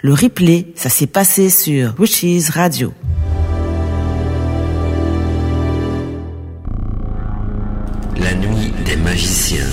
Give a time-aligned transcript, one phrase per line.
[0.00, 2.92] Le replay, ça s'est passé sur Witches Radio.
[8.16, 9.66] La nuit des magiciens.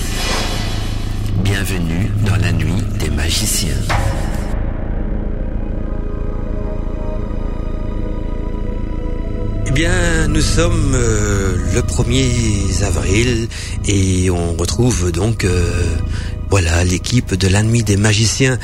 [1.44, 3.76] Bienvenue dans la nuit des magiciens.
[9.68, 13.46] Eh bien, nous sommes euh, le 1er avril
[13.86, 15.70] et on retrouve donc euh,
[16.50, 18.58] voilà l'équipe de la nuit des magiciens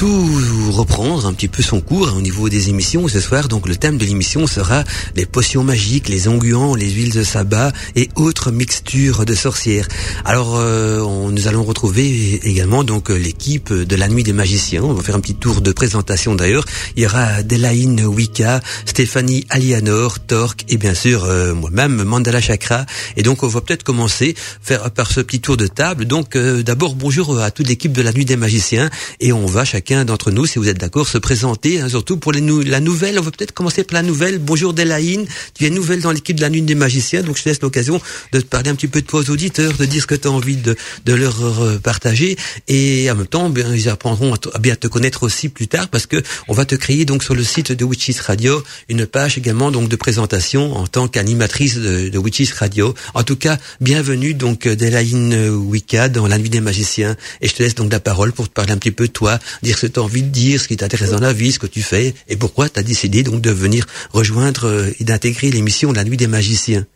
[0.00, 0.30] tout
[0.70, 3.48] reprendre un petit peu son cours au niveau des émissions ce soir.
[3.48, 4.82] Donc le thème de l'émission sera
[5.14, 9.86] les potions magiques, les onguents, les huiles de sabbat et autres mixtures de sorcières.
[10.24, 14.84] Alors euh, nous allons retrouver également donc l'équipe de la nuit des magiciens.
[14.84, 16.64] On va faire un petit tour de présentation d'ailleurs.
[16.96, 22.86] Il y aura Delaine Wicca, Stéphanie Alianor, Torque et bien sûr euh, moi-même Mandala Chakra.
[23.18, 26.06] Et donc on va peut-être commencer faire par ce petit tour de table.
[26.06, 29.64] Donc euh, d'abord bonjour à toute l'équipe de la nuit des magiciens et on va
[29.64, 33.18] chacun d'entre nous, si vous êtes d'accord, se présenter, hein, surtout pour les la nouvelle.
[33.18, 34.38] On va peut-être commencer par la nouvelle.
[34.38, 37.48] Bonjour Delaïne, tu es nouvelle dans l'équipe de la Nuit des Magiciens, donc je te
[37.48, 38.00] laisse l'occasion
[38.32, 40.26] de te parler un petit peu de toi aux auditeurs, de dire ce que tu
[40.26, 44.58] as envie de, de leur euh, partager, et en même temps, bien, ils apprendront à,
[44.58, 47.44] bien te connaître aussi plus tard, parce que on va te créer donc sur le
[47.44, 52.18] site de Witches Radio une page également donc de présentation en tant qu'animatrice de, de
[52.18, 52.94] Witches Radio.
[53.14, 57.09] En tout cas, bienvenue donc Delaïne Wicca dans la Nuit des Magiciens,
[57.40, 59.38] et je te laisse donc la parole pour te parler un petit peu de toi,
[59.62, 61.58] dire ce que tu as envie de dire, ce qui t'intéresse dans la vie, ce
[61.58, 65.50] que tu fais, et pourquoi tu as décidé donc de venir rejoindre euh, et d'intégrer
[65.50, 66.86] l'émission La Nuit des Magiciens.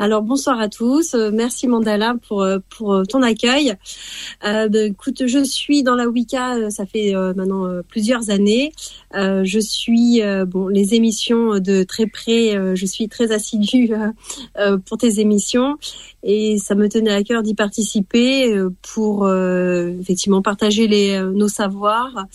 [0.00, 3.74] Alors bonsoir à tous, euh, merci Mandala pour euh, pour ton accueil.
[4.44, 8.72] Euh, bah, écoute, je suis dans la Wicca, ça fait maintenant plusieurs années.
[9.12, 13.90] je suis bon les émissions de très près, je suis très assidue
[14.86, 15.78] pour tes émissions
[16.22, 22.26] et ça me tenait à cœur d'y participer pour effectivement partager les nos savoirs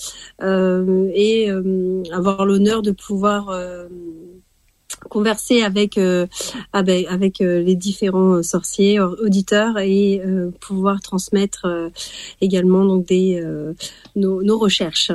[0.42, 1.50] et
[2.12, 3.58] avoir l'honneur de pouvoir
[5.10, 6.28] converser avec euh,
[6.74, 11.66] avec, euh, les différents sorciers auditeurs et euh, pouvoir transmettre
[12.42, 13.44] également donc des
[14.16, 15.12] nos, nos recherches.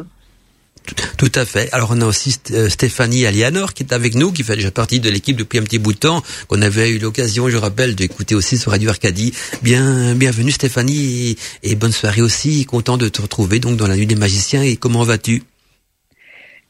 [1.18, 1.68] Tout à fait.
[1.72, 2.36] Alors on a aussi
[2.68, 5.78] Stéphanie Alianor qui est avec nous, qui fait déjà partie de l'équipe depuis un petit
[5.78, 9.34] bout de temps, qu'on avait eu l'occasion, je rappelle, d'écouter aussi sur Radio Arcadie.
[9.62, 12.64] Bien, bienvenue Stéphanie et, et bonne soirée aussi.
[12.64, 14.62] Content de te retrouver donc dans la nuit des magiciens.
[14.62, 15.42] Et comment vas-tu?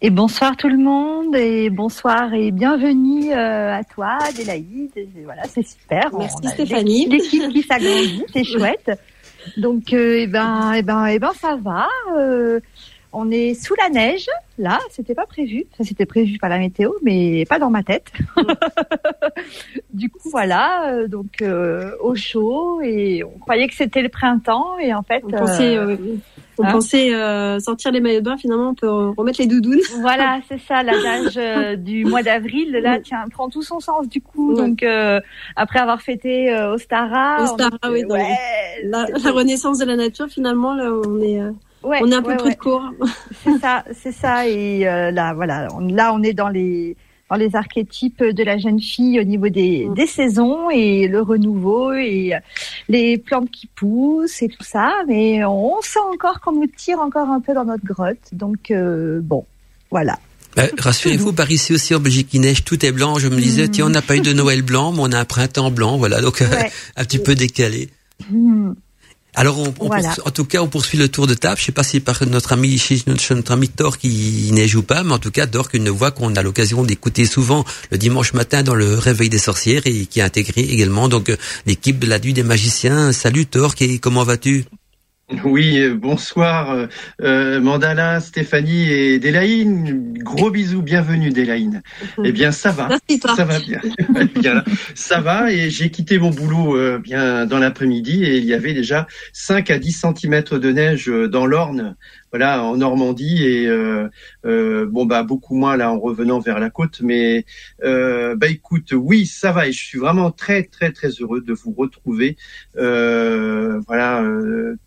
[0.00, 4.92] Et bonsoir tout le monde et bonsoir et bienvenue euh, à toi, Adélaïde.
[5.24, 6.10] voilà, c'est super.
[6.16, 7.06] Merci Stéphanie.
[7.06, 8.92] L'équipe qui s'agrandit, c'est chouette.
[9.56, 11.88] Donc, euh, eh ben, eh ben, eh ben, ça va.
[12.16, 12.60] Euh,
[13.12, 14.28] on est sous la neige.
[14.56, 15.64] Là, c'était pas prévu.
[15.76, 18.12] Ça, c'était prévu par la météo, mais pas dans ma tête.
[19.92, 21.06] du coup, voilà.
[21.08, 21.42] Donc,
[22.00, 25.24] au chaud et on croyait que c'était le printemps et en fait.
[25.24, 25.76] On pensait,
[26.58, 29.80] on hein pensait euh, sortir les maillots de bain, finalement on peut remettre les doudounes.
[30.00, 32.72] Voilà, c'est ça l'adage euh, du mois d'avril.
[32.72, 34.54] Là, tiens, prend tout son sens du coup.
[34.54, 35.20] Donc euh,
[35.56, 38.04] après avoir fêté euh, Ostara, Ostara, oui,
[38.84, 41.40] la, renaissance de la nature, finalement là on est
[41.82, 42.84] on est un peu pris de court.
[43.44, 44.48] C'est ça, c'est ça.
[44.48, 46.96] Et là, voilà, là on est dans les
[47.30, 49.94] dans les archétypes de la jeune fille au niveau des, mm.
[49.94, 52.32] des saisons et le renouveau et
[52.88, 54.94] les plantes qui poussent et tout ça.
[55.06, 58.16] Mais on sent encore qu'on nous tire encore un peu dans notre grotte.
[58.32, 59.44] Donc euh, bon,
[59.90, 60.18] voilà.
[60.56, 63.18] Bah, rassurez-vous, par ici aussi en Belgique, il neige, tout est blanc.
[63.18, 63.70] Je me disais, mm.
[63.70, 66.20] tiens, on n'a pas eu de Noël blanc, mais on a un printemps blanc, voilà,
[66.20, 66.42] donc
[66.96, 67.90] un petit peu décalé.
[68.30, 68.72] Mm.
[69.34, 71.60] Alors, on, en tout cas, on poursuit le tour de table.
[71.60, 75.12] Je sais pas si par notre ami, notre ami Thor qui neige ou pas, mais
[75.12, 78.74] en tout cas, Thor, une voix qu'on a l'occasion d'écouter souvent le dimanche matin dans
[78.74, 81.32] le réveil des sorcières et qui a intégré également donc
[81.66, 83.12] l'équipe de la nuit des magiciens.
[83.12, 84.64] Salut Thor, comment vas-tu?
[85.44, 86.86] Oui, euh, bonsoir euh,
[87.22, 90.14] euh, Mandala, Stéphanie et Délaïne.
[90.22, 91.82] Gros bisous, bienvenue Délaïne.
[92.24, 92.88] Eh bien, ça va,
[93.36, 93.58] ça va
[94.40, 95.52] bien, ça va.
[95.52, 99.78] Et j'ai quitté mon boulot bien dans l'après-midi et il y avait déjà 5 à
[99.78, 101.96] 10 centimètres de neige dans l'Orne
[102.30, 104.08] voilà en Normandie et euh,
[104.44, 107.44] euh, bon bah beaucoup moins là en revenant vers la côte mais
[107.84, 111.52] euh, bah écoute oui ça va et je suis vraiment très très très heureux de
[111.52, 112.36] vous retrouver
[112.74, 114.24] voilà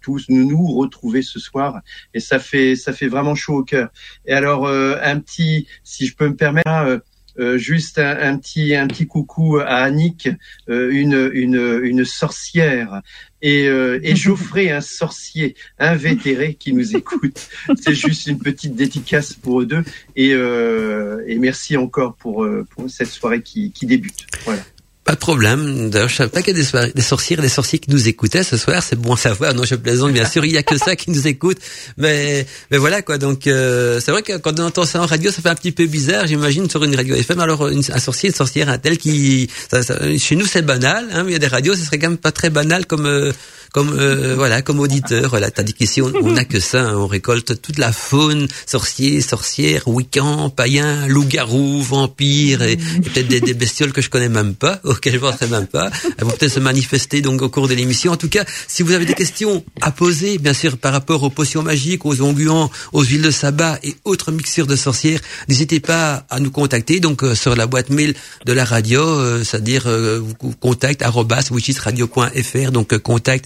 [0.02, 1.82] tous nous nous retrouver ce soir
[2.14, 3.90] et ça fait ça fait vraiment chaud au cœur.
[4.26, 7.02] Et alors un petit si je peux me permettre
[7.40, 10.30] euh, juste un, petit un petit coucou à Annick,
[10.70, 13.02] euh, une, une une sorcière
[13.42, 17.50] et, euh, et Geoffrey, un sorcier invétéré qui nous écoute.
[17.80, 19.84] C'est juste une petite dédicace pour eux deux
[20.16, 24.26] et, et merci encore pour pour cette soirée qui, qui débute.
[24.46, 24.62] Voilà.
[25.04, 25.90] Pas de problème.
[25.90, 28.56] D'ailleurs, je savais pas qu'il y a des, sorcières des sorciers qui nous écoutaient ce
[28.56, 28.84] soir.
[28.84, 29.56] C'est bon à savoir.
[29.56, 30.46] Non, je plaisante, bien sûr.
[30.46, 31.58] Il y a que ça qui nous écoute.
[31.98, 33.18] Mais, mais voilà, quoi.
[33.18, 35.72] Donc, euh, c'est vrai que quand on entend ça en radio, ça fait un petit
[35.72, 36.28] peu bizarre.
[36.28, 37.40] J'imagine sur une radio FM.
[37.40, 41.08] Alors, un sorcier, une sorcière, un tel qui, ça, ça, chez nous, c'est banal.
[41.12, 43.08] Hein, mais il y a des radios, ce serait quand même pas très banal comme,
[43.08, 43.32] euh,
[43.72, 45.30] comme euh, voilà comme auditeur.
[45.30, 46.96] Voilà, dit qu'ici on n'a que ça, hein.
[46.96, 53.94] on récolte toute la faune, sorciers, sorcières, wiccan, païens, loups-garous, vampires et, peut-être des, bestioles
[53.94, 55.90] que je connais même pas, auxquelles je ne penserai même pas.
[56.18, 58.12] Elles vont peut-être se manifester donc au cours de l'émission.
[58.12, 61.30] En tout cas, si vous avez des questions à poser, bien sûr par rapport aux
[61.30, 66.26] potions magiques, aux onguents, aux huiles de sabbat et autres mixtures de sorcières, n'hésitez pas
[66.30, 68.16] à nous contacter donc euh, sur la boîte mail
[68.46, 73.46] de la radio, euh, c'est-à-dire vous contact www.witchisradio.fr donc contact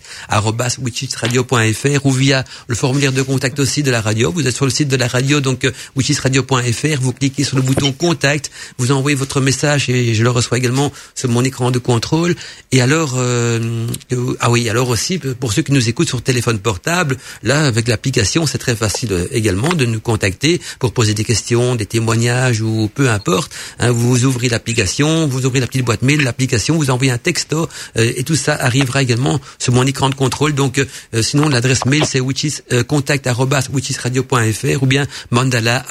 [0.80, 4.32] witchesradio.fr ou via le formulaire de contact aussi de la radio.
[4.32, 7.62] Vous êtes sur le site de la radio, donc euh, witchesradio.fr, vous cliquez sur le
[7.62, 11.80] bouton contact, vous envoyez votre message et je le reçois également sur mon écran de
[11.80, 12.36] contrôle.
[12.72, 13.88] Et alors, euh,
[14.40, 18.46] ah oui, alors aussi, pour ceux qui nous écoutent sur téléphone portable, là, avec l'application,
[18.46, 22.90] c'est très facile euh, également de nous contacter pour poser des questions, des témoignages ou
[22.94, 23.52] peu importe.
[23.80, 27.68] Hein, vous ouvrez l'application, vous ouvrez la petite boîte mail, l'application, vous envoyez un texto
[27.96, 30.54] et tout ça arrivera également sur mon écran de contrôle.
[30.54, 33.28] Donc, euh, sinon, l'adresse mail, c'est witches, euh, contact
[34.81, 35.86] ou bien mandala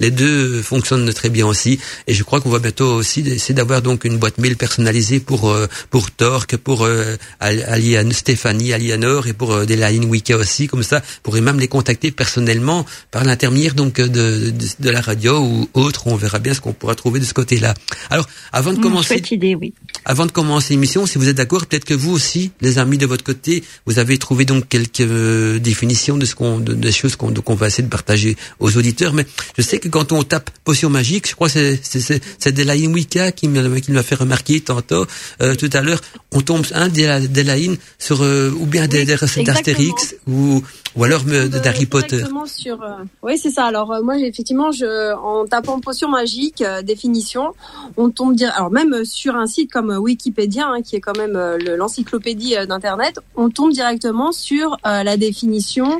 [0.00, 1.78] Les deux fonctionnent très bien aussi.
[2.06, 5.50] Et je crois qu'on va bientôt aussi essayer d'avoir donc une boîte mail personnalisée pour
[5.50, 10.66] euh, pour Torque, pour euh, Aliane, Stéphanie, Alianor et pour euh, Delaine Wicca aussi.
[10.66, 15.40] Comme ça, pourrait même les contacter personnellement par l'intermédiaire donc de, de, de, la radio
[15.40, 16.06] ou autre.
[16.06, 17.74] On verra bien ce qu'on pourra trouver de ce côté-là.
[18.10, 19.74] Alors, avant de mmh, commencer, idée, oui.
[20.04, 23.06] Avant de commencer l'émission, si vous êtes d'accord, peut-être que vous aussi, les amis de
[23.06, 27.16] votre côté, vous avez trouvé donc quelques euh, définitions de ce qu'on, de, des choses
[27.16, 29.12] qu'on, qu'on va essayer de partager aux auditeurs.
[29.12, 32.52] Mais je sais que quand on tape potion magique, je crois que c'est, c'est, c'est
[32.52, 35.06] Delaine Wicca qui m'a, qui m'a fait remarquer tantôt,
[35.40, 36.00] euh, tout à l'heure,
[36.32, 40.62] on tombe un Delaine sur euh, ou bien des, des recettes d'Astérix ou
[40.96, 42.24] ou alors d'Harry Potter.
[42.46, 42.78] Sur,
[43.22, 43.64] oui, c'est ça.
[43.64, 47.54] Alors moi, effectivement, je, en tapant potion magique définition,
[47.96, 51.38] on tombe dire, alors même sur un site comme Wikipédia, hein, qui est quand même
[51.76, 55.98] l'encyclopédie euh, d'internet, on tombe directement sur euh, la définition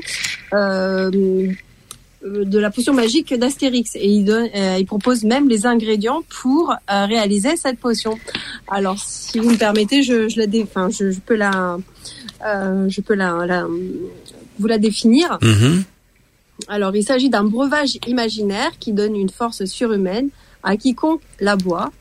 [0.53, 1.09] euh,
[2.23, 4.49] de la potion magique d'Astérix et il, donne,
[4.79, 8.17] il propose même les ingrédients pour réaliser cette potion.
[8.67, 11.77] Alors, si vous me permettez, je, je la, dé, je, je, peux la,
[12.41, 13.67] je peux la, la,
[14.59, 15.37] vous la définir.
[15.41, 15.83] Mm-hmm.
[16.67, 20.29] Alors, il s'agit d'un breuvage imaginaire qui donne une force surhumaine
[20.63, 21.91] à quiconque la boit.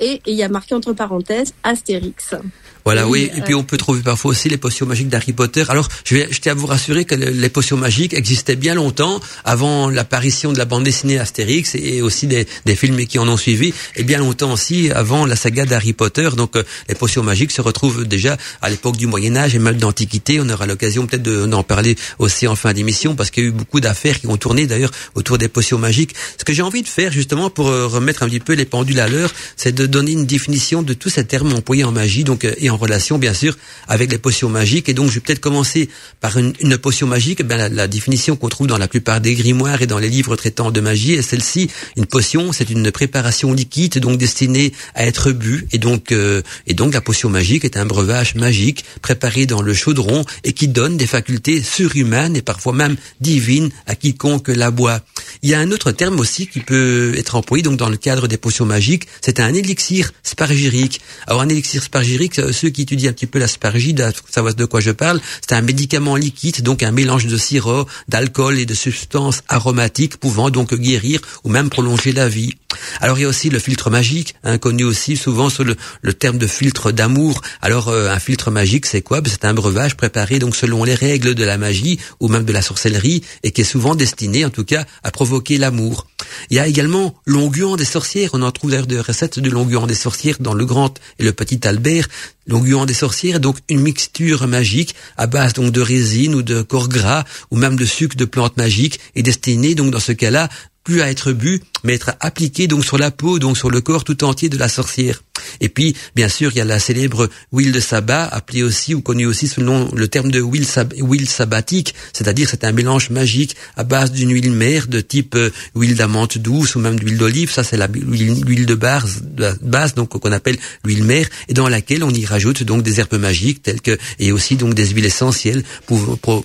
[0.00, 2.34] Et il y a marqué entre parenthèses Astérix.
[2.84, 3.30] Voilà, oui.
[3.36, 5.64] Et puis on peut trouver parfois aussi les potions magiques d'Harry Potter.
[5.68, 9.20] Alors, je vais, je tiens à vous rassurer que les potions magiques existaient bien longtemps
[9.44, 13.36] avant l'apparition de la bande dessinée Astérix et aussi des, des films qui en ont
[13.36, 16.30] suivi, et bien longtemps aussi avant la saga d'Harry Potter.
[16.36, 19.76] Donc, euh, les potions magiques se retrouvent déjà à l'époque du Moyen Âge et même
[19.76, 20.40] d'Antiquité.
[20.40, 23.52] On aura l'occasion peut-être d'en parler aussi en fin d'émission parce qu'il y a eu
[23.52, 26.14] beaucoup d'affaires qui ont tourné d'ailleurs autour des potions magiques.
[26.38, 29.00] Ce que j'ai envie de faire justement pour euh, remettre un petit peu les pendules
[29.00, 32.44] à l'heure, c'est de donner une définition de tous ces termes employés en magie, donc
[32.44, 33.56] euh, en relation bien sûr
[33.86, 34.88] avec les potions magiques.
[34.88, 35.88] Et donc je vais peut-être commencer
[36.20, 37.40] par une, potion magique.
[37.40, 40.70] Eh la définition qu'on trouve dans la plupart des grimoires et dans les livres traitant
[40.70, 41.70] de magie est celle-ci.
[41.96, 45.66] Une potion, c'est une préparation liquide donc destinée à être bu.
[45.72, 49.74] Et donc euh, et donc la potion magique est un breuvage magique préparé dans le
[49.74, 55.00] chaudron et qui donne des facultés surhumaines et parfois même divines à quiconque la boit.
[55.42, 58.28] Il y a un autre terme aussi qui peut être employé donc dans le cadre
[58.28, 59.06] des potions magiques.
[59.20, 61.00] C'est un élixir spargirique.
[61.26, 64.80] Alors un élixir spargirique, euh, ceux qui étudient un petit peu l'aspargide savent de quoi
[64.80, 65.20] je parle.
[65.40, 70.50] C'est un médicament liquide, donc un mélange de sirop, d'alcool et de substances aromatiques pouvant
[70.50, 72.54] donc guérir ou même prolonger la vie.
[73.00, 76.12] Alors il y a aussi le filtre magique, hein, connu aussi souvent sous le, le
[76.12, 77.40] terme de filtre d'amour.
[77.62, 79.20] Alors euh, un filtre magique, c'est quoi?
[79.20, 82.52] Ben, C'est un breuvage préparé donc selon les règles de la magie ou même de
[82.52, 86.06] la sorcellerie et qui est souvent destiné en tout cas à provoquer l'amour.
[86.50, 88.30] Il y a également l'onguent des sorcières.
[88.34, 91.32] On en trouve d'ailleurs des recettes de l'onguent des sorcières dans le Grand et le
[91.32, 92.08] Petit Albert.
[92.46, 96.88] L'onguent des sorcières donc une mixture magique à base donc de résine ou de corps
[96.88, 100.48] gras ou même de sucre de plantes magiques et destinée donc dans ce cas-là
[100.88, 104.04] plus à être bu, mais être appliqué donc sur la peau, donc sur le corps
[104.04, 105.22] tout entier de la sorcière.
[105.60, 109.00] Et puis, bien sûr, il y a la célèbre huile de sabbat, appelée aussi ou
[109.00, 110.66] connue aussi sous le terme de huile,
[110.96, 115.50] huile sabbatique, c'est-à-dire c'est un mélange magique à base d'une huile mère de type euh,
[115.74, 117.50] huile d'amande douce ou même d'huile d'olive.
[117.50, 122.10] Ça, c'est la huile de base, donc qu'on appelle l'huile mère, et dans laquelle on
[122.10, 125.62] y rajoute donc des herbes magiques telles que et aussi donc des huiles essentielles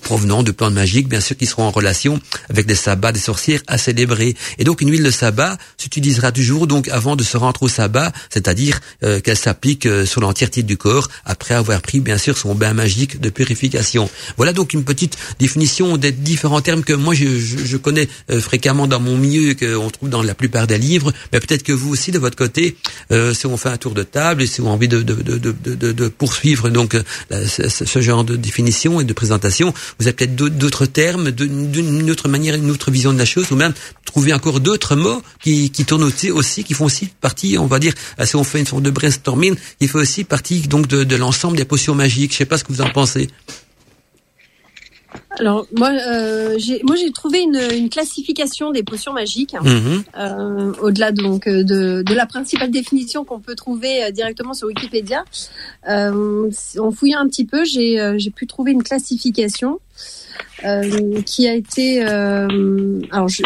[0.02, 2.20] provenant de plantes magiques, bien sûr, qui seront en relation
[2.50, 4.34] avec des sabbats des sorcières à célébrer.
[4.58, 8.12] Et donc une huile de sabbat s'utilisera toujours donc avant de se rendre au sabbat,
[8.30, 12.54] c'est-à-dire euh, qu'elle s'applique euh, sur l'entièreté du corps après avoir pris bien sûr son
[12.54, 14.08] bain magique de purification.
[14.36, 18.86] Voilà donc une petite définition des différents termes que moi je, je, connais euh, fréquemment
[18.86, 22.12] dans mon milieu qu'on trouve dans la plupart des livres, mais peut-être que vous aussi
[22.12, 22.76] de votre côté,
[23.10, 25.92] si on fait un tour de table et si on a envie de, de, de,
[25.92, 26.96] de poursuivre donc
[27.30, 32.54] ce, genre de définition et de présentation, vous avez peut-être d'autres termes, d'une autre manière,
[32.54, 33.74] une autre vision de la chose, ou même
[34.04, 37.78] trouver encore d'autres mots qui, qui tournent aussi, aussi, qui font aussi partie, on va
[37.78, 41.56] dire, si on fait une de brainstorming, il fait aussi partie donc de, de l'ensemble
[41.56, 42.32] des potions magiques.
[42.32, 43.28] Je sais pas ce que vous en pensez.
[45.38, 50.04] Alors moi, euh, j'ai moi j'ai trouvé une, une, classification des potions magiques mhm.
[50.16, 55.24] euh, au-delà donc de, de la principale définition qu'on peut trouver euh, directement sur Wikipédia.
[55.88, 59.80] Euh, en fouillant un petit peu, j'ai euh, j'ai pu trouver une classification
[60.64, 63.42] euh, qui a été alors je,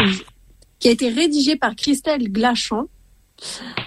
[0.79, 2.87] qui a été rédigée par Christelle Glachant.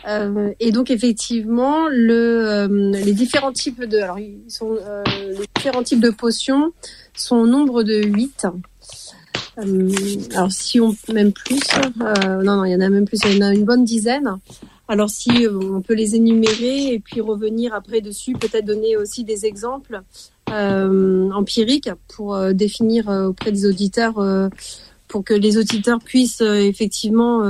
[0.09, 4.19] Euh, et donc effectivement, le, les différents types de, alors
[4.49, 4.79] sont
[5.17, 6.73] les différents types de potions
[7.15, 8.47] son nombre de 8.
[9.59, 9.91] Euh,
[10.35, 11.61] alors si on même plus,
[12.01, 13.85] euh, non non, il y en a même plus, il y en a une bonne
[13.85, 14.39] dizaine.
[14.89, 19.25] Alors si euh, on peut les énumérer et puis revenir après dessus, peut-être donner aussi
[19.25, 20.03] des exemples
[20.49, 24.23] empiriques pour définir auprès des auditeurs,
[25.09, 27.43] pour que les auditeurs puissent effectivement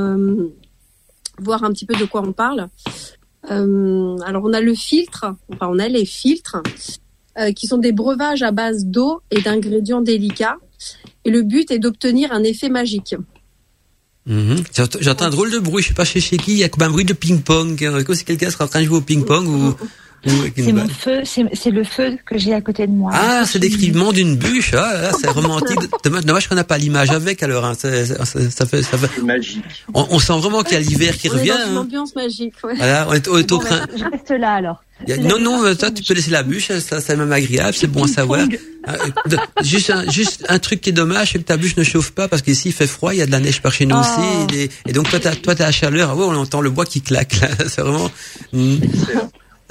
[1.43, 2.69] voir un petit peu de quoi on parle.
[3.49, 6.63] alors on a le filtre, enfin on a les filtres.
[7.39, 10.59] Euh, qui sont des breuvages à base d'eau et d'ingrédients délicats.
[11.25, 13.15] Et le but est d'obtenir un effet magique.
[14.27, 14.57] Mhm.
[15.01, 16.83] J'entends un drôle de bruit, je sais pas chez, chez qui, il y a comme
[16.83, 18.05] un bruit de ping-pong.
[18.05, 19.75] Comme si quelqu'un serait en train de jouer au ping-pong ou...
[20.25, 23.11] C'est mon feu, c'est le feu que j'ai à côté de moi.
[23.13, 24.73] Ah, c'est décrivement d'une bûche.
[24.75, 25.79] Ah, c'est romantique.
[26.05, 27.65] Dommage, qu'on n'a pas l'image avec alors.
[27.65, 27.75] Hein.
[27.77, 29.23] Ça, ça, fait, ça fait.
[29.23, 29.65] Magique.
[29.95, 31.49] On, sent vraiment qu'il y a l'hiver qui revient.
[31.49, 31.81] Dans une hein.
[31.81, 32.55] ambiance magique.
[32.63, 32.75] Ouais.
[32.77, 33.81] Voilà, on est, on est au train.
[33.97, 34.85] Je reste là alors.
[35.09, 38.09] non, non, toi, tu peux laisser la bûche, ça, c'est même agréable, c'est bon à
[38.09, 38.47] savoir.
[38.89, 42.13] Euh, juste, un, juste un truc qui est dommage, c'est que ta bûche ne chauffe
[42.13, 43.97] pas parce qu'ici il fait froid, il y a de la neige par chez nous
[43.97, 44.89] aussi, oh.
[44.89, 46.15] et, donc toi, t'as, toi, t'as la chaleur.
[46.17, 47.41] Oh, on entend le bois qui claque.
[47.41, 47.49] Là.
[47.69, 48.11] C'est vraiment.
[48.53, 48.77] Hmm.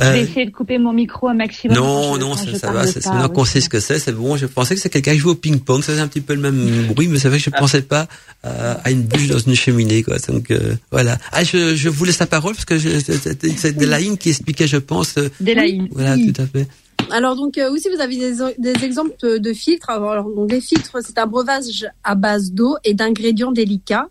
[0.01, 1.77] Je vais euh, essayer de couper mon micro un maximum.
[1.77, 2.87] Non, non, ça, ça va.
[2.87, 4.35] C'est maintenant qu'on sait ce que c'est, c'est bon.
[4.35, 5.81] Je pensais que c'est quelqu'un qui joue au ping-pong.
[5.81, 8.07] Ça faisait un petit peu le même bruit, mais c'est vrai que je pensais pas
[8.45, 10.17] euh, à une bûche dans une cheminée, quoi.
[10.27, 11.17] Donc euh, voilà.
[11.31, 15.15] Ah, je, je vous laisse la parole parce que c'est Delaïne qui expliquait, je pense.
[15.39, 15.87] Delaïne.
[15.91, 16.67] Voilà, tout à fait.
[17.11, 19.89] Alors donc euh, aussi vous avez des, des, exemples de filtres.
[19.89, 24.07] Alors donc les filtres c'est un breuvage à base d'eau et d'ingrédients délicats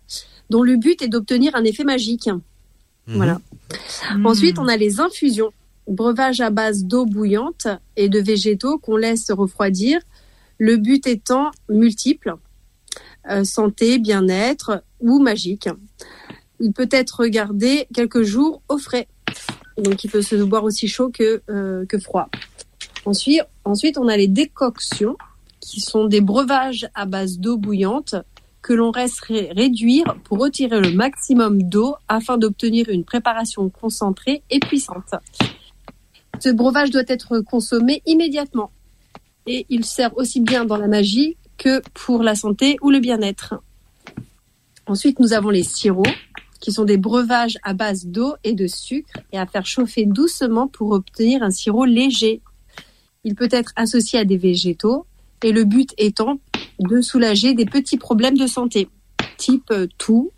[0.49, 2.27] dont le but est d'obtenir un effet magique.
[2.27, 3.15] Mhm.
[3.15, 3.39] Voilà.
[4.23, 5.51] Ensuite on a les infusions
[5.91, 9.99] breuvage à base d'eau bouillante et de végétaux qu'on laisse refroidir.
[10.57, 12.35] Le but étant multiple,
[13.29, 15.69] euh, santé, bien-être ou magique.
[16.59, 19.07] Il peut être gardé quelques jours au frais.
[19.77, 22.29] Donc il peut se boire aussi chaud que, euh, que froid.
[23.05, 25.17] Ensuite, ensuite, on a les décoctions,
[25.61, 28.15] qui sont des breuvages à base d'eau bouillante
[28.61, 34.59] que l'on reste réduire pour retirer le maximum d'eau afin d'obtenir une préparation concentrée et
[34.59, 35.13] puissante.
[36.41, 38.71] Ce breuvage doit être consommé immédiatement.
[39.45, 43.61] Et il sert aussi bien dans la magie que pour la santé ou le bien-être.
[44.87, 46.09] Ensuite, nous avons les sirops,
[46.59, 50.67] qui sont des breuvages à base d'eau et de sucre et à faire chauffer doucement
[50.67, 52.41] pour obtenir un sirop léger.
[53.23, 55.05] Il peut être associé à des végétaux
[55.43, 56.39] et le but étant
[56.79, 58.89] de soulager des petits problèmes de santé,
[59.37, 60.31] type toux,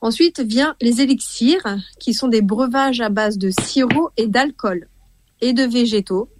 [0.00, 4.88] Ensuite vient les élixirs, qui sont des breuvages à base de sirop et d'alcool
[5.40, 6.30] et de végétaux,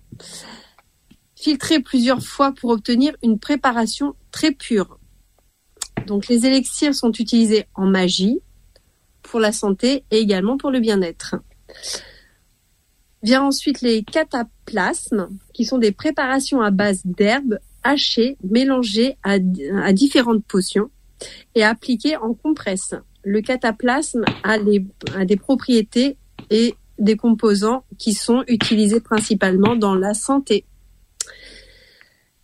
[1.34, 4.98] filtrés plusieurs fois pour obtenir une préparation très pure.
[6.06, 8.40] Donc les élixirs sont utilisés en magie,
[9.22, 11.36] pour la santé et également pour le bien-être.
[13.22, 19.38] Vient ensuite les cataplasmes, qui sont des préparations à base d'herbes hachées, mélangées à,
[19.82, 20.90] à différentes potions
[21.54, 22.94] et appliquées en compresse
[23.26, 26.16] le cataplasme a, des propriétés
[26.48, 30.64] et des composants qui sont utilisés principalement dans la santé.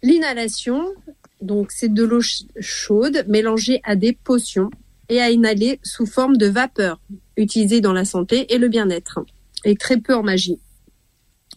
[0.03, 0.93] L'inhalation,
[1.41, 2.21] donc c'est de l'eau
[2.59, 4.71] chaude mélangée à des potions
[5.09, 7.01] et à inhaler sous forme de vapeur.
[7.37, 9.21] utilisés dans la santé et le bien-être,
[9.65, 10.59] et très peu en magie.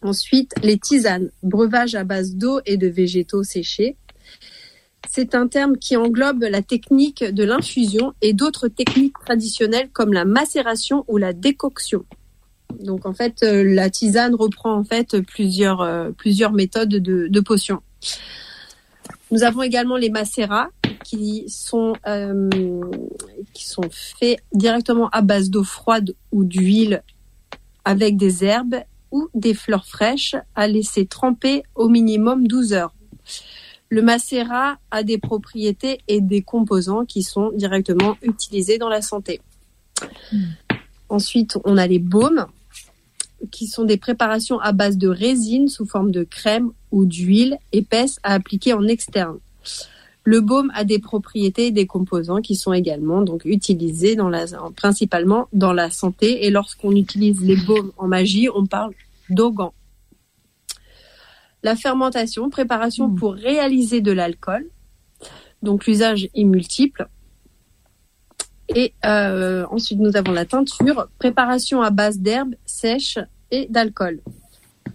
[0.04, 3.98] Ensuite, les tisanes, breuvage à base d'eau et de végétaux séchés.
[5.10, 10.26] C'est un terme qui englobe la technique de l'infusion et d'autres techniques traditionnelles comme la
[10.26, 12.06] macération ou la décoction.
[12.80, 16.12] Donc en fait, euh, la tisane reprend en fait plusieurs euh,
[16.54, 17.82] méthodes de, potions.
[19.32, 20.70] Nous avons également les macérats
[21.04, 22.50] qui sont euh,
[23.54, 27.04] qui sont faits directement à base d'eau froide ou d'huile
[27.86, 28.78] avec des herbes
[29.12, 32.94] ou des fleurs fraîches à laisser tremper au minimum 12 heures.
[33.96, 39.40] Le macérat a des propriétés et des composants qui sont directement utilisés dans la santé.
[41.08, 42.46] Ensuite, on a les baumes
[43.52, 48.20] qui sont des préparations à base de résine sous forme de crème ou d'huile épaisse
[48.24, 49.38] à appliquer en externe.
[50.26, 54.46] Le baume a des propriétés et des composants qui sont également donc utilisés dans la,
[54.76, 56.46] principalement dans la santé.
[56.46, 58.92] Et lorsqu'on utilise les baumes en magie, on parle
[59.30, 59.72] d'ogan.
[61.66, 64.70] La fermentation, préparation pour réaliser de l'alcool.
[65.64, 67.08] Donc l'usage est multiple.
[68.70, 73.18] Et euh, ensuite, nous avons la teinture, préparation à base d'herbes sèches
[73.50, 74.20] et d'alcool.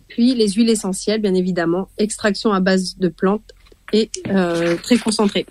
[0.06, 3.50] Puis les huiles essentielles, bien évidemment, extraction à base de plantes
[3.92, 5.46] et euh, très concentrée.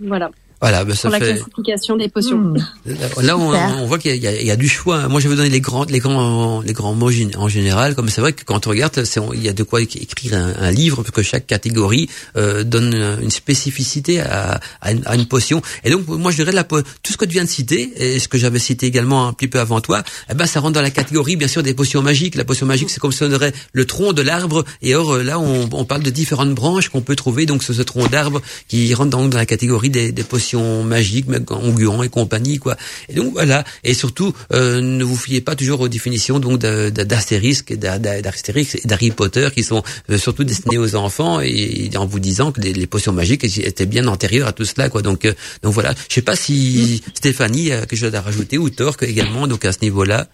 [0.00, 0.30] Voilà.
[0.60, 2.36] Voilà, ben ça pour la classification des potions.
[2.36, 2.58] Hmm.
[3.22, 5.08] Là, on, on voit qu'il y, y, a du choix.
[5.08, 7.94] Moi, je vais donner les grands, les grands, les grands mots en général.
[7.94, 9.02] Comme c'est vrai que quand on regarde,
[9.34, 12.94] il y a de quoi écrire un, un livre, parce que chaque catégorie euh, donne
[13.22, 15.62] une spécificité à, à, une, à, une, potion.
[15.82, 18.28] Et donc, moi, je dirais la, tout ce que tu viens de citer et ce
[18.28, 20.90] que j'avais cité également un petit peu avant toi, eh ben, ça rentre dans la
[20.90, 22.34] catégorie, bien sûr, des potions magiques.
[22.34, 24.66] La potion magique, c'est comme si on aurait le tronc de l'arbre.
[24.82, 27.46] Et or, là, on, on, parle de différentes branches qu'on peut trouver.
[27.46, 31.26] Donc, ce, ce tronc d'arbre qui rentre dans, dans la catégorie des, des potions magiques,
[31.50, 32.76] onguant et compagnie, quoi.
[33.08, 33.64] Et donc voilà.
[33.84, 38.86] Et surtout, euh, ne vous fiez pas toujours aux définitions donc d'Astérix et d'Astérix et
[38.86, 42.86] d'Harry Potter qui sont euh, surtout destinées aux enfants et, en vous disant que les,
[42.86, 45.02] potions magiques étaient bien antérieures à tout cela, quoi.
[45.02, 45.94] Donc euh, donc voilà.
[46.08, 49.72] Je sais pas si Stéphanie a quelque chose à rajouter ou Torque également donc à
[49.72, 50.26] ce niveau-là.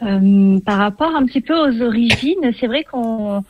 [0.00, 3.42] par rapport un petit peu aux origines, c'est vrai qu'on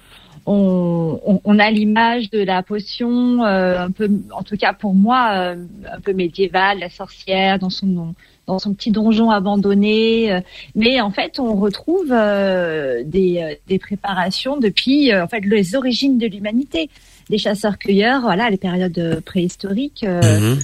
[0.49, 5.57] on, a l'image de la potion, euh, un peu, en tout cas pour moi, euh,
[5.93, 8.15] un peu médiévale, la sorcière dans son
[8.47, 10.33] dans son petit donjon abandonné.
[10.33, 10.41] Euh,
[10.75, 16.89] mais en fait, on retrouve des, des préparations depuis en fait les origines de l'humanité,
[17.29, 20.05] des chasseurs-cueilleurs, voilà, les périodes préhistoriques.
[20.05, 20.59] Mhm.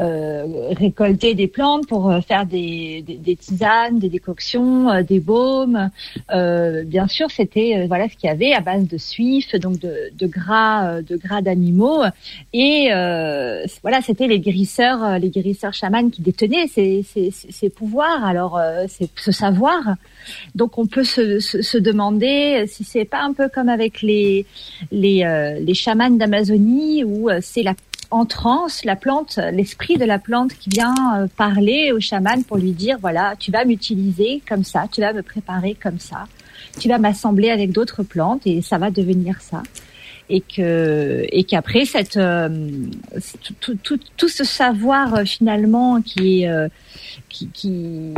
[0.00, 5.90] Euh, récolter des plantes pour euh, faire des, des, tisanes, des décoctions, euh, des baumes.
[6.86, 10.26] bien sûr, c'était voilà ce qu'il y avait à base de suif, donc de, de
[10.26, 12.02] gras, de gras d'animaux.
[12.54, 12.88] Et
[13.82, 18.24] voilà, c'était les guérisseurs, les guérisseurs chamans qui détenaient ces, ces, ces pouvoirs.
[18.24, 19.96] Alors, c'est ce savoir.
[20.54, 24.46] Donc, on peut se, se, se demander si c'est pas un peu comme avec les
[24.92, 27.74] les, les chamans d'Amazonie où c'est la
[28.10, 32.56] en transe, la plante, l'esprit de la plante qui vient euh, parler au chaman pour
[32.56, 36.26] lui dire voilà, tu vas m'utiliser comme ça, tu vas me préparer comme ça,
[36.78, 39.62] tu vas m'assembler avec d'autres plantes et ça va devenir ça.
[40.28, 42.48] Et que et qu'après cette euh,
[43.60, 46.70] tout, tout, tout, ce savoir euh, finalement qui est
[47.28, 48.14] qui, qui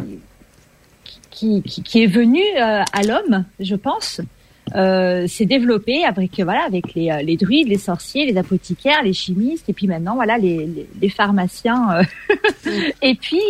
[1.31, 4.21] qui, qui, est venu à l'homme, je pense,
[4.75, 9.13] euh, s'est développé avec voilà avec les, euh, les, druides, les sorciers, les apothicaires, les
[9.13, 11.99] chimistes et puis maintenant voilà les, les, les pharmaciens.
[11.99, 12.71] Euh.
[13.03, 13.41] et puis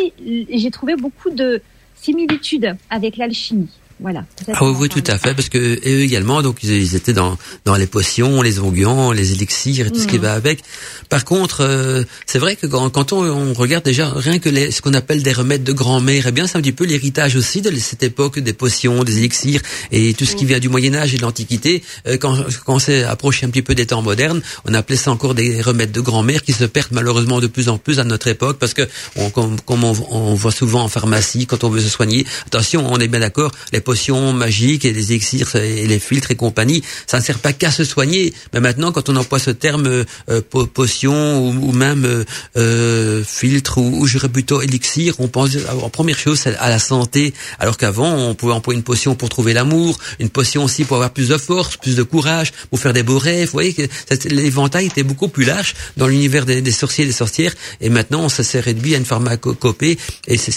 [0.50, 1.62] j'ai trouvé beaucoup de
[1.94, 3.70] similitudes avec l'alchimie.
[4.02, 4.24] Voilà.
[4.52, 7.76] Ah oui, oui, tout à fait, parce que eux également, donc ils, étaient dans dans
[7.76, 10.22] les potions, les onguents, les élixirs et tout ce qui mm.
[10.22, 10.60] va avec.
[11.08, 14.70] Par contre, euh, c'est vrai que quand, quand on, on, regarde déjà rien que les,
[14.70, 17.62] ce qu'on appelle des remèdes de grand-mère, eh bien c'est un petit peu l'héritage aussi
[17.62, 19.60] de cette époque des potions, des élixirs
[19.92, 20.48] et tout ce qui mm.
[20.48, 21.82] vient du Moyen Âge et de l'Antiquité.
[22.08, 25.12] Euh, quand, quand on s'est approché un petit peu des temps modernes, on appelait ça
[25.12, 28.26] encore des remèdes de grand-mère qui se perdent malheureusement de plus en plus à notre
[28.28, 31.80] époque parce que on, comme, comme on, on, voit souvent en pharmacie quand on veut
[31.80, 33.91] se soigner, attention, on est bien d'accord, les potions
[34.32, 37.84] magiques et les exirs et les filtres et compagnie, ça ne sert pas qu'à se
[37.84, 38.32] soigner.
[38.52, 40.40] Mais maintenant, quand on emploie ce terme euh,
[40.74, 42.24] potion ou, même euh,
[42.56, 45.50] euh, filtre ou, ou je dirais plutôt élixir, on pense
[45.82, 49.52] en première chose à la santé, alors qu'avant on pouvait employer une potion pour trouver
[49.52, 53.02] l'amour, une potion aussi pour avoir plus de force, plus de courage, pour faire des
[53.02, 53.46] beaux rêves.
[53.46, 53.82] Vous voyez que
[54.28, 58.28] l'éventail était beaucoup plus large dans l'univers des, des, sorciers et des sorcières, et maintenant
[58.28, 60.52] ça s'est réduit à une pharmacopée et c'est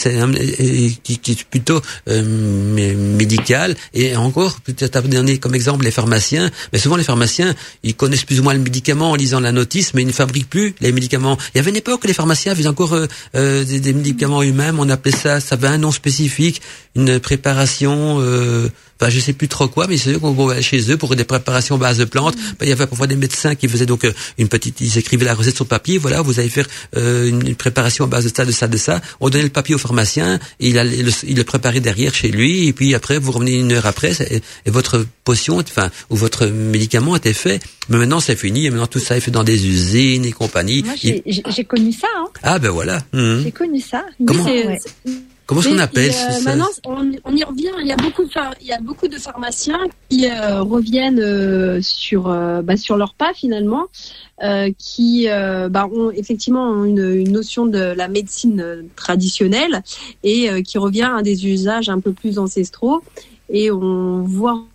[1.04, 3.17] qui, qui, est plutôt euh,
[3.94, 6.50] Et encore, peut-être à donner comme exemple les pharmaciens.
[6.74, 9.94] Mais souvent les pharmaciens, ils connaissent plus ou moins le médicament en lisant la notice,
[9.94, 11.38] mais ils ne fabriquent plus les médicaments.
[11.54, 14.80] Il y avait une époque où les pharmaciens faisaient encore euh, euh, des, médicaments eux-mêmes.
[14.80, 16.62] On appelait ça, ça avait un nom spécifique,
[16.96, 18.18] une préparation.
[18.20, 21.15] Euh, enfin je sais plus trop quoi, mais c'est eux qu'on va chez eux pour
[21.15, 22.36] des préparations base de plantes.
[22.60, 25.25] Ben, il y avait parfois des médecins qui faisaient donc euh, une petite, ils écrivaient
[25.25, 25.97] la recette sur papier.
[25.97, 29.01] Voilà, vous allez faire euh, une préparation à base de ça, de ça, de ça.
[29.19, 32.29] On donnait le papier au pharmacien, et il, allait le, il le préparait derrière chez
[32.29, 36.47] lui, et puis après vous revenez une heure après et, votre potion, enfin ou votre
[36.47, 37.62] médicament était fait.
[37.89, 40.84] Mais maintenant c'est fini, et maintenant tout ça est fait dans des usines et compagnie.
[40.84, 42.08] Moi j'ai connu ça.
[42.17, 42.27] Hein.
[42.43, 43.01] Ah ben voilà.
[43.13, 43.43] Mmh.
[43.43, 44.05] J'ai connu ça.
[44.25, 44.45] Comment
[45.45, 47.71] Comment est-ce qu'on appelle euh, Maintenant, on, on, y revient.
[47.79, 48.29] Il y a beaucoup de,
[48.62, 49.79] il y a beaucoup de pharmaciens
[50.10, 53.86] qui euh, reviennent euh, sur, euh, bah, sur leur pas finalement,
[54.77, 59.84] qui bah, ont effectivement une, une, notion de la médecine traditionnelle
[60.23, 63.01] et qui revient à des usages un peu plus ancestraux.
[63.49, 64.65] Et on voit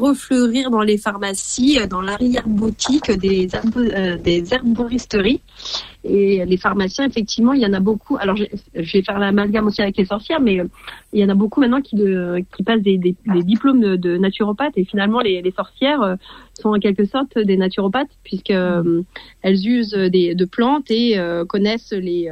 [0.00, 3.48] refleurir dans les pharmacies, dans l'arrière-boutique des,
[4.24, 5.40] des herboristeries
[6.02, 8.16] et les pharmaciens, effectivement, il y en a beaucoup.
[8.18, 10.64] Alors, je, vais faire l'amalgame aussi avec les sorcières, mais euh,
[11.12, 14.72] il y en a beaucoup maintenant qui, de, qui passent des, diplômes de, de naturopathes.
[14.76, 16.16] Et finalement, les, sorcières euh,
[16.54, 19.02] sont en quelque sorte des naturopathes, puisque euh,
[19.42, 22.30] elles usent des, de plantes et connaissent les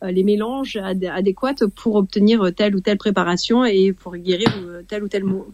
[0.00, 4.48] les mélanges adéquats pour obtenir telle ou telle préparation et pour guérir
[4.86, 5.46] tel ou tel mot.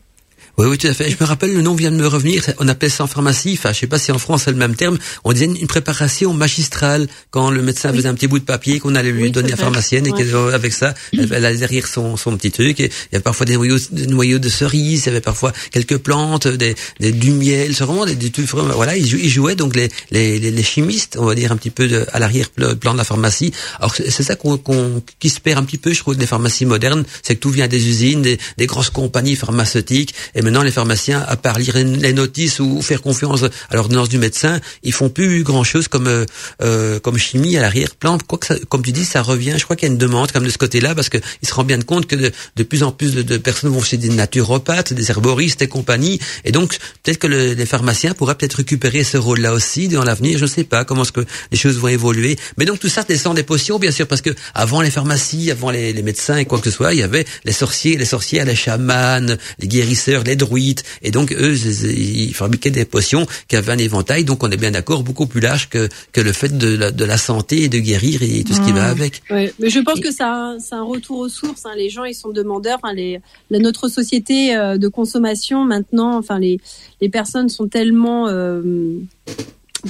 [0.57, 1.11] Oui, oui, tout à fait.
[1.11, 2.45] Je me rappelle, le nom vient de me revenir.
[2.59, 4.77] On appelait ça en pharmacie, enfin, je sais pas si en France c'est le même
[4.77, 4.99] terme.
[5.25, 8.95] On disait une préparation magistrale quand le médecin faisait un petit bout de papier qu'on
[8.95, 12.53] allait lui donner à la pharmacienne et qu'avec ça, elle, allait derrière son, son petit
[12.53, 12.79] truc.
[12.79, 15.53] Et il y avait parfois des noyaux, des noyaux de cerises, il y avait parfois
[15.73, 18.45] quelques plantes, des, des du miel, c'est vraiment des, tout.
[18.53, 22.07] Voilà, ils, jouaient donc les, les, les, chimistes, on va dire un petit peu de,
[22.13, 23.53] à l'arrière-plan de la pharmacie.
[23.79, 27.05] Alors c'est ça qu'on, qui se perd un petit peu, je trouve, des pharmacies modernes,
[27.23, 31.25] c'est que tout vient des usines, des, des grosses compagnies pharmaceutiques et maintenant, les pharmaciens,
[31.27, 35.43] à part lire les notices ou faire confiance à l'ordonnance du médecin, ils font plus
[35.43, 36.25] grand-chose comme euh,
[36.63, 38.19] euh comme chimie à l'arrière-plan.
[38.27, 39.55] Quoi que ça, comme tu dis, ça revient.
[39.57, 41.67] Je crois qu'il y a une demande comme de ce côté-là parce qu'ils se rendent
[41.67, 45.11] bien compte que de, de plus en plus de, personnes vont chez des naturopathes, des
[45.11, 46.19] herboristes et compagnie.
[46.45, 50.39] Et donc, peut-être que les pharmaciens pourraient peut-être récupérer ce rôle-là aussi dans l'avenir.
[50.39, 52.37] Je ne sais pas comment est-ce que les choses vont évoluer.
[52.59, 55.71] Mais donc tout ça descend des potions, bien sûr, parce que avant les pharmacies, avant
[55.71, 58.45] les, les médecins et quoi que ce soit, il y avait les sorciers, les sorcières,
[58.45, 60.83] les chamans, les guérisseurs, les druides.
[61.03, 64.25] Et donc, eux, ils fabriquaient des potions qui avaient un éventail.
[64.25, 67.05] Donc, on est bien d'accord, beaucoup plus large que, que le fait de la, de
[67.05, 69.23] la santé et de guérir et tout ce qui va avec.
[69.31, 71.67] Oui, mais je pense que c'est un, retour aux sources.
[71.67, 71.75] Hein.
[71.77, 72.79] Les gens, ils sont demandeurs.
[72.83, 76.61] Enfin, les, la, notre société euh, de consommation, maintenant, enfin, les,
[77.01, 78.29] les personnes sont tellement...
[78.29, 78.63] Euh,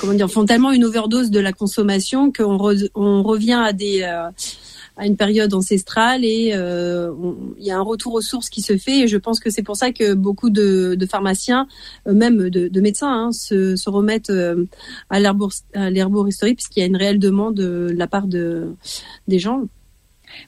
[0.01, 2.59] comment dire, font tellement une overdose de la consommation qu'on
[2.95, 4.03] on revient à des...
[4.03, 4.29] Euh,
[4.97, 7.13] à une période ancestrale et euh,
[7.59, 9.63] il y a un retour aux sources qui se fait et je pense que c'est
[9.63, 11.67] pour ça que beaucoup de, de pharmaciens,
[12.07, 14.67] euh, même de, de médecins, hein, se, se, remettent euh,
[15.11, 18.75] à l'herboristerie puisqu'il y a une réelle demande de la part de
[19.27, 19.63] des gens.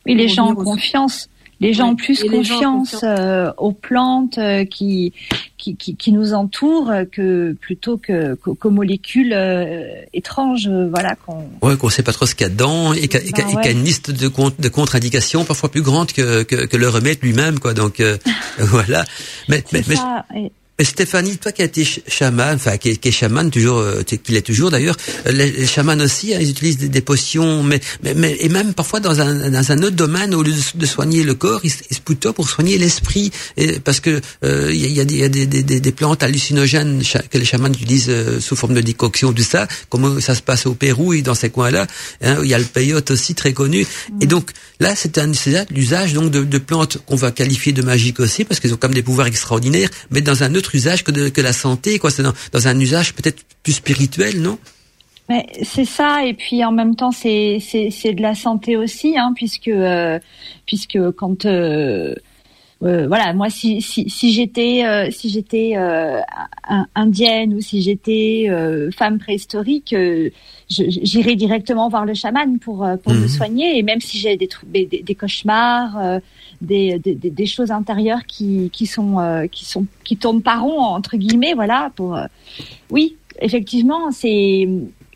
[0.05, 1.29] Oui, les gens ont confiance
[1.61, 5.13] les gens ont plus confiance euh, aux plantes euh, qui,
[5.57, 11.17] qui, qui, qui, nous entourent que plutôt que qu'aux molécules euh, étranges, voilà.
[11.17, 11.49] Qu'on...
[11.63, 13.85] Ouais, qu'on sait pas trop ce qu'il y a dedans et qu'il y, a une
[13.85, 17.75] liste de, de contre-indications parfois plus grande que, que, que le remède lui-même, quoi.
[17.75, 18.03] Donc
[18.59, 19.05] voilà.
[19.49, 20.51] Mais, mais, mais...
[20.85, 24.43] Stéphanie, toi qui as été chaman, enfin qui, qui est chaman toujours, euh, qui l'est
[24.43, 28.13] toujours d'ailleurs, euh, les, les chamans aussi, hein, ils utilisent des, des potions, mais, mais,
[28.13, 31.35] mais, et même parfois dans un, dans un autre domaine, au lieu de, soigner le
[31.35, 33.33] corps, ils, ils plutôt pour soigner l'esprit,
[33.85, 37.45] parce que euh, il y, a, y a des, des, des, plantes hallucinogènes que les
[37.47, 41.23] chamans utilisent sous forme de décoction, tout ça, comme ça se passe au Pérou et
[41.23, 41.87] dans ces coins-là.
[42.23, 43.87] Hein, il y a le peyote aussi très connu,
[44.21, 45.33] et donc là c'est un
[45.71, 48.95] l'usage donc de, de plantes qu'on va qualifier de magiques aussi, parce qu'ils ont comme
[48.95, 52.11] des pouvoirs extraordinaires, mais dans un autre usage que, que la santé, quoi.
[52.11, 54.59] C'est dans, un usage peut-être plus spirituel, non?
[55.63, 59.67] C'est ça, et puis en même temps c'est c'est de la santé aussi, hein, puisque
[59.67, 60.21] euh,
[60.67, 62.15] puisque quand euh,
[62.83, 65.75] euh, voilà, moi si si, si j'étais si j'étais
[66.95, 68.49] indienne ou si j'étais
[68.97, 69.95] femme préhistorique,
[70.69, 73.29] j'irais directement voir le chaman pour pour me mhm.
[73.29, 76.21] soigner, et même si j'ai des, des, des cauchemars
[76.61, 80.81] des, des, des, choses intérieures qui, qui sont euh, qui sont qui tournent pas rond
[80.81, 82.27] entre guillemets voilà pour euh,
[82.91, 84.69] oui effectivement c'est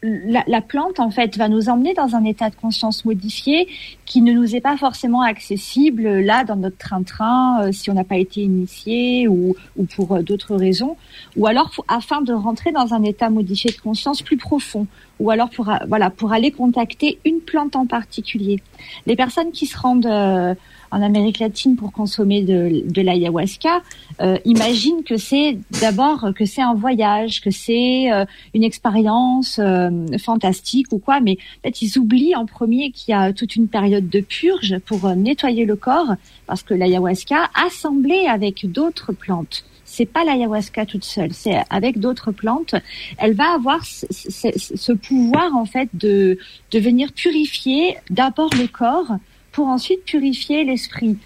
[0.03, 3.69] la, la, plante en fait va nous emmener dans un état de conscience modifié
[4.07, 8.05] qui ne nous est pas forcément accessible là dans notre train-train euh, si on n'a
[8.05, 10.97] pas été initié ou, ou pour d'autres raisons.
[11.37, 14.87] Ou alors afin de rentrer dans un état modifié de conscience plus profond.
[15.19, 18.63] Ou alors pour voilà pour aller contacter une plante en particulier.
[19.07, 20.57] Les personnes qui se rendent
[20.91, 23.83] en Amérique latine pour consommer de, de l'ayahuasca
[24.21, 28.25] euh, imaginent que c'est d'abord que c'est un voyage, que c'est euh,
[28.55, 33.15] une expérience euh, fantastique ou quoi, mais en fait ils oublient en premier qu'il y
[33.15, 36.15] a toute une période de purge pour nettoyer le corps
[36.47, 42.31] parce que l'ayahuasca assemblée avec d'autres plantes c'est pas l'ayahuasca toute seule, c'est avec d'autres
[42.31, 42.77] plantes.
[43.19, 46.39] Elle va avoir ce, pouvoir en fait de
[46.71, 49.17] de venir purifier d'abord le corps
[49.53, 51.17] pour ensuite purifier l'esprit.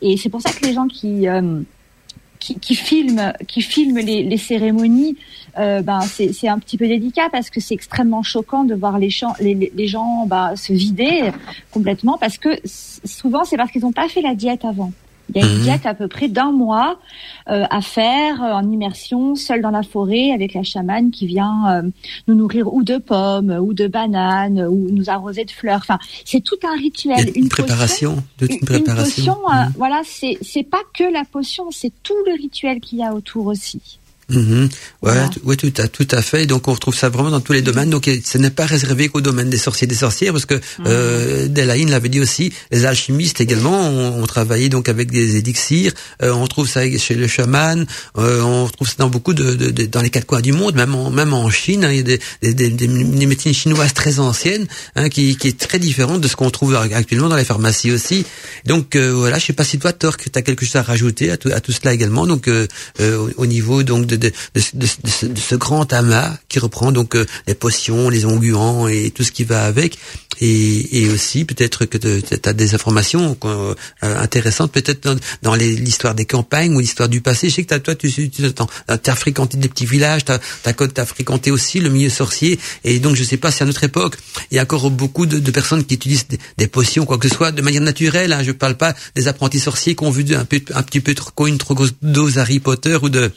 [0.00, 1.60] Et c'est pour ça que les gens qui euh,
[2.38, 5.16] qui, filment qui filment les, cérémonies,
[5.58, 9.08] euh, ben c'est un petit peu délicat parce que c'est extrêmement choquant de voir les,
[9.40, 11.30] les, les gens bah, se vider
[11.70, 14.92] complètement parce que souvent c'est parce qu'ils n'ont pas fait la diète avant.
[15.30, 15.62] Il y a une mhm.
[15.62, 16.98] diète à peu près d'un mois
[17.48, 21.68] euh, à faire euh, en immersion, seul dans la forêt, avec la chamane qui vient
[21.68, 21.88] euh,
[22.28, 25.78] nous nourrir ou de pommes, ou de bananes, ou nous arroser de fleurs.
[25.78, 29.22] Enfin, c'est tout un rituel, une, préparation, de une, préparation.
[29.22, 29.72] Une potion, mhm.
[29.76, 33.46] voilà, c'est c'est pas que la potion, c'est tout le rituel qu'il y a autour
[33.46, 33.98] aussi.
[34.30, 34.68] Mhm.
[35.02, 35.12] Ouais,
[35.44, 36.46] ouais, tout à tout à fait.
[36.46, 37.90] Donc on retrouve ça vraiment dans tous les domaines.
[37.90, 40.84] Donc ce n'est pas réservé qu'au domaine des sorciers, des sorcières, parce que mmh.
[40.86, 42.52] euh, Delaine l'avait dit aussi.
[42.70, 45.92] Les alchimistes également ont, ont travaillé donc avec des élixirs.
[46.22, 47.84] Euh, on trouve ça chez les chamans.
[48.18, 50.74] Euh, on trouve ça dans beaucoup de, de, de, dans les quatre coins du monde,
[50.74, 51.84] même en même en Chine.
[51.84, 55.48] Hein, il y a des, des, des, des, médecines chinoises très anciennes hein, qui, qui
[55.48, 58.24] est très différente de ce qu'on trouve actuellement dans les pharmacies aussi.
[58.64, 61.30] Donc euh, voilà, je sais pas si toi, Torque, tu as quelque chose à rajouter
[61.30, 62.26] à tout, à tout cela également.
[62.26, 62.66] Donc euh,
[63.00, 64.86] au, au niveau donc de de, de,
[65.36, 69.44] ce, grand amas qui reprend donc euh, les potions, les onguents et tout ce qui
[69.44, 69.98] va avec.
[70.40, 76.24] Et, et aussi peut-être que tu as des informations euh, intéressantes peut-être dans, l'histoire des
[76.24, 77.48] campagnes ou l'histoire du passé.
[77.48, 81.06] Je sais que as, toi tu, tu as fréquenté des petits villages, tu as, as,
[81.06, 82.58] fréquenté aussi le milieu sorcier.
[82.82, 84.16] Et donc je sais pas si à notre époque
[84.50, 86.26] il y a encore beaucoup de, personnes qui utilisent
[86.58, 88.32] des, potions quoi que ce soit de manière naturelle.
[88.32, 88.42] Hein.
[88.42, 91.46] Je parle pas des apprentis sorciers qui ont vu un, peu, un petit peu trop
[91.46, 93.30] une trop grosse dose Harry Potter ou de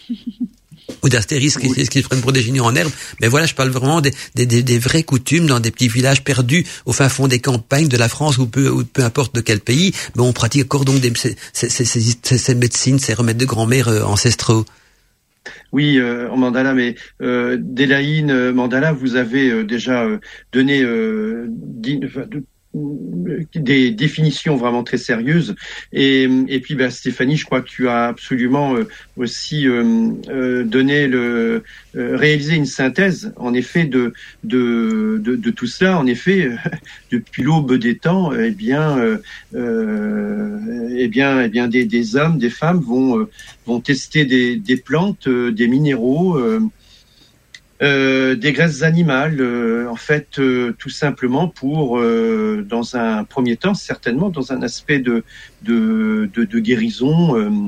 [1.04, 2.92] ou d'astérisques qui, qui, se prennent pour des génies en herbe.
[3.22, 6.66] Mais voilà, je parle vraiment des, des, des, vraies coutumes dans des petits villages perdus
[6.86, 9.60] au fin fond des campagnes de la France ou peu, ou peu importe de quel
[9.60, 9.94] pays.
[10.16, 13.88] Mais on pratique encore donc des, ces, ces, ces, ces médecines, ces remèdes de grand-mère
[13.90, 14.66] euh, ancestraux.
[15.72, 20.08] Oui, euh, en Mandala, mais euh, Delaïne Mandala, vous avez euh, déjà
[20.52, 20.84] donné
[23.56, 25.56] des définitions vraiment très sérieuses.
[25.92, 30.64] Et, et puis, bah, Stéphanie, je crois que tu as absolument euh, aussi euh, euh,
[30.64, 31.64] donné le,
[31.94, 34.14] réalisé une synthèse, en effet, de
[34.44, 35.98] de, de, tout cela.
[35.98, 36.52] En effet,
[37.12, 38.98] depuis l'aube des temps, eh bien,
[39.56, 43.28] eh bien, eh bien, des, des hommes, des femmes vont
[43.66, 46.40] vont tester des, des plantes, des minéraux.
[47.84, 53.76] Euh, des graisses animales, euh, en fait, euh, tout simplement pour, dans un premier temps,
[53.76, 55.24] certainement dans un aspect de,
[55.62, 57.68] de, de, de guérison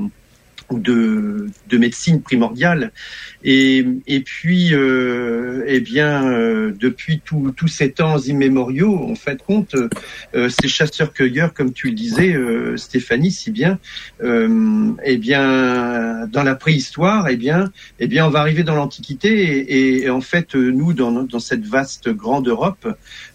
[0.70, 2.92] de, de médecine primordiale.
[3.42, 9.74] Et, et puis, euh, eh bien, euh, depuis tous ces temps immémoriaux, en fait, compte,
[10.34, 13.78] euh, ces chasseurs-cueilleurs, comme tu le disais, euh, Stéphanie, si bien,
[14.22, 20.02] euh, eh bien, dans la préhistoire, eh bien, eh bien, on va arriver dans l'Antiquité,
[20.02, 22.86] et, en fait, nous, dans, dans cette vaste grande Europe,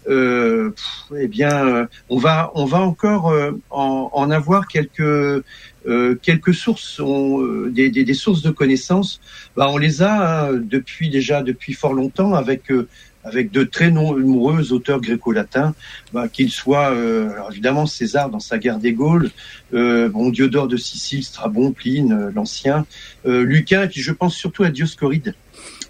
[0.07, 3.33] eh bien, on va, on va encore
[3.71, 5.43] en, en avoir quelques
[5.87, 9.21] euh, quelques sources, euh, des, des, des, sources de connaissances,
[9.55, 12.87] bah, on les a hein, depuis déjà depuis fort longtemps avec euh,
[13.23, 15.73] avec de très nombreux auteurs gréco-latins,
[16.13, 19.31] bah, qu'ils soient, alors évidemment César dans sa guerre des Gaules,
[19.71, 22.85] bon Diodore de Sicile, Strabon, Pline, l'Ancien,
[23.25, 25.33] Lucain, et puis je pense surtout à Dioscoride.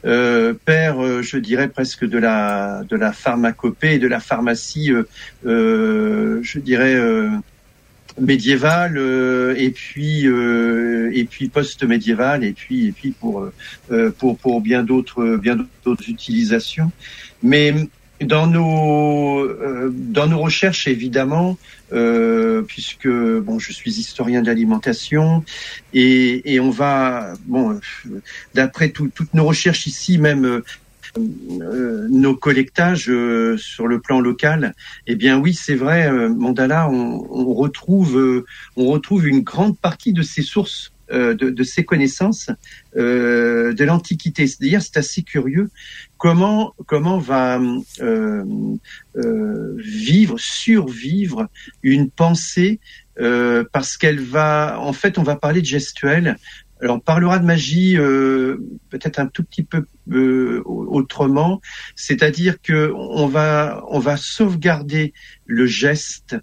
[0.02, 4.92] père, je dirais presque de la de la pharmacopée et de la pharmacie,
[5.44, 6.96] je dirais
[8.20, 13.50] médiéval euh, et puis euh, et puis post-médiéval et puis et puis pour
[13.92, 16.92] euh, pour pour bien d'autres bien d'autres utilisations.
[17.44, 17.74] Mais
[18.22, 19.46] dans nos
[19.92, 21.58] dans nos recherches évidemment
[22.68, 25.44] puisque bon je suis historien de l'alimentation
[25.94, 27.80] et, et on va bon
[28.54, 30.64] d'après toutes nos recherches ici même euh,
[31.18, 34.74] nos collectages euh, sur le plan local,
[35.08, 40.22] eh bien oui, c'est vrai, euh, Mandala, on, retrouve, on retrouve une grande partie de
[40.22, 42.50] ces sources de, de, ces connaissances
[42.98, 44.48] euh, de l'Antiquité.
[44.48, 45.70] C'est-à-dire, c'est assez curieux
[46.18, 47.60] comment comment va
[48.02, 48.44] euh,
[49.18, 51.48] euh, vivre, survivre
[51.84, 52.80] une pensée
[53.72, 56.38] parce qu'elle va, en fait, on va parler de gestuelle,
[56.82, 58.58] alors, on parlera de magie euh,
[58.90, 61.62] peut-être un tout petit peu euh, autrement,
[61.96, 65.14] c'est-à-dire que on va on va sauvegarder
[65.46, 66.36] le geste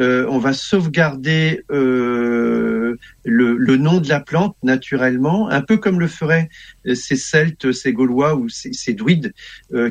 [0.00, 6.48] on va sauvegarder le, le, nom de la plante naturellement, un peu comme le feraient
[6.94, 9.34] ces Celtes, ces Gaulois ou ces, druides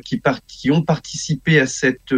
[0.06, 2.16] qui, qui ont participé à cette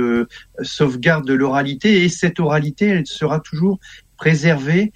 [0.61, 2.03] sauvegarde de l'oralité.
[2.03, 3.79] Et cette oralité, elle sera toujours
[4.17, 4.93] préservée,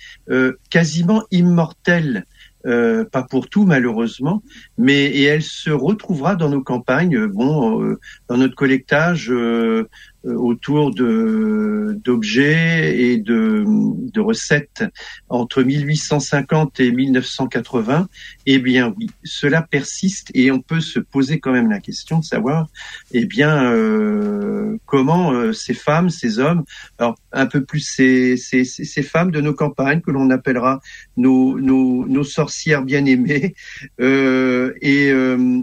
[0.69, 2.27] quasiment immortelle.
[2.65, 4.41] Euh, pas pour tout malheureusement,
[4.77, 9.87] mais et elle se retrouvera dans nos campagnes, bon, euh, dans notre collectage, euh,
[10.25, 14.85] euh, autour de d'objets et de, de recettes
[15.27, 18.07] entre 1850 et 1980,
[18.45, 22.23] eh bien oui, cela persiste et on peut se poser quand même la question de
[22.23, 22.69] savoir,
[23.11, 26.63] eh bien euh, comment euh, ces femmes, ces hommes,
[26.99, 30.79] alors un peu plus ces, ces, ces femmes de nos campagnes que l'on appellera
[31.17, 33.55] nos, nos, nos sorcières bien aimées,
[33.99, 35.11] euh, et,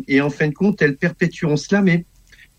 [0.09, 2.05] et en fin de compte elles perpétueront cela, mais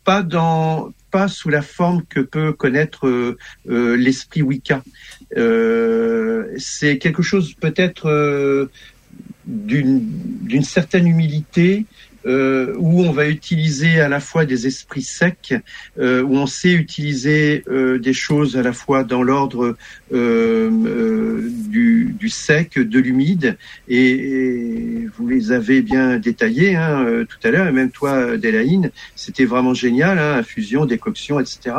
[0.04, 3.38] pas dans pas sous la forme que peut connaître euh,
[3.70, 4.82] euh, l'esprit Wicca.
[5.38, 8.70] Euh, c'est quelque chose peut-être
[9.46, 11.86] d'une certaine humilité
[12.26, 15.56] euh, où on va utiliser à la fois des esprits secs,
[15.98, 19.76] euh, où on sait utiliser euh, des choses à la fois dans l'ordre
[20.12, 27.68] du, du, sec, de l'humide, et, vous les avez bien détaillés hein, tout à l'heure,
[27.68, 31.76] et même toi, Delaine, c'était vraiment génial, hein, infusion, décoction, etc.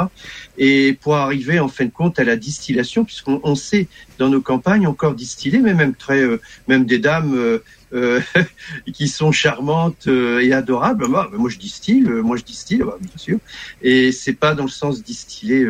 [0.58, 4.40] Et pour arriver en fin de compte à la distillation, puisqu'on on sait dans nos
[4.40, 6.24] campagnes encore distiller, mais même très,
[6.68, 7.60] même des dames
[7.94, 8.20] euh,
[8.94, 11.06] qui sont charmantes euh, et adorables.
[11.08, 13.38] Moi, moi je distille, euh, moi je distille, bah, bien sûr.
[13.82, 15.66] Et c'est pas dans le sens distiller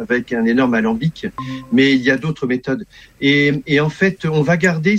[0.00, 1.21] avec un énorme alambic,
[1.72, 2.86] mais il y a d'autres méthodes.
[3.20, 4.96] Et, en fait, on va garder,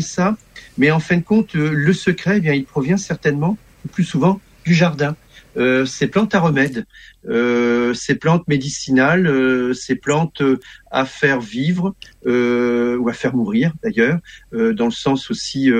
[0.00, 0.36] ça,
[0.78, 3.56] mais en fin de compte, le secret, eh il provient certainement,
[3.92, 5.16] plus souvent, du jardin.
[5.56, 6.86] Euh, ces plantes à remède,
[7.28, 10.42] euh, ces plantes médicinales, euh, ces plantes
[10.90, 14.18] à faire vivre ou à faire mourir d'ailleurs,
[14.52, 15.72] dans le sens aussi,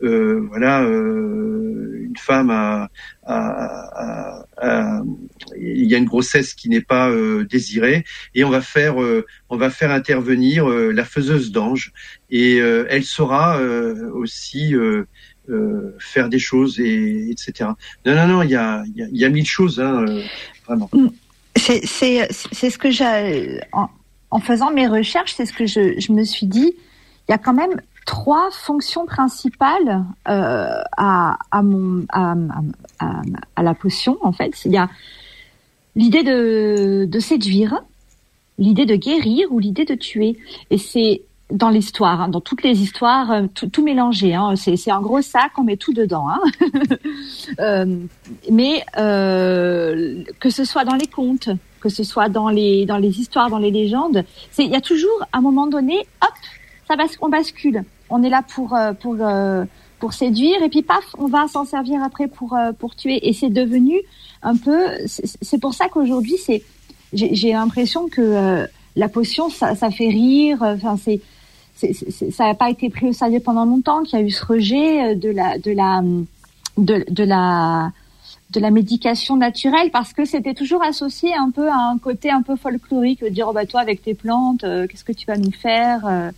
[0.00, 2.88] voilà, une femme a,
[5.56, 7.12] il y a une grossesse qui n'est pas
[7.44, 8.04] désirée
[8.34, 11.92] et on va faire, on va faire intervenir la faiseuse d'ange
[12.30, 13.60] et elle saura
[14.14, 14.74] aussi
[15.50, 17.70] euh, faire des choses et etc.
[18.06, 20.22] Non non non, il y a il y a, mille choses hein, euh,
[20.66, 20.88] vraiment.
[20.92, 21.08] Mm.
[21.56, 26.46] C'est ce que j'ai en, faisant mes recherches, c'est ce que je je me suis
[26.46, 26.74] dit.
[27.28, 32.34] Il y a quand même trois fonctions principales euh, à à mon à,
[33.00, 34.64] à, la potion en fait.
[34.64, 34.88] Il y a
[35.94, 37.82] l'idée de de séduire,
[38.58, 40.38] l'idée de guérir ou l'idée de tuer.
[40.70, 44.34] Et c'est dans l'histoire, hein, dans toutes les histoires, euh, tout, mélangé.
[44.34, 46.26] Hein, c'est un gros sac, on met tout dedans.
[46.28, 46.40] Hein.
[47.60, 47.96] euh,
[48.50, 53.20] mais euh, que ce soit dans les contes, que ce soit dans les dans les
[53.20, 54.24] histoires, dans les légendes,
[54.58, 56.32] il y a toujours un moment donné, hop,
[56.88, 57.84] ça bas, on bascule.
[58.08, 59.64] On est là pour euh, pour euh,
[59.98, 63.28] pour séduire et puis paf, on va s'en servir après pour pour tuer.
[63.28, 64.00] Et c'est devenu
[64.42, 64.86] un peu.
[65.06, 66.62] C'est pour ça qu'aujourd'hui, c'est
[67.12, 70.58] j'ai l'impression que la potion, ça, ça fait rire.
[70.62, 71.20] Enfin, c'est
[71.74, 75.12] ça n'a pas été pris au sérieux pendant longtemps, qu'il y a eu ce rejet
[75.12, 76.02] euh, de la de la
[76.78, 77.92] de, de la
[78.50, 82.42] de la médication naturelle parce que c'était toujours associé un peu à un côté un
[82.42, 85.52] peu folklorique, dire oh bah toi avec tes plantes, euh, qu'est-ce que tu vas nous
[85.52, 86.30] faire euh,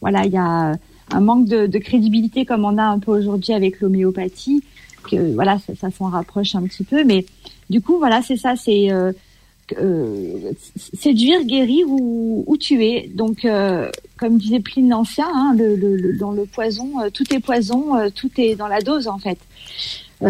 [0.00, 0.74] Voilà, il y a
[1.12, 4.62] un manque de, crédibilité comme on a un peu aujourd'hui avec l'homéopathie.
[5.10, 7.24] Que voilà, ça, s'en rapproche un petit peu, mais
[7.70, 9.12] du coup voilà, c'est ça, c'est euh,
[10.92, 13.10] séduire, guérir ou, ou tuer.
[13.14, 13.46] Donc,
[14.20, 18.30] comme disait Pline l'Ancien, hein, le, le, dans le poison, euh, tout est poison, tout
[18.36, 19.38] est dans la dose en fait.
[20.22, 20.26] et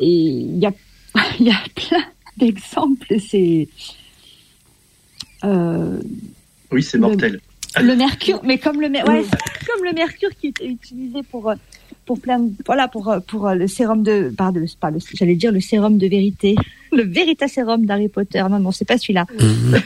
[0.00, 0.72] il y a,
[1.40, 2.04] y a plein
[2.36, 3.14] d'exemples.
[3.20, 3.68] C'est
[6.72, 7.40] oui, c'est mortel.
[7.80, 9.02] Le, mercure, mais comme le, ouais,
[9.66, 11.54] comme le mercure qui est utilisé pour
[12.04, 16.06] pour plein voilà pour pour le sérum de pardon pas j'allais dire le sérum de
[16.06, 16.54] vérité
[16.92, 19.82] le véritable sérum d'Harry Potter non non c'est pas celui-là mhm.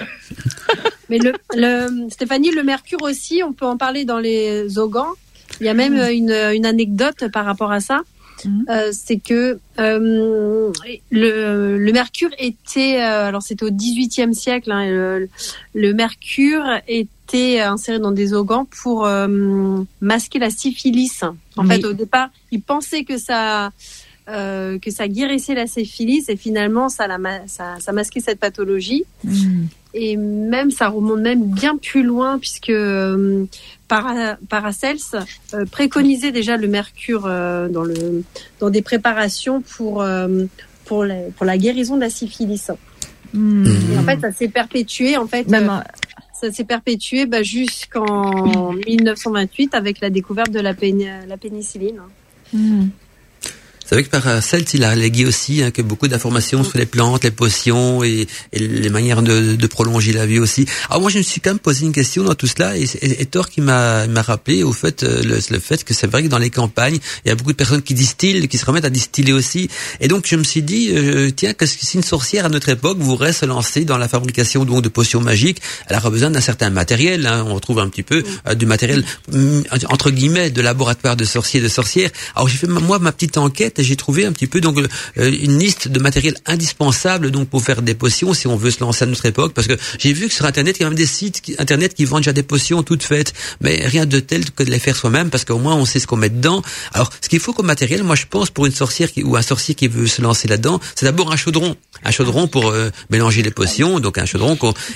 [1.10, 5.12] Mais le, le, Stéphanie le mercure aussi on peut en parler dans les ogans
[5.60, 6.10] il y a même mhm.
[6.10, 8.00] une, une anecdote par rapport à ça
[8.44, 8.64] mhm.
[8.70, 10.72] euh, c'est que euh,
[11.10, 15.28] le, le, mercure était euh, alors c'était au XVIIIe siècle hein, le,
[15.74, 21.22] le, mercure était inséré dans des ogans pour euh, masquer la syphilis.
[21.56, 23.70] En fait, au départ, ils pensaient que ça
[24.28, 29.04] euh, que ça guérissait la syphilis et finalement ça, la, ça, ça masquait cette pathologie.
[29.24, 29.64] Mm.
[29.92, 33.44] Et même ça remonte même bien plus loin puisque euh,
[33.88, 38.22] Paracels euh, préconisait déjà le mercure euh, dans le
[38.60, 40.04] dans des préparations pour
[40.84, 42.70] pour la, pour la guérison de la syphilis.
[43.32, 45.16] Et en fait, ça s'est perpétué.
[45.16, 45.70] En fait, Même,
[46.32, 52.00] ça s'est perpétué bah, jusqu'en 1928 avec la découverte de la, la pénicilline.
[52.52, 52.88] Mm.
[53.90, 57.24] C'est vrai que Paracelt, il a légué aussi hein, que beaucoup d'informations sur les plantes,
[57.24, 60.64] les potions et, les manières de, de, prolonger la vie aussi.
[60.88, 63.26] Alors moi, je me suis quand même posé une question dans tout cela et, et,
[63.26, 66.38] Thor qui m'a rappelé au fait euh, le, le fait que c'est vrai que dans
[66.38, 69.32] les campagnes, il y a beaucoup de personnes qui distillent, qui se remettent à distiller
[69.32, 69.68] aussi.
[69.98, 72.68] Et donc je me suis dit, euh, tiens, qu'est-ce que si une sorcière à notre
[72.68, 76.40] époque voudrait se lancer dans la fabrication donc de potions magiques, elle aura besoin d'un
[76.40, 77.26] certain matériel.
[77.26, 81.24] Hein, on retrouve un petit peu euh, du matériel mm, entre guillemets de laboratoire de
[81.24, 82.10] sorciers et de sorcières.
[82.36, 85.58] Alors j'ai fait moi ma petite enquête j'ai trouvé un petit peu donc euh, une
[85.58, 89.06] liste de matériel indispensable donc pour faire des potions si on veut se lancer à
[89.06, 89.52] notre époque.
[89.54, 92.04] Parce que j'ai vu que sur internet il y a même des sites internet qui
[92.04, 93.32] vendent déjà des potions toutes faites.
[93.60, 96.06] Mais rien de tel que de les faire soi-même parce qu'au moins on sait ce
[96.06, 96.62] qu'on met dedans.
[96.92, 99.42] Alors ce qu'il faut comme matériel moi je pense pour une sorcière qui, ou un
[99.42, 103.42] sorcier qui veut se lancer là-dedans, c'est d'abord un chaudron, un chaudron pour euh, mélanger
[103.42, 104.50] les potions, donc un chaudron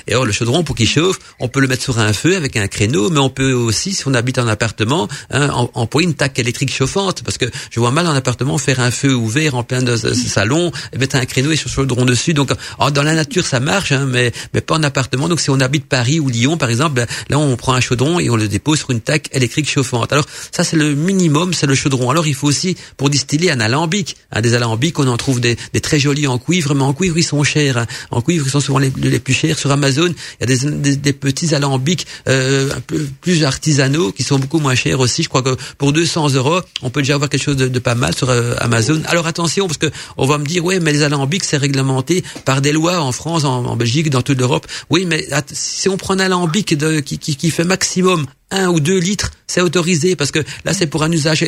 [0.06, 2.56] et alors le chaudron pour qu'il chauffe, on peut le mettre sur un feu avec
[2.56, 6.38] un créneau mais on peut aussi si on habite en appartement hein, employer une taque
[6.38, 7.22] électrique chauffante.
[7.22, 10.72] Parce que je vois mal en appartement faire un feu ouvert en plein de salon,
[10.92, 12.34] et mettre un créneau et sur le drone dessus.
[12.34, 12.50] Donc,
[12.92, 15.28] dans la nature, ça marche, hein, mais, mais pas en appartement.
[15.28, 18.20] Donc, si on habite Paris ou Lyon, par exemple, ben, là, on prend un chaudron
[18.20, 20.12] et on le dépose sur une taque électrique chauffante.
[20.12, 22.10] Alors, ça, c'est le minimum, c'est le chaudron.
[22.10, 24.16] Alors, il faut aussi, pour distiller, un alambic.
[24.32, 27.18] Hein, des alambics, on en trouve des, des, très jolis en cuivre, mais en cuivre,
[27.18, 27.78] ils sont chers.
[27.78, 27.86] Hein.
[28.10, 29.58] En cuivre, ils sont souvent les, plus chers.
[29.58, 34.22] Sur Amazon, il y a des, des, petits alambics euh, un peu plus artisanaux qui
[34.22, 35.22] sont beaucoup moins chers aussi.
[35.22, 37.94] Je crois que pour 200 euros, on peut déjà avoir quelque chose de, de pas
[37.94, 39.02] mal sur euh, Amazon.
[39.06, 42.60] Alors attention, parce que on va me dire, oui, mais les alambics, c'est réglementé par
[42.60, 44.66] des lois en France, en, Belgique, dans toute l'Europe.
[44.90, 48.80] Oui, mais si on prend un alambic de, qui, qui, qui fait maximum un ou
[48.80, 51.44] deux litres, c'est autorisé parce que là c'est pour un usage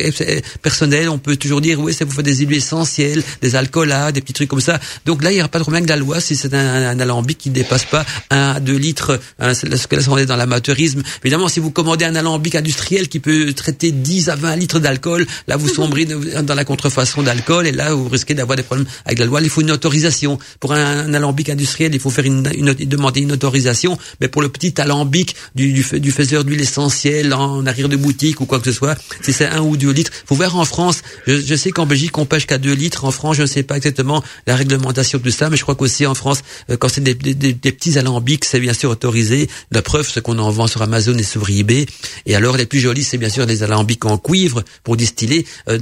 [0.61, 1.09] personnel.
[1.09, 4.33] On peut toujours dire oui, ça vous fait des huiles essentielles, des alcools, des petits
[4.33, 4.79] trucs comme ça.
[5.05, 7.37] Donc là il n'y aura pas de problème avec la loi si c'est un, alambic
[7.37, 9.19] qui ne dépasse pas un à deux litres.
[9.39, 11.03] Hein, ce que là on est dans l'amateurisme.
[11.23, 15.25] Évidemment, si vous commandez un alambic industriel qui peut traiter 10 à 20 litres d'alcool,
[15.47, 19.19] là vous sombrez dans la contrefaçon d'alcool et là vous risquez d'avoir des problèmes avec
[19.19, 19.41] la loi.
[19.41, 21.93] Il faut une autorisation pour un, alambic industriel.
[21.93, 25.85] Il faut faire une, une, demander une autorisation, mais pour le petit alambic du, du,
[25.99, 26.86] du faiseur d'huile essentielle
[27.33, 30.11] en arrière de boutique ou quoi que ce soit, si c'est un ou deux litres.
[30.25, 31.01] Faut voir en France.
[31.25, 33.05] Je, sais qu'en Belgique on pêche qu'à deux litres.
[33.05, 36.05] En France, je ne sais pas exactement la réglementation de ça, mais je crois qu'aussi
[36.05, 39.49] en France, euh, quand c'est des, petits alambics, c'est bien sûr autorisé.
[39.71, 41.85] La preuve, c'est qu'on en vend sur Amazon et sur eBay.
[42.25, 45.45] Et alors les plus jolis, c'est bien sûr des alambics en cuivre pour distiller.
[45.69, 45.79] Euh,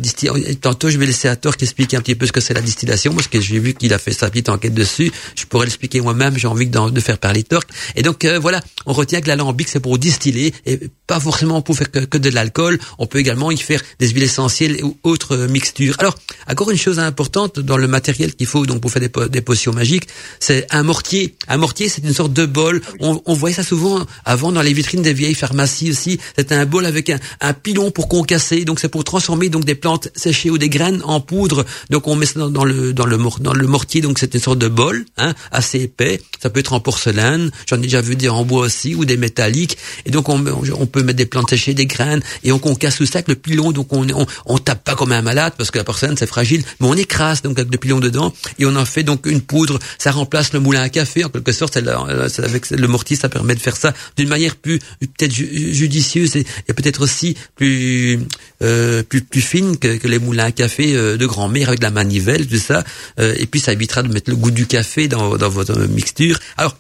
[0.62, 2.62] Tantôt, je vais laisser à Thor qui explique un petit peu ce que c'est la
[2.62, 5.12] distillation, parce que j'ai vu qu'il a fait sa petite enquête dessus.
[5.36, 6.38] Je pourrais l'expliquer moi-même.
[6.38, 7.70] J'ai envie de, faire parler Torque.
[7.96, 11.76] Et donc euh, voilà, on retient que l'alambic c'est pour distiller et pas forcément pour
[11.76, 12.80] faire que, de l'alcool.
[12.98, 15.96] On peut également y faire des huiles essentielles ou autres mixtures.
[16.00, 16.16] Alors,
[16.50, 20.08] encore une chose importante dans le matériel qu'il faut donc pour faire des, potions magiques,
[20.40, 21.36] c'est un mortier.
[21.48, 22.82] Un mortier, c'est une sorte de bol.
[23.00, 26.20] On, on, voyait ça souvent avant dans les vitrines des vieilles pharmacies aussi.
[26.36, 28.66] C'était un bol avec un, un pilon pour concasser.
[28.66, 31.66] Donc, c'est pour transformer donc des plantes séchées ou des graines en poudre.
[31.90, 34.02] Donc, on met ça dans, le dans le dans le mortier.
[34.02, 36.22] Donc, c'est une sorte de bol, hein, assez épais.
[36.42, 37.52] Ça peut être en porcelaine.
[37.70, 39.78] J'en ai déjà vu des en bois aussi ou des métalliques.
[40.06, 43.06] Et donc, on, on peut mettre des plantes séchées, des graines, et on concasse tout
[43.06, 43.72] ça avec le pilon.
[43.72, 46.64] Donc on, on, on tape pas comme un malade parce que la porcelaine c'est fragile,
[46.80, 49.78] mais on écrase donc avec le pilon dedans et on en fait donc une poudre.
[49.98, 51.78] Ça remplace le moulin à café en quelque sorte.
[51.78, 57.02] avec le mortier, ça permet de faire ça d'une manière plus peut-être judicieuse et, peut-être
[57.02, 58.20] aussi plus,
[58.62, 61.92] euh, plus plus fine que, que, les moulins à café euh, de grand-mère avec la
[61.92, 62.84] manivelle, tout ça.
[63.20, 66.40] Euh, et puis ça évitera de mettre le goût du café dans, dans votre mixture.
[66.58, 66.78] Alors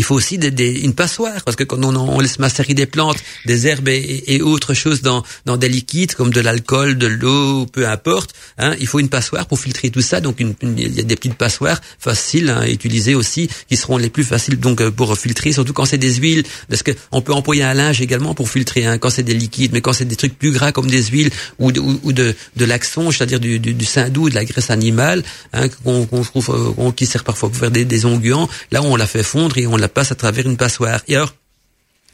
[0.00, 2.86] il faut aussi des, des, une passoire parce que quand on, on, laisse macérer des
[2.86, 7.06] plantes, des herbes et, et autres choses dans, dans des liquides comme de l'alcool, de
[7.06, 10.22] l'eau, peu importe, hein, il faut une passoire pour filtrer tout ça.
[10.22, 13.98] Donc une, il y a des petites passoires faciles hein, à utiliser aussi qui seront
[13.98, 17.20] les plus faciles donc euh, pour filtrer, surtout quand c'est des huiles, parce que on
[17.20, 20.06] peut employer un linge également pour filtrer hein, quand c'est des liquides, mais quand c'est
[20.06, 23.58] des trucs plus gras comme des huiles ou de, ou, de, de l'axon, c'est-à-dire du,
[23.58, 25.22] du, du de la graisse animale,
[25.52, 29.06] hein, qu'on trouve, euh, qui sert parfois pour faire des, des onguents, là on la
[29.06, 31.00] fait fondre et on la passe à travers une passoire.
[31.08, 31.34] Et alors,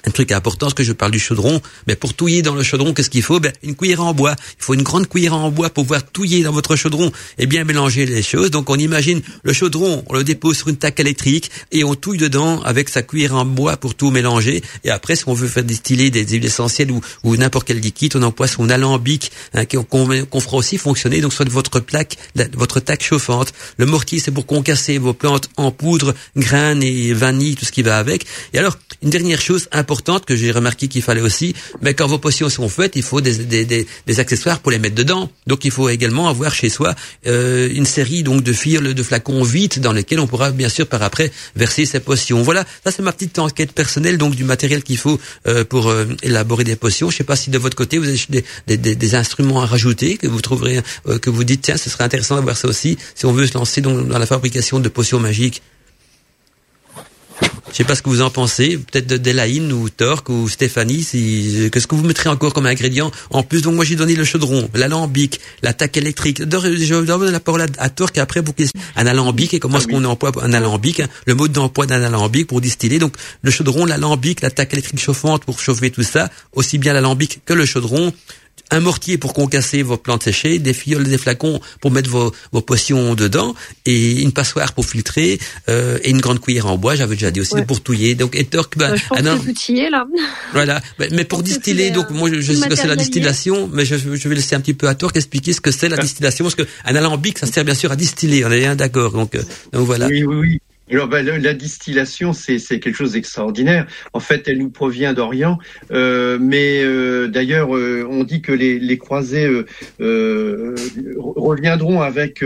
[0.06, 2.94] un truc important, ce que je parle du chaudron, mais pour touiller dans le chaudron,
[2.94, 3.40] qu'est-ce qu'il faut?
[3.40, 4.36] Ben, Une cuillère en bois.
[4.58, 7.64] Il faut une grande cuillère en bois pour pouvoir touiller dans votre chaudron et bien
[7.64, 8.50] mélanger les choses.
[8.50, 12.18] Donc on imagine le chaudron, on le dépose sur une taque électrique et on touille
[12.18, 14.62] dedans avec sa cuillère en bois pour tout mélanger.
[14.84, 18.14] Et après, si on veut faire distiller des huiles essentielles ou, ou n'importe quel liquide,
[18.14, 21.20] on emploie son alambic hein, qu'on fera aussi fonctionner.
[21.20, 22.16] Donc soit votre plaque,
[22.54, 23.52] votre taque chauffante.
[23.76, 27.82] Le mortier, c'est pour concasser vos plantes en poudre, graines et vanille, tout ce qui
[27.82, 28.24] va avec.
[28.52, 32.18] Et alors, une dernière chose importante que j'ai remarqué qu'il fallait aussi, mais quand vos
[32.18, 35.30] potions sont faites, il faut des, des, des, des, accessoires pour les mettre dedans.
[35.46, 36.94] Donc il faut également avoir chez soi
[37.26, 40.86] euh, une série donc de fils, de flacons vides dans lesquels on pourra bien sûr
[40.86, 42.42] par après verser ces potions.
[42.42, 46.06] Voilà, ça c'est ma petite enquête personnelle donc du matériel qu'il faut euh, pour euh,
[46.22, 47.10] élaborer des potions.
[47.10, 48.18] Je sais pas si de votre côté vous avez
[48.66, 51.90] des, des, des instruments à rajouter que vous trouverez, euh, que vous dites tiens ce
[51.90, 54.88] serait intéressant d'avoir ça aussi si on veut se lancer donc, dans la fabrication de
[54.88, 55.62] potions magiques.
[57.70, 61.02] Je sais pas ce que vous en pensez, peut-être de Delaine ou Torque ou Stéphanie,
[61.02, 63.62] si, qu'est-ce que vous mettrez encore comme ingrédient en plus.
[63.62, 66.38] Donc moi j'ai donné le chaudron, l'alambic, l'attaque électrique.
[66.38, 68.54] Je donne la parole à, Torque et après vous
[68.96, 72.02] un alambic et comment est-ce ah qu'on emploie un alambic, hein, le mode d'emploi d'un
[72.02, 72.98] alambic pour distiller.
[72.98, 77.52] Donc le chaudron, l'alambic, l'attaque électrique chauffante pour chauffer tout ça, aussi bien l'alambic que
[77.52, 78.12] le chaudron
[78.70, 82.60] un mortier pour concasser vos plantes séchées, des fioles, des flacons pour mettre vos, vos
[82.60, 83.54] potions dedans,
[83.84, 85.38] et une passoire pour filtrer,
[85.68, 88.14] euh, et une grande cuillère en bois, j'avais déjà dit aussi, pour touiller.
[88.14, 90.06] Donc, et torque, ben, je pense que là.
[90.52, 90.80] Voilà.
[90.98, 94.34] Mais, pour distiller, donc, moi, je, sais que c'est la distillation, mais je, je, vais
[94.34, 96.94] laisser un petit peu à Torque expliquer ce que c'est la distillation, parce que un
[96.96, 99.12] alambic, ça sert bien sûr à distiller, on est bien d'accord.
[99.12, 99.42] Donc, euh,
[99.72, 100.06] donc voilà.
[100.06, 100.60] Oui, oui, oui.
[100.88, 103.86] Alors, ben, la distillation, c'est quelque chose d'extraordinaire.
[104.12, 105.58] En fait, elle nous provient d'Orient,
[105.90, 109.50] euh, mais euh, d'ailleurs, euh, on dit que les, les croisés
[110.00, 110.74] euh,
[111.18, 112.44] reviendront avec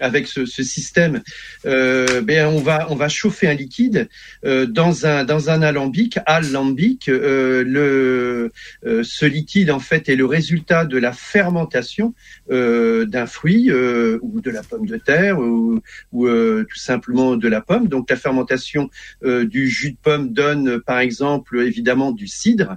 [0.00, 1.22] avec ce, ce système.
[1.64, 4.08] ben, on va on va chauffer un liquide
[4.42, 7.06] dans un dans un alambic, alambic.
[7.06, 8.50] le
[8.82, 12.14] ce liquide, en fait, est le résultat de la fermentation
[12.50, 15.80] d'un fruit ou de la pomme de terre ou,
[16.12, 18.90] ou tout simplement de la pomme donc la fermentation
[19.24, 22.76] euh, du jus de pomme donne par exemple évidemment du cidre.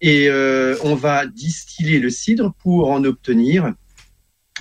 [0.00, 3.72] Et euh, on va distiller le cidre pour en obtenir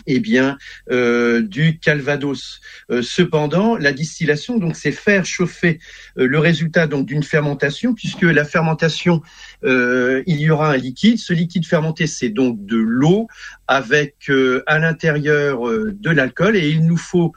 [0.07, 0.57] eh bien
[0.91, 2.61] euh, du calvados.
[3.01, 5.79] cependant, la distillation, donc, c'est faire chauffer
[6.15, 9.21] le résultat donc d'une fermentation, puisque la fermentation,
[9.63, 11.17] il y aura un liquide.
[11.17, 13.27] Ce liquide fermenté, c'est donc de l'eau
[13.67, 14.31] avec
[14.65, 17.33] à l'intérieur de l'alcool, et il nous faut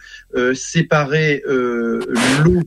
[0.55, 2.63] séparer l'eau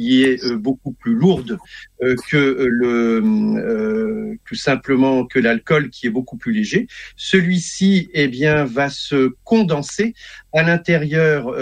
[0.00, 1.58] qui est euh, beaucoup plus lourde
[2.02, 6.86] euh, que le euh, tout simplement que l'alcool qui est beaucoup plus léger.
[7.16, 10.14] Celui-ci eh bien va se condenser
[10.54, 11.54] à l'intérieur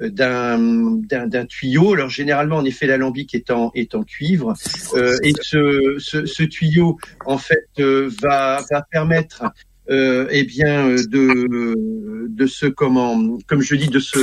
[0.00, 1.94] d'un tuyau.
[1.94, 4.54] Alors généralement en effet l'alambic est en est cuivre
[5.22, 6.96] et ce, ce, ce tuyau
[7.26, 9.42] en fait va va permettre
[9.90, 14.18] eh bien euh, de de ce comment comme je dis de se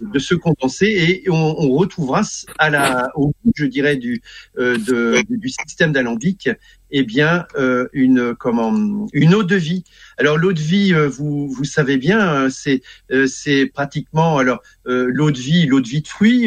[0.00, 2.22] de se condenser et on, on retrouvera
[2.58, 4.22] à la au je dirais du
[4.58, 6.48] euh, de, du système d'alambic
[6.90, 9.84] eh bien euh, une comment une eau de vie.
[10.16, 12.82] Alors l'eau de vie, euh, vous vous savez bien, hein, c'est
[13.12, 16.46] euh, c'est pratiquement alors l'eau de vie, l'eau de vie de fruits,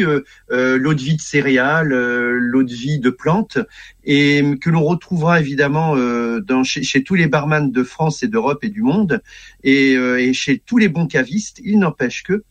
[0.50, 3.58] l'eau de vie de céréales, l'eau de vie de plantes,
[4.02, 5.94] et que l'on retrouvera évidemment
[6.40, 9.22] dans chez, chez, tous les barman de France et d'Europe et du monde,
[9.62, 11.60] et, et chez tous les bons cavistes.
[11.64, 12.42] Il n'empêche que euh,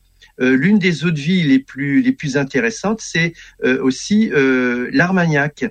[0.42, 3.34] l'une des eaux de vie les plus les plus intéressantes, c'est
[3.64, 5.66] euh, aussi euh, l'armagnac,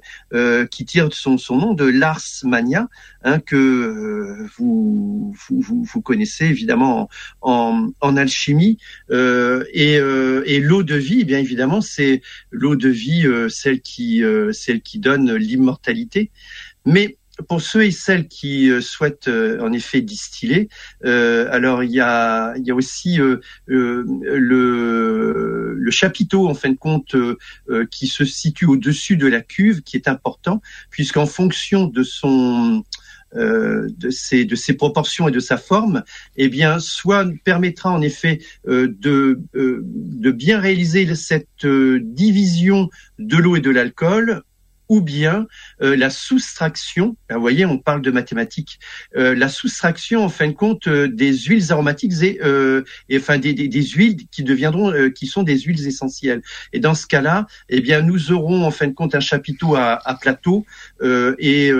[0.71, 2.89] qui tire son, son nom de l'ars mania,
[3.23, 7.09] hein, que vous, vous, vous, connaissez évidemment
[7.41, 8.79] en, en, alchimie.
[9.11, 14.99] et, et l'eau de vie, bien évidemment, c'est l'eau de vie, celle qui celle qui
[14.99, 16.31] donne l'immortalité.
[16.87, 17.19] Mais
[17.49, 20.69] pour ceux et celles qui euh, souhaitent euh, en effet distiller,
[21.05, 23.19] euh, alors il y a, y a aussi
[23.67, 24.05] le,
[25.77, 27.17] le chapiteau en fin de compte
[27.91, 30.61] qui se situe au-dessus de la cuve, qui est important,
[30.91, 32.85] puisqu'en fonction de son
[33.35, 36.03] de ses de ses proportions et de sa forme,
[36.37, 43.61] eh bien, soit permettra en effet de de bien réaliser cette division de l'eau et
[43.61, 44.43] de l'alcool,
[44.91, 45.47] ou bien
[45.83, 48.81] euh, la soustraction, ben, vous voyez, on parle de mathématiques,
[49.17, 52.41] euh, la soustraction en fin de compte euh, des huiles aromatiques et,
[53.09, 56.43] et enfin des, des, des, huiles qui deviendront, qui sont des huiles essentielles.
[56.73, 59.93] Et dans ce cas-là, eh bien, nous aurons en fin de compte un chapiteau à,
[59.93, 60.67] à plateau
[61.03, 61.71] et,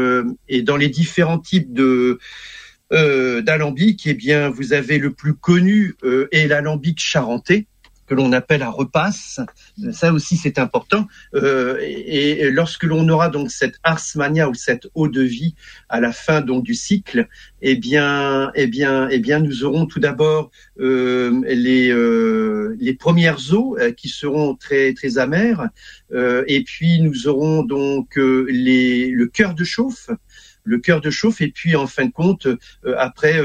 [0.49, 2.21] et dans les différents types de
[2.91, 5.95] d'alambic, eh bien, vous avez le plus connu
[6.31, 7.67] et l'alambic charentais
[8.11, 9.39] que l'on appelle un repasse.
[9.93, 11.07] Ça aussi, c'est important.
[11.37, 15.55] Euh, et, lorsque l'on aura donc cette ars mania ou cette eau de vie
[15.89, 17.29] à la fin donc du cycle,
[17.63, 20.51] eh bien, eh bien, eh bien, nous aurons tout d'abord
[20.81, 25.69] euh, les euh, les premières eaux qui seront très très amères,
[26.13, 30.11] et puis nous aurons donc les le cœur de chauffe
[30.65, 32.47] le cœur de chauffe et puis en fin de compte
[32.97, 33.41] après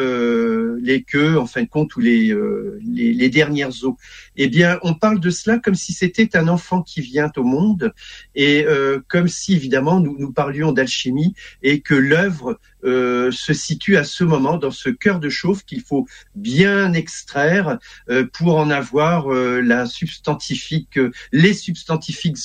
[0.81, 2.35] les queues en fin de compte ou les,
[2.83, 3.97] les, les dernières eaux.
[4.37, 7.93] Eh bien, on parle de cela comme si c'était un enfant qui vient au monde
[8.35, 8.65] et
[9.07, 14.23] comme si évidemment nous, nous parlions d'alchimie et que l'œuvre euh, se situe à ce
[14.23, 16.05] moment dans ce cœur de chauffe qu'il faut
[16.35, 17.79] bien extraire
[18.09, 20.99] euh, pour en avoir euh, la substantifique,
[21.31, 22.37] les substantifiques,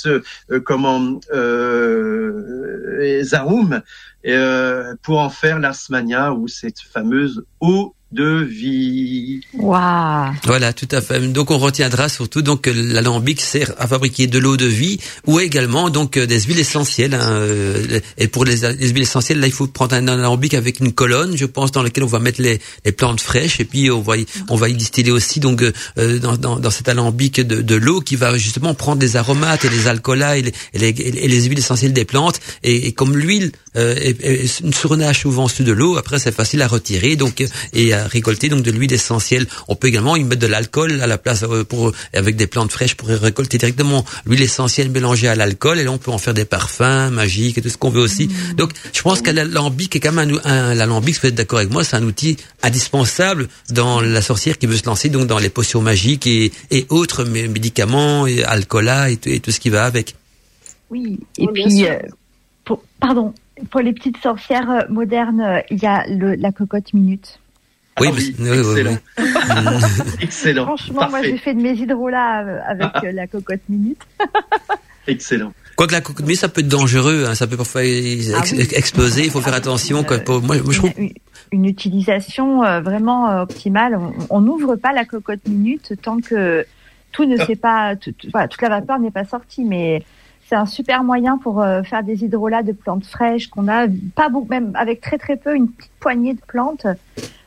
[0.64, 1.20] comment
[3.22, 3.82] zarum,
[5.02, 9.40] pour en faire l'asmania ou cette fameuse eau de vie.
[9.54, 10.32] Wow.
[10.44, 11.20] Voilà, tout à fait.
[11.32, 15.38] Donc on retiendra surtout donc que l'alambic sert à fabriquer de l'eau de vie ou
[15.38, 17.14] également donc euh, des huiles essentielles.
[17.14, 20.92] Hein, euh, et pour les, huiles essentielles, là il faut prendre un alambic avec une
[20.92, 24.00] colonne, je pense, dans lequel on va mettre les, les plantes fraîches et puis on
[24.00, 27.62] va y, on va y distiller aussi donc euh, dans, dans, dans, cet alambic de,
[27.62, 30.88] de l'eau qui va justement prendre des aromates et les alcools et les, et les,
[30.88, 32.40] et les huiles essentielles des plantes.
[32.64, 33.94] Et, et comme l'huile euh,
[34.72, 38.62] surnage souvent sous de l'eau, après c'est facile à retirer donc et à récolter donc
[38.62, 39.46] de l'huile essentielle.
[39.68, 42.72] On peut également y mettre de l'alcool à la place euh, pour avec des plantes
[42.72, 46.34] fraîches pour récolter directement l'huile essentielle mélangée à l'alcool et là on peut en faire
[46.34, 48.28] des parfums magiques et tout ce qu'on veut aussi.
[48.28, 48.54] Mmh.
[48.54, 51.84] Donc je pense que l'alambic est quand même un, l'alambic, vous êtes d'accord avec moi,
[51.84, 55.80] c'est un outil indispensable dans la sorcière qui veut se lancer donc dans les potions
[55.80, 60.16] magiques et, et autres médicaments, et alcoolat et, et, tout ce qui va avec.
[60.90, 61.98] Oui, et puis euh,
[62.64, 63.32] pour, pardon,
[63.70, 67.40] pour les petites sorcières euh, modernes, il y a le, la cocotte minute.
[68.00, 68.98] Oui, ah oui, excellent.
[70.20, 70.64] excellent.
[70.64, 74.00] Franchement, moi j'ai fait de mes hydrolats euh, avec euh, la cocotte minute.
[75.06, 75.52] excellent.
[75.76, 79.30] Quoique la cocotte minute, ça peut être dangereux, hein, ça peut parfois ah exploser, il
[79.30, 80.04] faut faire attention.
[80.04, 80.18] Quoi.
[80.40, 80.92] moi, je trouve...
[81.52, 83.98] une, utilisation euh, vraiment optimale.
[84.30, 86.64] On n'ouvre pas la cocotte minute tant que
[87.12, 90.02] tout ne s'est pas, tout, voilà, toute la vapeur n'est pas sortie, mais
[90.50, 93.86] c'est un super moyen pour faire des hydrolats de plantes fraîches qu'on a
[94.16, 96.86] pas beaucoup, même avec très très peu, une petite poignée de plantes.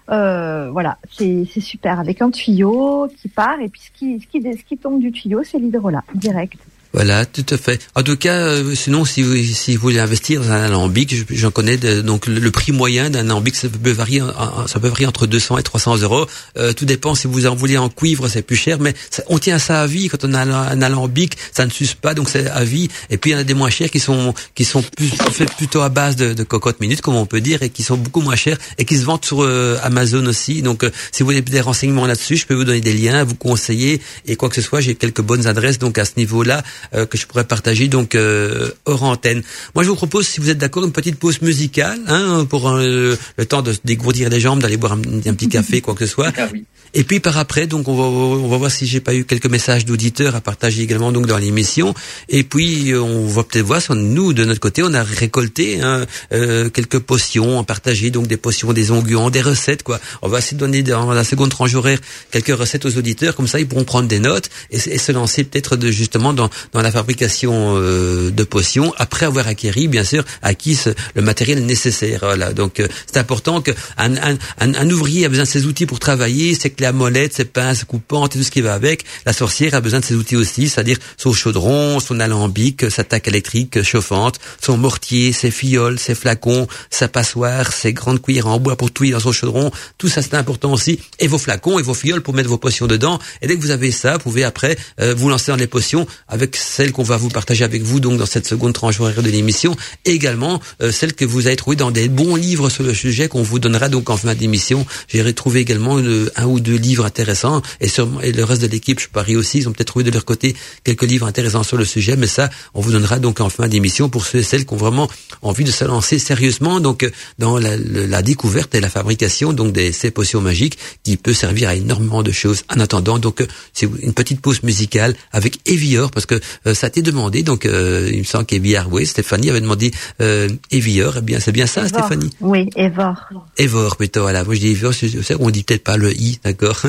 [0.10, 4.42] Euh, voilà, c'est super avec un tuyau qui part et puis ce qui, ce qui,
[4.42, 6.58] ce qui tombe du tuyau, c'est l'hydrolat direct.
[6.94, 7.82] Voilà, tout à fait.
[7.96, 11.50] En tout cas, euh, sinon, si vous, si vous voulez investir dans un alambic, j'en
[11.50, 14.22] connais donc le, prix moyen d'un alambic, ça peut varier,
[14.68, 16.28] ça peut varier entre 200 et 300 euros.
[16.58, 18.94] Euh, tout dépend si vous en voulez en cuivre, c'est plus cher, mais
[19.28, 20.08] on tient ça à vie.
[20.08, 22.90] Quand on a un, alambic, ça ne s'use pas, donc c'est à vie.
[23.10, 25.52] Et puis il y en a des moins chers qui sont qui sont plus, faits
[25.56, 28.22] plutôt à base de, de cocotte minute, comme on peut dire, et qui sont beaucoup
[28.22, 30.62] moins chers et qui se vendent sur euh, Amazon aussi.
[30.62, 34.00] Donc, si vous voulez des renseignements là-dessus, je peux vous donner des liens, vous conseiller
[34.28, 34.80] et quoi que ce soit.
[34.80, 36.64] J'ai quelques bonnes adresses donc à ce niveau-là.
[36.94, 39.42] Euh, que je pourrais partager donc euh, hors antenne.
[39.76, 43.18] Moi, je vous propose, si vous êtes d'accord, une petite pause musicale hein, pour euh,
[43.38, 46.32] le temps de dégourdir les jambes, d'aller boire un, petit café, quoi que ce soit.
[46.38, 46.48] Ah
[46.96, 49.48] et puis par après, donc on va, on va voir si j'ai pas eu quelques
[49.48, 51.96] messages d'auditeurs à partager également donc dans l'émission.
[52.30, 56.06] Et puis on va peut-être voir si nous de notre côté on a récolté hein,
[56.34, 60.00] euh, quelques potions, à partager donc des potions, des onguents, des recettes quoi.
[60.22, 61.98] On va essayer de donner dans la seconde tranche horaire
[62.30, 65.76] quelques recettes aux auditeurs, comme ça ils pourront prendre des notes et, se lancer peut-être
[65.76, 70.78] de justement dans, dans la fabrication euh, de potions après avoir acquis bien sûr acquis
[71.16, 72.20] le matériel nécessaire.
[72.22, 72.54] Voilà.
[72.54, 76.00] Donc euh, c'est important qu'un un, un, un, ouvrier a besoin de ses outils pour
[76.00, 79.74] travailler, c'est la molette, ses pinces coupantes et tout ce qui va avec, la sorcière
[79.76, 84.40] a besoin de ses outils aussi, c'est-à-dire son chaudron, son alambic, sa taque électrique chauffante,
[84.62, 89.14] son mortier, ses fioles, ses flacons, sa passoire, ses grandes cuillères en bois pour touiller
[89.14, 89.72] dans son chaudron.
[89.98, 91.00] Tout ça c'est important aussi.
[91.20, 93.20] Et vos flacons et vos fioles pour mettre vos potions dedans.
[93.42, 96.08] Et dès que vous avez ça, vous pouvez après euh, vous lancer dans les potions
[96.28, 99.30] avec celles qu'on va vous partager avec vous donc dans cette seconde tranche horaire de
[99.30, 99.76] l'émission.
[100.06, 103.44] Également euh, celles que vous avez trouvées dans des bons livres sur le sujet qu'on
[103.44, 104.86] vous donnera donc en fin d'émission.
[105.08, 107.88] J'ai retrouvé également un ou deux livres intéressants et,
[108.24, 110.56] et le reste de l'équipe, je parie aussi, ils ont peut-être trouvé de leur côté
[110.84, 114.10] quelques livres intéressants sur le sujet, mais ça, on vous donnera donc en fin d'émission
[114.10, 115.10] pour ceux et celles qui ont vraiment
[115.42, 117.10] envie de se lancer sérieusement donc
[117.40, 121.70] dans la, la découverte et la fabrication donc des ces potions magiques qui peut servir
[121.70, 122.64] à énormément de choses.
[122.70, 126.40] En attendant, donc c'est une petite pause musicale avec Evior parce que euh,
[126.74, 127.44] ça a été demandé.
[127.44, 129.92] Donc euh, il me semble qu'Evior, oui, Stéphanie avait demandé
[130.22, 131.16] euh, Evior.
[131.18, 132.32] Eh bien, c'est bien ça, Stéphanie?
[132.42, 133.30] Oui, Evor.
[133.58, 134.22] Evor plutôt.
[134.22, 134.94] Voilà, moi je dis Evior.
[135.40, 136.82] On dit peut-être pas le i, d'accord?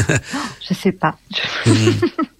[0.68, 1.18] Je sais pas.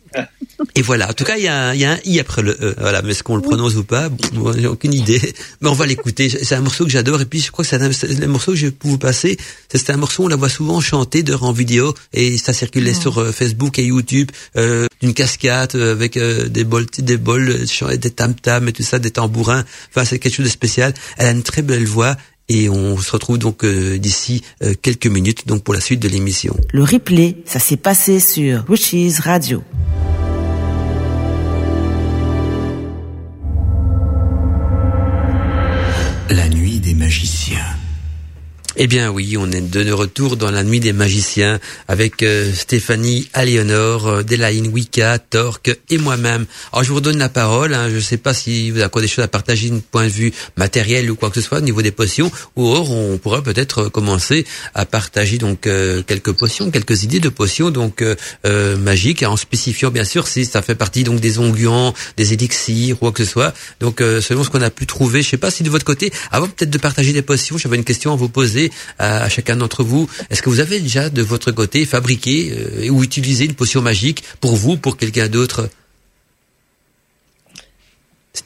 [0.75, 1.11] Et voilà.
[1.11, 2.75] En tout cas, il y a, un, y a un i après le e.
[2.79, 3.03] Voilà.
[3.03, 4.09] Mais est-ce qu'on le prononce ou pas?
[4.09, 5.21] Bon, J'ai aucune idée.
[5.61, 6.29] Mais on va l'écouter.
[6.29, 7.21] C'est un morceau que j'adore.
[7.21, 7.77] Et puis, je crois que c'est
[8.23, 9.37] un, morceau que je vais vous passer.
[9.73, 11.95] C'est un morceau, on la voit souvent chanter de en vidéo.
[12.13, 13.01] Et ça circulait oh.
[13.01, 14.31] sur euh, Facebook et YouTube.
[14.57, 17.67] Euh, d'une cascade euh, avec euh, des bols, des bols,
[17.99, 19.65] des tam-tams et tout ça, des tambourins.
[19.91, 20.95] Enfin, c'est quelque chose de spécial.
[21.19, 22.17] Elle a une très belle voix
[22.49, 26.09] et on se retrouve donc euh, d'ici euh, quelques minutes donc pour la suite de
[26.09, 26.57] l'émission.
[26.73, 29.63] Le replay, ça s'est passé sur Wishes Radio.
[36.31, 37.77] La nuit des magiciens.
[38.77, 43.29] Eh bien oui, on est de retour dans la nuit des magiciens avec euh, Stéphanie,
[43.33, 46.45] Aléonore, euh, Delaine, Wicca, Torque et moi-même.
[46.73, 47.73] Alors je vous redonne la parole.
[47.73, 47.89] Hein.
[47.89, 50.09] Je ne sais pas si vous avez encore des choses à partager, d'un point de
[50.09, 52.33] vue matériel ou quoi que ce soit au niveau des potions.
[52.57, 54.45] Ou or, on pourrait peut-être commencer
[54.75, 58.03] à partager donc euh, quelques potions, quelques idées de potions donc
[58.45, 62.99] magiques, en spécifiant bien sûr si ça fait partie donc des onguents, des élixirs ou
[62.99, 63.55] quoi que ce soit.
[63.79, 66.13] Donc selon ce qu'on a pu trouver, je ne sais pas si de votre côté,
[66.33, 68.64] avant peut-être de partager des potions, j'avais une question à vous poser
[68.99, 70.09] à, chacun d'entre vous.
[70.31, 74.25] Est-ce que vous avez déjà de votre côté fabriqué euh, ou utilisé une potion magique
[74.41, 75.69] pour vous, pour quelqu'un d'autre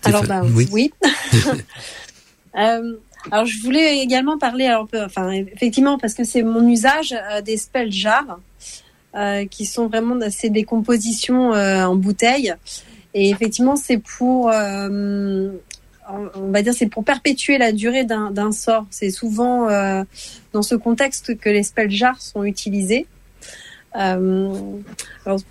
[0.05, 0.43] Alors ben,
[0.73, 0.93] oui.
[2.57, 2.97] Euh,
[3.31, 7.57] alors je voulais également parler, alors, enfin effectivement parce que c'est mon usage euh, des
[7.57, 8.41] spell jars,
[9.51, 12.55] qui sont vraiment c'est des compositions en bouteille.
[13.15, 14.51] Et effectivement, c'est pour
[16.09, 18.87] on va dire, c'est pour perpétuer la durée d'un sort.
[18.91, 20.05] C'est souvent euh,
[20.53, 23.07] dans ce contexte que les spell jars sont utilisés.
[23.99, 24.53] Euh,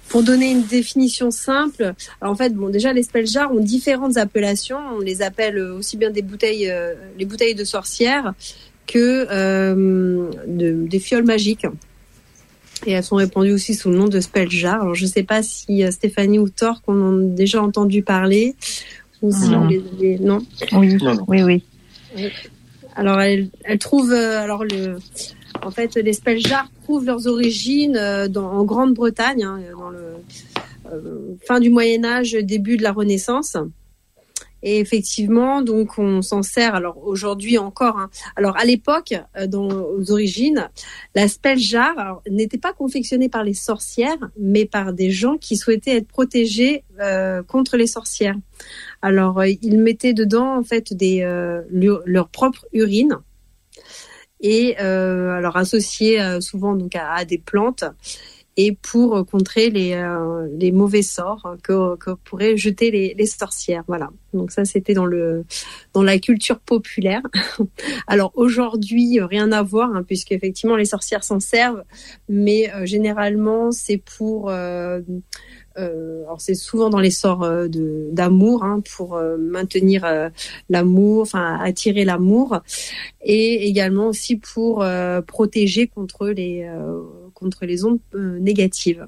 [0.09, 4.79] pour donner une définition simple, en fait, bon, déjà les spell jars ont différentes appellations.
[4.95, 8.33] On les appelle aussi bien des bouteilles, euh, les bouteilles de sorcières
[8.85, 9.27] que
[10.47, 11.67] des fioles magiques.
[12.85, 14.81] Et elles sont répandues aussi sous le nom de spell jars.
[14.81, 18.55] Alors je ne sais pas si Stéphanie ou Thor qu'on a déjà entendu parler
[19.21, 20.39] non.
[20.73, 20.97] Oui.
[21.27, 21.63] oui, oui,
[22.95, 24.97] Alors, elle, elle trouve, euh, alors le,
[25.63, 30.15] en fait, les spell jars trouvent leurs origines euh, dans, en Grande-Bretagne, hein, dans le
[30.91, 33.57] euh, fin du Moyen Âge, début de la Renaissance.
[34.63, 36.73] Et effectivement, donc on s'en sert.
[36.73, 37.99] Alors aujourd'hui encore.
[37.99, 38.09] Hein.
[38.35, 39.13] Alors à l'époque,
[39.47, 40.69] dans aux origines,
[41.13, 45.97] la spell jar n'était pas confectionnée par les sorcières, mais par des gens qui souhaitaient
[45.97, 48.35] être protégés euh, contre les sorcières.
[49.01, 51.21] Alors euh, ils mettaient dedans en fait des
[51.69, 53.17] leur propre urine
[54.39, 57.83] et alors associé souvent donc à, des plantes
[58.57, 63.83] et pour contrer les, euh, les mauvais sorts que, que pourraient jeter les, les sorcières.
[63.87, 64.09] Voilà.
[64.33, 65.45] Donc ça, c'était dans le
[65.93, 67.21] dans la culture populaire.
[68.07, 71.83] Alors aujourd'hui, rien à voir, hein, puisque effectivement les sorcières s'en servent,
[72.27, 75.01] mais euh, généralement c'est pour euh,
[75.77, 80.31] euh, alors c'est souvent dans les sorts euh, de d'amour hein, pour euh, maintenir
[80.69, 82.61] l'amour, enfin attirer l'amour,
[83.21, 84.85] et également aussi pour
[85.27, 86.69] protéger contre les
[87.33, 89.07] contre les ondes négatives.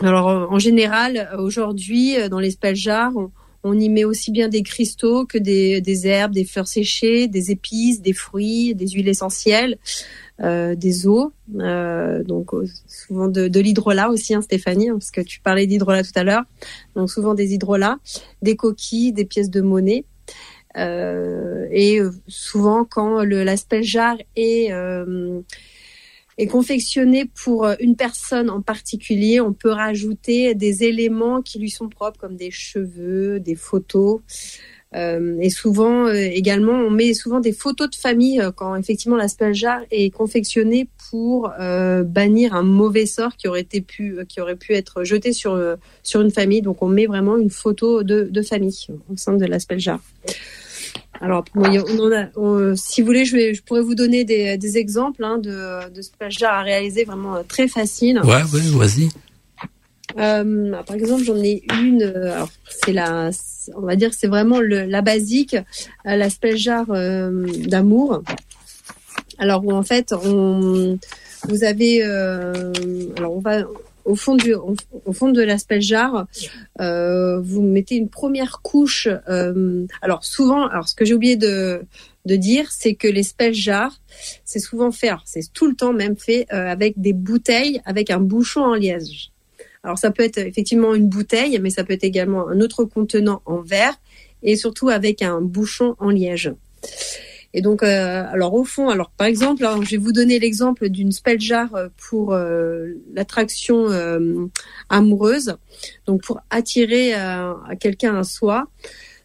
[0.00, 3.12] Alors, en général, aujourd'hui, dans les spell jars,
[3.64, 8.00] on, y met aussi bien des cristaux que des, herbes, des fleurs séchées, des épices,
[8.02, 9.78] des fruits, des huiles essentielles.
[10.40, 15.20] Euh, des eaux, euh, donc euh, souvent de, l'hydrolat aussi, hein, Stéphanie, hein, parce que
[15.20, 16.42] tu parlais d'hydrolat tout à l'heure.
[16.96, 17.98] Donc souvent des hydrolats,
[18.40, 20.04] des coquilles, des pièces de monnaie.
[20.74, 24.72] et souvent quand l'aspect jar est
[26.42, 31.88] est confectionné pour une personne en particulier, on peut rajouter des éléments qui lui sont
[31.88, 34.20] propres, comme des cheveux, des photos.
[34.94, 39.16] Euh, et souvent euh, également, on met souvent des photos de famille euh, quand effectivement
[39.16, 41.50] l'asperjar est confectionné pour
[42.04, 44.18] bannir un mauvais sort qui aurait pu
[44.70, 45.54] être jeté sur
[46.14, 46.62] une famille.
[46.62, 50.00] Donc on met vraiment une photo de, de famille au sein de l'asperjar.
[51.22, 54.76] Alors, on on a, si vous voulez, je, vais, je, pourrais vous donner des, des
[54.76, 58.20] exemples hein, de, de spell à réaliser vraiment très facile.
[58.24, 59.08] Ouais, ouais, vas-y.
[60.18, 62.02] Euh, par exemple, j'en ai une.
[62.02, 63.30] Alors, c'est la,
[63.76, 68.22] on va dire, c'est vraiment le, la basique, euh, l'aspect jar euh, d'amour.
[69.38, 70.98] Alors où en fait, on,
[71.48, 72.72] vous avez, euh,
[73.16, 73.62] alors on va
[74.04, 76.26] au fond du, au, fond de l'aspect jar,
[76.80, 79.08] euh, vous mettez une première couche.
[79.28, 81.82] Euh, alors souvent, alors ce que j'ai oublié de
[82.24, 84.00] de dire, c'est que les jars,
[84.44, 88.60] c'est souvent fait, c'est tout le temps même fait avec des bouteilles avec un bouchon
[88.60, 89.32] en liège.
[89.82, 93.42] Alors ça peut être effectivement une bouteille, mais ça peut être également un autre contenant
[93.44, 93.94] en verre
[94.42, 96.52] et surtout avec un bouchon en liège.
[97.54, 101.12] Et donc, euh, alors au fond, alors par exemple, je vais vous donner l'exemple d'une
[101.12, 104.46] spell jar pour euh, l'attraction euh,
[104.88, 105.56] amoureuse,
[106.06, 107.12] donc pour attirer
[107.78, 108.68] quelqu'un à soi.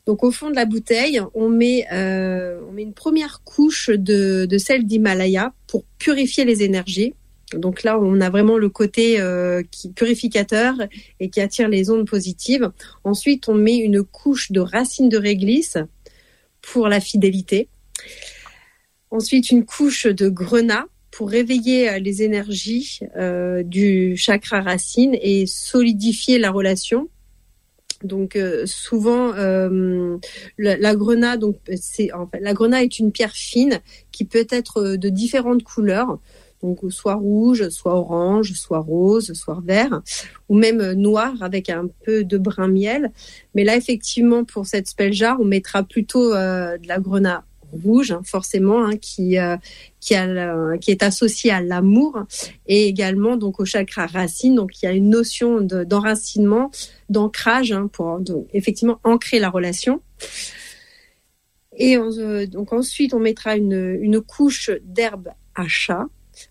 [0.05, 4.57] Donc au fond de la bouteille, on met on met une première couche de, de
[4.57, 7.13] sel d'Himalaya pour purifier les énergies.
[7.53, 9.63] Donc là, on a vraiment le côté euh,
[9.95, 10.75] purificateur
[11.19, 12.71] et qui attire les ondes positives.
[13.03, 15.78] Ensuite, on met une couche de racines de réglisse
[16.61, 17.69] pour la fidélité.
[19.11, 25.45] Ensuite, une couche de grenat pour réveiller euh, les énergies euh, du chakra racine et
[25.45, 27.09] solidifier la relation.
[28.03, 33.79] Donc souvent la, grenade est une pierre fine
[34.11, 36.19] qui peut être de différentes couleurs
[36.63, 40.01] donc soit rouge, soit orange, soit rose, soit vert,
[40.49, 43.11] ou même noir avec un peu de brun miel.
[43.53, 47.41] Mais là, effectivement, pour cette speljar, on mettra plutôt euh, de la grenade
[47.72, 49.57] rouge, hein, forcément, hein, qui euh,
[49.99, 52.24] qui, est associée à l'amour
[52.68, 54.55] et également donc au chakra racine.
[54.55, 56.72] Donc il y a une notion d'enracinement,
[57.09, 60.01] d'ancrage hein, pour donc, effectivement ancrer la relation.
[61.76, 61.97] Et
[62.47, 66.07] donc ensuite, on mettra une, une couche d'herbe à chat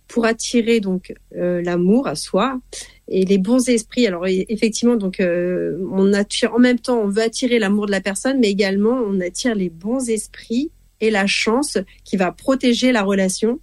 [0.09, 2.61] pour attirer donc euh, l'amour à soi
[3.09, 4.07] et les bons esprits.
[4.07, 8.01] Alors effectivement, donc euh, on attire en même temps, on veut attirer l'amour de la
[8.01, 13.03] personne, mais également on attire les bons esprits et la chance qui va protéger la
[13.03, 13.61] relation.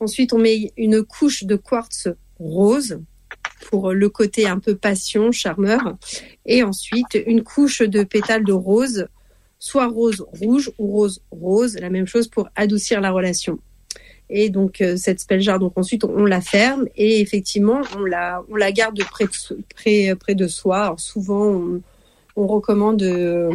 [0.00, 2.08] Ensuite, on met une couche de quartz
[2.38, 3.00] rose
[3.68, 5.96] pour le côté un peu passion, charmeur,
[6.46, 9.08] et ensuite une couche de pétales de rose,
[9.58, 13.58] soit rose rouge ou rose rose, la même chose pour adoucir la relation.
[14.30, 19.02] Et donc euh, cette spelljar, donc ensuite on, la ferme et effectivement on la garde
[19.04, 20.94] près de, près, soi.
[20.98, 21.80] Souvent
[22.36, 23.48] on, recommande de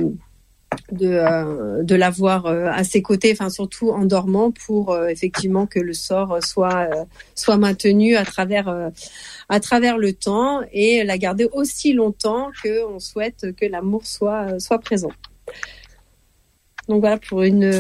[0.92, 5.80] de, euh, de l'avoir euh, à ses côtés, enfin surtout en dormant pour effectivement que
[5.80, 6.90] le sort soit
[7.36, 8.92] soit maintenu à travers
[9.50, 14.60] à travers le temps et la garder aussi longtemps que on souhaite que l'amour soit
[14.60, 15.12] soit présent.
[16.90, 17.72] Donc voilà pour une.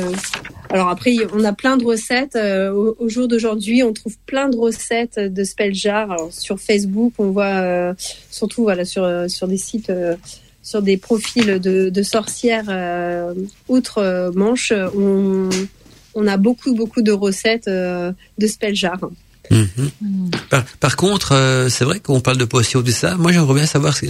[0.69, 2.35] Alors après, on a plein de recettes.
[2.35, 6.11] Euh, au, jour d'aujourd'hui, on trouve plein de recettes de spelljar.
[6.11, 7.93] Alors, sur Facebook, on voit euh,
[8.31, 9.91] surtout voilà sur euh, sur des sites,
[10.63, 13.35] sur des profils de, sorcières
[13.67, 15.49] outre-Manche, on,
[16.15, 18.13] on a beaucoup beaucoup de recettes de
[19.51, 20.31] Mhm.
[20.79, 23.15] Par, contre, euh, c'est vrai qu'on parle de potions, de ça.
[23.17, 24.07] Moi, j'aimerais bien savoir si,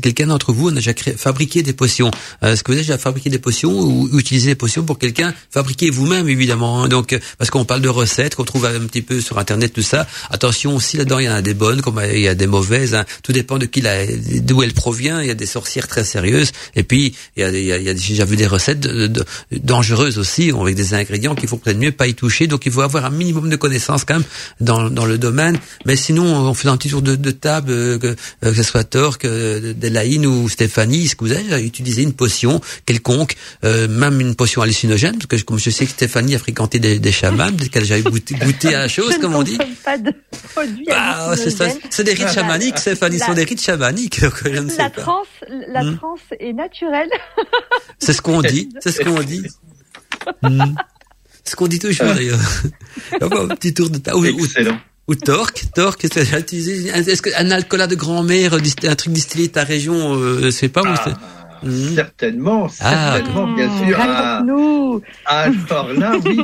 [0.00, 2.10] quelqu'un d'entre vous a déjà fabriqué des potions.
[2.42, 5.34] Euh, est-ce que vous avez déjà fabriqué des potions ou utilisé des potions pour quelqu'un
[5.50, 6.82] Fabriquer vous-même, évidemment.
[6.82, 6.88] Hein?
[6.88, 9.82] Donc, euh, parce qu'on parle de recettes qu'on trouve un petit peu sur Internet, tout
[9.82, 10.06] ça.
[10.30, 12.94] Attention aussi, là-dedans, il y en a des bonnes, comme il y a des mauvaises.
[12.94, 13.04] Hein.
[13.22, 13.82] Tout dépend de qui
[14.42, 15.20] d'où elle provient.
[15.20, 16.52] Il y a des sorcières très sérieuses.
[16.74, 18.86] Et puis, il y a, il y a, il déjà vu des recettes
[19.52, 22.46] dangereuses aussi, avec des ingrédients qu'il faut peut-être mieux pas y toucher.
[22.46, 24.25] Donc, il faut avoir un minimum de connaissances quand même
[24.60, 25.58] dans, dans le domaine.
[25.84, 28.62] Mais sinon, on fait un petit tour de, de table, euh, que, euh, que ce
[28.62, 34.20] soit Torque, euh, Delaïne ou Stéphanie, est-ce que vous avez utilisé une potion quelconque, même
[34.20, 37.52] une potion hallucinogène Parce que comme je sais que Stéphanie a fréquenté des, des chamans,
[37.52, 39.58] peut-être qu'elle a déjà goûté, goûté à la chose, comme on dit.
[39.84, 40.12] pas de
[40.54, 41.34] produits ah,
[41.90, 44.20] c'est des rites chamaniques, Stéphanie, ce sont des rites chamaniques.
[44.44, 45.02] je ne sais la pas.
[45.02, 45.26] Transe,
[45.68, 45.96] la hmm.
[45.96, 47.10] transe est naturelle.
[47.98, 49.42] c'est ce qu'on dit, c'est ce qu'on dit.
[50.42, 50.74] Hmm.
[51.46, 52.40] Ce qu'on dit toujours d'ailleurs.
[53.20, 54.26] un petit tour de table.
[54.26, 54.78] Excellent.
[55.08, 60.14] Ou, ou torque, torque, est-ce qu'un alcool de grand-mère, un truc distillé de ta région,
[60.14, 61.10] euh, c'est pas ah,
[61.62, 61.94] hmm.
[61.94, 63.12] Certainement, ah.
[63.14, 63.96] certainement, bien sûr.
[64.00, 64.42] Ah,
[65.70, 66.40] alors là, oui,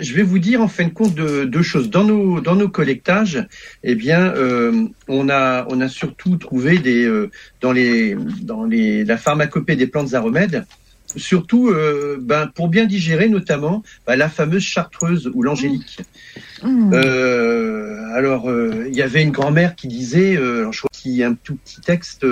[0.00, 1.90] je vais vous dire en fin de compte de, deux choses.
[1.90, 3.46] Dans nos dans nos collectages,
[3.84, 7.30] eh bien, euh, on a on a surtout trouvé des euh,
[7.60, 10.64] dans les dans les la pharmacopée des plantes aromèdes
[11.16, 16.00] surtout euh, ben, pour bien digérer notamment ben, la fameuse chartreuse ou l'angélique.
[16.62, 16.92] Mmh.
[16.94, 21.28] Euh, alors euh, il y avait une grand-mère qui disait, je crois qu'il y a
[21.28, 22.26] un tout petit texte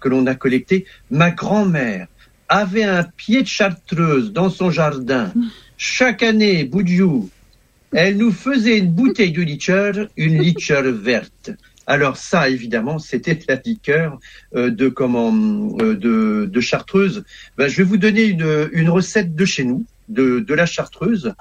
[0.00, 2.06] que l'on a collecté, ma grand-mère
[2.48, 5.32] avait un pied de chartreuse dans son jardin.
[5.76, 7.28] Chaque année, Boudjou,
[7.92, 11.50] elle nous faisait une bouteille de liqueur, une liqueur verte.
[11.88, 14.20] Alors ça, évidemment, c'était la liqueur
[14.54, 15.32] euh, de comment
[15.80, 17.24] euh, de, chartreuse.
[17.56, 21.32] Ben, je vais vous donner une, une recette de chez nous, de, de la chartreuse.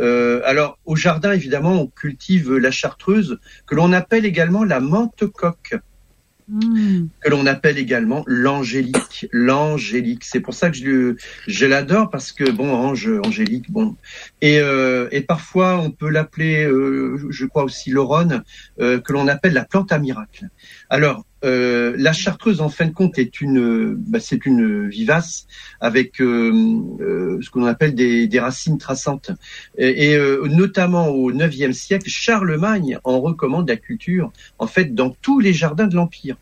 [0.00, 5.24] Euh, alors au jardin, évidemment, on cultive la chartreuse que l'on appelle également la menthe
[5.26, 5.76] coque.
[6.48, 7.06] Hmm.
[7.20, 9.28] que l'on appelle également l'angélique.
[9.32, 11.16] L'angélique, c'est pour ça que
[11.46, 13.96] je, l'adore parce que bon, ange, angélique, bon,
[14.40, 18.42] et, euh, parfois on peut l'appeler, euh, je crois aussi l'oronne,
[18.80, 20.48] euh, que l'on appelle la plante à miracle.
[20.92, 25.46] Alors euh, la chartreuse, en fin de compte, est une, bah, c'est une vivace
[25.80, 29.30] avec euh, ce qu'on appelle des, racines traçantes.
[29.78, 30.18] Et, et
[30.50, 35.86] notamment au IXe siècle, Charlemagne en recommande la culture, en fait, dans tous les jardins
[35.86, 36.36] de l'Empire.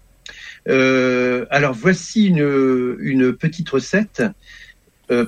[0.69, 4.25] Euh, alors voici une, une petite recette.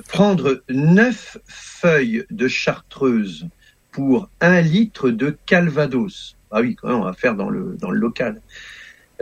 [0.09, 3.47] prendre neuf feuilles de chartreuse
[3.93, 6.35] pour un litre de calvados.
[6.51, 8.41] Ah oui, quand même, on va faire dans le, dans le local.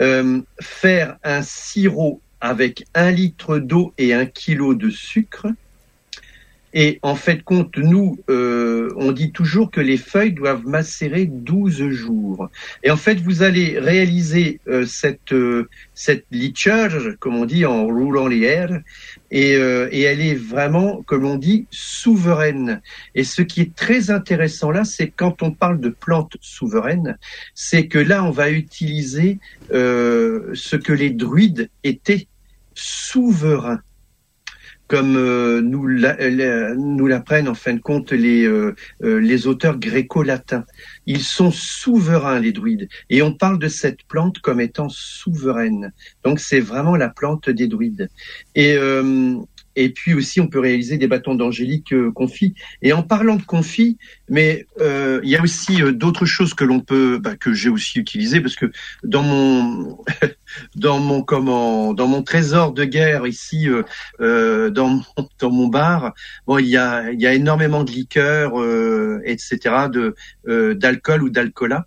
[0.01, 5.47] Euh, faire un sirop avec un litre d'eau et un kilo de sucre,
[6.74, 11.89] Et en fait, compte, nous, euh, on dit toujours que les feuilles doivent macérer 12
[11.89, 12.49] jours.
[12.84, 17.86] Et en fait, vous allez réaliser euh, cette euh, cette liturge, comme on dit en
[17.86, 18.82] roulant les airs,
[19.30, 22.82] et, et elle est vraiment, comme on dit, souveraine.
[23.15, 27.17] Et ce qui est très intéressant là, c'est quand on parle de plantes souveraines,
[27.53, 32.28] c'est que là, on va utiliser ce que les druides étaient
[32.74, 33.82] souverains
[34.91, 40.65] comme euh, nous l'apprennent en fin de compte les, euh, euh, les auteurs gréco-latins.
[41.05, 45.93] Ils sont souverains, les druides, et on parle de cette plante comme étant souveraine.
[46.25, 48.09] Donc c'est vraiment la plante des druides.
[48.53, 48.75] Et,
[49.76, 52.53] et puis aussi, on peut réaliser des bâtons d'angélique euh, confits.
[52.82, 53.97] Et en parlant de confits,
[54.30, 57.69] mais euh, il y a aussi euh, d'autres choses que l'on peut, bah, que j'ai
[57.69, 58.72] aussi utilisées, parce que
[59.03, 59.97] dans mon,
[60.76, 63.67] dans mon comment, dans mon trésor de guerre ici,
[64.19, 66.13] dans mon, dans mon bar,
[66.45, 68.53] bon, il y a, il y a énormément de liqueurs,
[69.26, 70.15] etc., de
[70.76, 71.86] d'alcool ou d'alcoolat.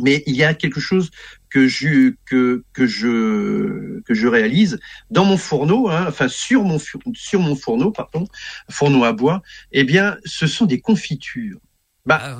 [0.00, 1.10] Mais il y a quelque chose
[1.48, 4.78] que je que je que je réalise
[5.10, 8.26] dans mon fourneau, hein, enfin sur mon sur mon fourneau, pardon,
[8.70, 9.42] fourneau à bois.
[9.72, 11.58] Eh bien, ce sont des confitures.
[12.06, 12.38] Bah, ah.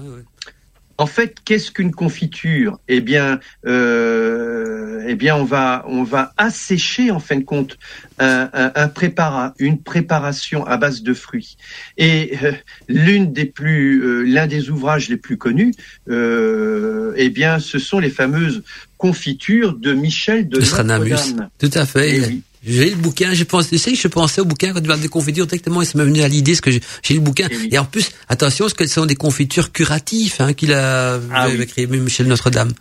[1.00, 2.78] En fait, qu'est-ce qu'une confiture?
[2.86, 7.78] Eh bien, euh, eh bien, on va on va assécher en fin de compte
[8.18, 11.56] un, un, préparat, une préparation à base de fruits.
[11.96, 12.52] Et euh,
[12.86, 15.72] l'une des plus, euh, l'un des ouvrages les plus connus,
[16.10, 18.62] euh, eh bien, ce sont les fameuses
[18.98, 21.48] confitures de Michel de, Notre-Dame.
[21.58, 22.16] Tout à fait.
[22.18, 25.00] Eh j'ai le bouquin, j'ai pensé, tu sais, je pensais au bouquin quand tu parles
[25.00, 27.48] de confitures, directement, il s'est venu à l'idée, ce que j'ai le bouquin.
[27.50, 31.48] Eh et, en plus, attention, ce que sont des confitures curatives, hein, qu'il a, ah,
[31.66, 32.72] créé Michel Notre-Dame.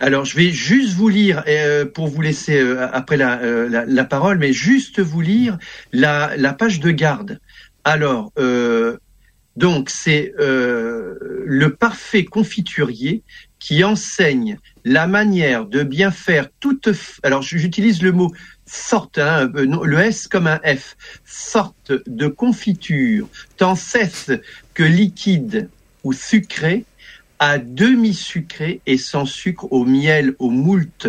[0.00, 4.04] Alors, je vais juste vous lire, euh, pour vous laisser euh, après euh, la, la,
[4.04, 5.58] parole, mais juste vous lire
[5.92, 7.40] la, la page de garde.
[7.84, 8.32] Alors,
[9.56, 13.22] donc, c'est le parfait confiturier
[13.58, 14.58] qui enseigne
[14.88, 16.88] la manière de bien faire toute.
[17.22, 18.32] Alors, j'utilise le mot
[18.64, 23.28] sorte, hein, le S comme un F, sorte de confiture,
[23.58, 24.30] tant cesse
[24.72, 25.68] que liquide
[26.04, 26.84] ou sucré,
[27.38, 31.06] à demi sucré et sans sucre, au miel, au moult,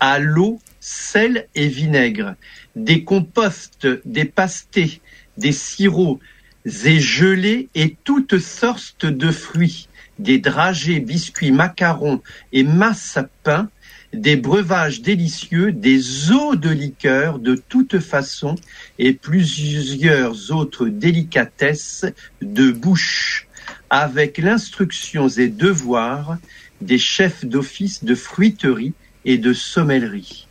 [0.00, 2.34] à l'eau, sel et vinaigre,
[2.76, 5.02] des compostes, des pastés,
[5.36, 6.18] des sirops
[6.64, 9.88] et gelés et toutes sortes de fruits,
[10.18, 13.68] des dragées, biscuits, macarons et masses pain,
[14.12, 18.54] des breuvages délicieux, des eaux de liqueur de toute façon
[18.98, 22.06] et plusieurs autres délicatesses
[22.40, 23.46] de bouche,
[23.90, 26.38] avec l'instructions et devoirs
[26.80, 28.94] des chefs d'office de fruiterie
[29.24, 30.47] et de sommellerie.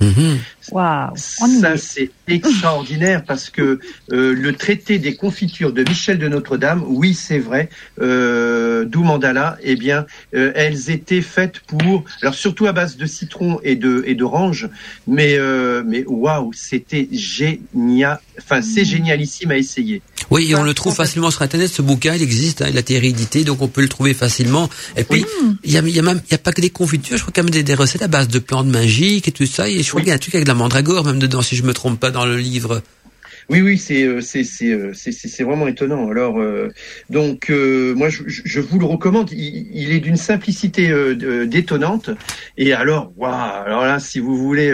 [0.00, 0.38] Mhm.
[0.70, 1.16] Wow.
[1.16, 3.80] Ça, c'est extraordinaire parce que
[4.12, 7.70] euh, le traité des confitures de Michel de Notre-Dame, oui, c'est vrai,
[8.00, 13.06] euh, d'où Mandala, eh bien, euh, elles étaient faites pour, alors surtout à base de
[13.06, 14.68] citron et de et d'orange,
[15.06, 18.20] mais euh, mais waouh, c'était génial.
[18.38, 18.84] Enfin, c'est mm.
[18.84, 20.02] génialissime à essayer.
[20.30, 21.72] Oui, et on le trouve facilement sur Internet.
[21.72, 24.68] Ce bouquin, il existe, hein, il a été réédité, donc on peut le trouver facilement.
[24.96, 25.24] Et puis,
[25.64, 27.16] il y, a, y a même, il y a pas que des confitures.
[27.16, 29.46] Je crois qu'il y a même des, recettes à base de plantes magiques et tout
[29.46, 29.68] ça.
[29.68, 31.62] Et je crois qu'il y a un truc avec la mandragore même dedans, si je
[31.62, 32.82] me trompe pas dans le livre.
[33.48, 36.10] Oui, oui, c'est euh, c'est c'est euh, c'est vraiment étonnant.
[36.10, 36.70] Alors euh,
[37.08, 39.30] donc moi je, je, vous le recommande.
[39.32, 40.92] Il, est d'une simplicité
[41.46, 42.10] détonnante.
[42.58, 44.70] Et alors waouh Alors là, si vous voulez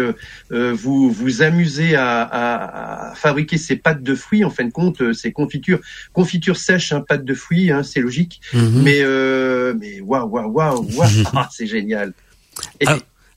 [0.51, 2.23] vous vous amuser à,
[3.11, 5.79] à, fabriquer ces pâtes de fruits, en fin de compte, ces confitures
[6.13, 8.41] confitures sèches, hein, pâtes de fruits, hein, c'est logique.
[8.53, 8.83] Mhm.
[8.83, 9.03] Mais
[9.79, 12.13] mais waouh waouh waouh waouh, c'est génial.
[12.81, 12.87] Et,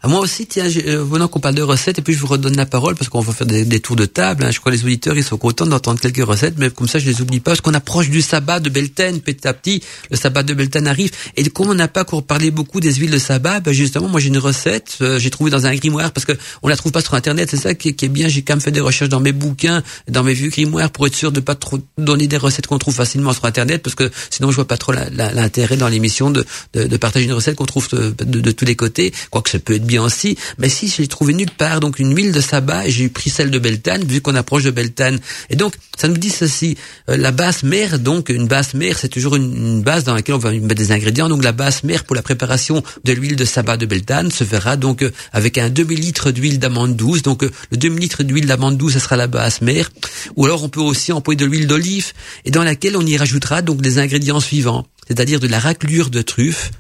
[0.08, 2.66] moi aussi, tiens, euh, venant qu'on parle de recettes, et puis je vous redonne la
[2.66, 4.44] parole parce qu'on va faire des, tours de table.
[4.44, 4.52] Hein.
[4.52, 7.10] Je crois que les auditeurs, ils sont contents d'entendre quelques recettes, mais comme ça, je
[7.10, 9.82] les oublie pas parce qu'on approche du sabbat de Belten petit à petit.
[10.12, 11.12] Le sabbat de Belten arrive.
[11.36, 14.20] Et comme on n'a pas encore parlé beaucoup des huiles de sabbat, ben justement, moi
[14.20, 16.34] j'ai une recette, euh, j'ai trouvé dans un grimoire parce que
[16.64, 17.50] on la trouve pas sur Internet.
[17.50, 18.28] C'est ça qui, est bien.
[18.28, 21.16] J'ai quand même fait des recherches dans mes bouquins, dans mes vieux grimoires pour être
[21.16, 24.52] sûr de pas trop donner des recettes qu'on trouve facilement sur Internet parce que sinon
[24.52, 28.14] je vois pas trop l'intérêt dans l'émission de, de, partager une recette qu'on trouve de,
[28.24, 29.14] de, tous les côtés.
[29.30, 30.38] Quoique ça peut être bien aussi.
[30.58, 31.80] Mais si, je l'ai trouvé nulle part.
[31.80, 35.20] Donc une huile de sabbat, j'ai pris celle de Beltane, vu qu'on approche de Beltane.
[35.50, 36.78] Et donc, ça nous dit ceci.
[37.10, 40.40] Euh, la basse mère, donc une basse mère, c'est toujours une, base dans laquelle on
[40.40, 41.30] va mettre des ingrédients.
[41.30, 44.78] Donc la basse mère pour la préparation de l'huile de sabbat de Beltane se fera
[44.78, 47.22] donc euh, avec un demi-litre d'huile d'amande douce.
[47.22, 49.90] Donc euh, le demi-litre d'huile d'amande douce, ça sera la basse mère.
[50.36, 52.14] Ou alors on peut aussi employer de l'huile d'olive
[52.46, 54.86] et dans laquelle on y rajoutera donc les ingrédients suivants.
[55.08, 56.72] C'est-à-dire de la raclure de truffe,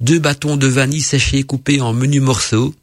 [0.00, 2.74] deux bâtons de vanille séchés coupés en menus morceaux,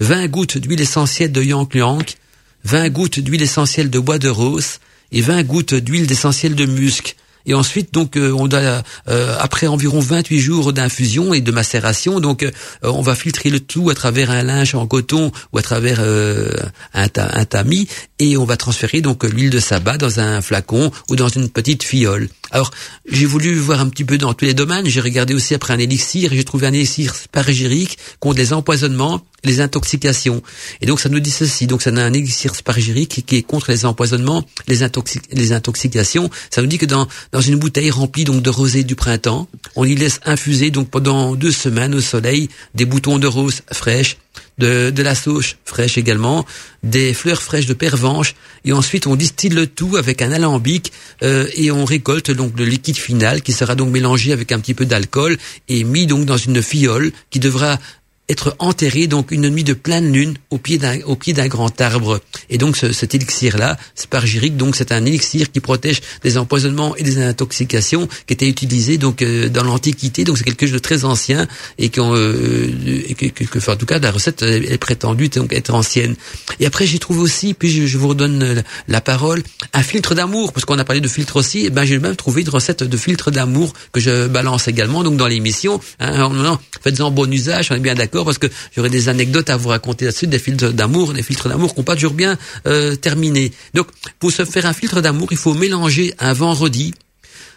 [0.00, 2.16] 20 gouttes d'huile essentielle de yank yank,
[2.64, 4.78] 20 gouttes d'huile essentielle de bois de rose
[5.12, 7.16] et 20 gouttes d'huile d'essentiel de musc.
[7.46, 12.20] Et ensuite, donc, euh, on doit, euh, après environ 28 jours d'infusion et de macération,
[12.20, 12.50] donc, euh,
[12.82, 17.08] on va filtrer le tout à travers un linge en coton ou à travers un,
[17.14, 17.88] un, tamis,
[18.18, 21.82] et on va transférer donc l'huile de sabbat dans un flacon ou dans une petite
[21.82, 22.28] fiole.
[22.50, 22.70] Alors,
[23.06, 24.86] j'ai voulu voir un petit peu dans tous les domaines.
[24.86, 29.22] J'ai regardé aussi après un élixir et j'ai trouvé un élixir spargérique contre les empoisonnements,
[29.42, 30.40] les intoxications.
[30.80, 31.66] Et donc, ça nous dit ceci.
[31.66, 34.86] Donc, ça a un élixir spargérique qui est contre les empoisonnements, les,
[35.32, 36.30] les intoxications.
[36.50, 39.84] Ça nous dit que dans, dans une bouteille remplie donc de rosée du printemps, on
[39.84, 44.18] y laisse infuser donc pendant deux semaines au soleil des boutons de rose fraîches
[44.58, 46.46] de, de la sauge fraîche également,
[46.84, 50.92] des fleurs fraîches de pervenche, et ensuite on distille le tout avec un alambic
[51.24, 54.74] euh, et on récolte donc le liquide final qui sera donc mélangé avec un petit
[54.74, 55.36] peu d'alcool
[55.68, 57.80] et mis donc dans une fiole qui devra
[58.28, 61.78] être enterré donc une nuit de pleine lune au pied d'un au pied d'un grand
[61.80, 62.20] arbre.
[62.48, 66.96] Et donc ce, cet élixir là spargirique donc c'est un élixir qui protège des empoisonnements
[66.96, 70.24] et des intoxications qui était utilisé donc euh, dans l'antiquité.
[70.24, 71.46] Donc c'est quelque chose de très ancien
[71.76, 72.70] et qu'on euh,
[73.18, 76.16] que, que, en tout cas la recette est prétendue donc être ancienne.
[76.60, 79.42] Et après j'ai trouvé aussi puis je, je, vous redonne la parole
[79.74, 80.52] un filtre d'amour.
[80.52, 82.96] Parce qu'on a parlé de filtre aussi eh ben j'ai même trouvé une recette de
[82.96, 87.80] filtre d'amour que je balance également donc dans l'émission hein, faites-en bon usage on est
[87.80, 88.46] bien d'accord parce que
[88.76, 91.84] j'aurais des anecdotes à vous raconter là-dessus, des filtres d'amour, des filtres d'amour qui n'ont
[91.84, 92.36] pas toujours bien
[92.66, 93.50] euh, terminé.
[93.72, 93.88] Donc,
[94.20, 96.94] pour se faire un filtre d'amour, il faut mélanger un vendredi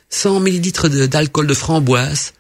[0.09, 2.33] 100 ml d'alcool de framboise,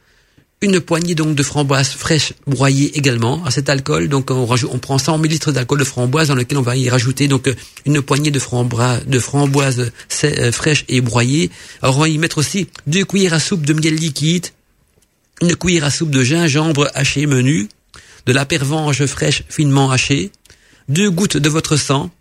[0.61, 4.07] une poignée donc de framboise fraîche broyée également à cet alcool.
[4.07, 6.89] Donc on, rajoute, on prend 100 ml d'alcool de framboise dans lequel on va y
[6.89, 7.49] rajouter donc
[7.85, 9.91] une poignée de, framboise, de framboise
[10.23, 11.51] euh, fraîche et broyée.
[11.81, 14.47] Alors on va y mettre aussi deux cuillères à soupe de miel liquide,
[15.41, 17.69] une cuillère à soupe de gingembre haché menu,
[18.27, 20.31] de la pervenche fraîche finement hachée,
[20.89, 22.11] deux gouttes de votre sang,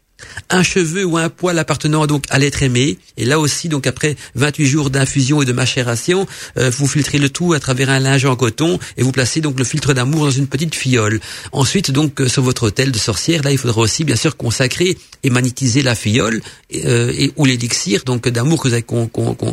[0.51, 2.99] un cheveu ou un poil appartenant donc à l'être aimé.
[3.17, 6.27] Et là aussi, donc après 28 jours d'infusion et de macération,
[6.59, 9.59] euh, vous filtrez le tout à travers un linge en coton et vous placez donc
[9.59, 11.21] le filtre d'amour dans une petite fiole.
[11.53, 14.97] Ensuite, donc euh, sur votre hôtel de sorcière, là, il faudra aussi bien sûr consacrer
[15.23, 16.41] et magnétiser la fiole
[16.75, 18.85] euh, et ou l'élixir donc d'amour que vous avez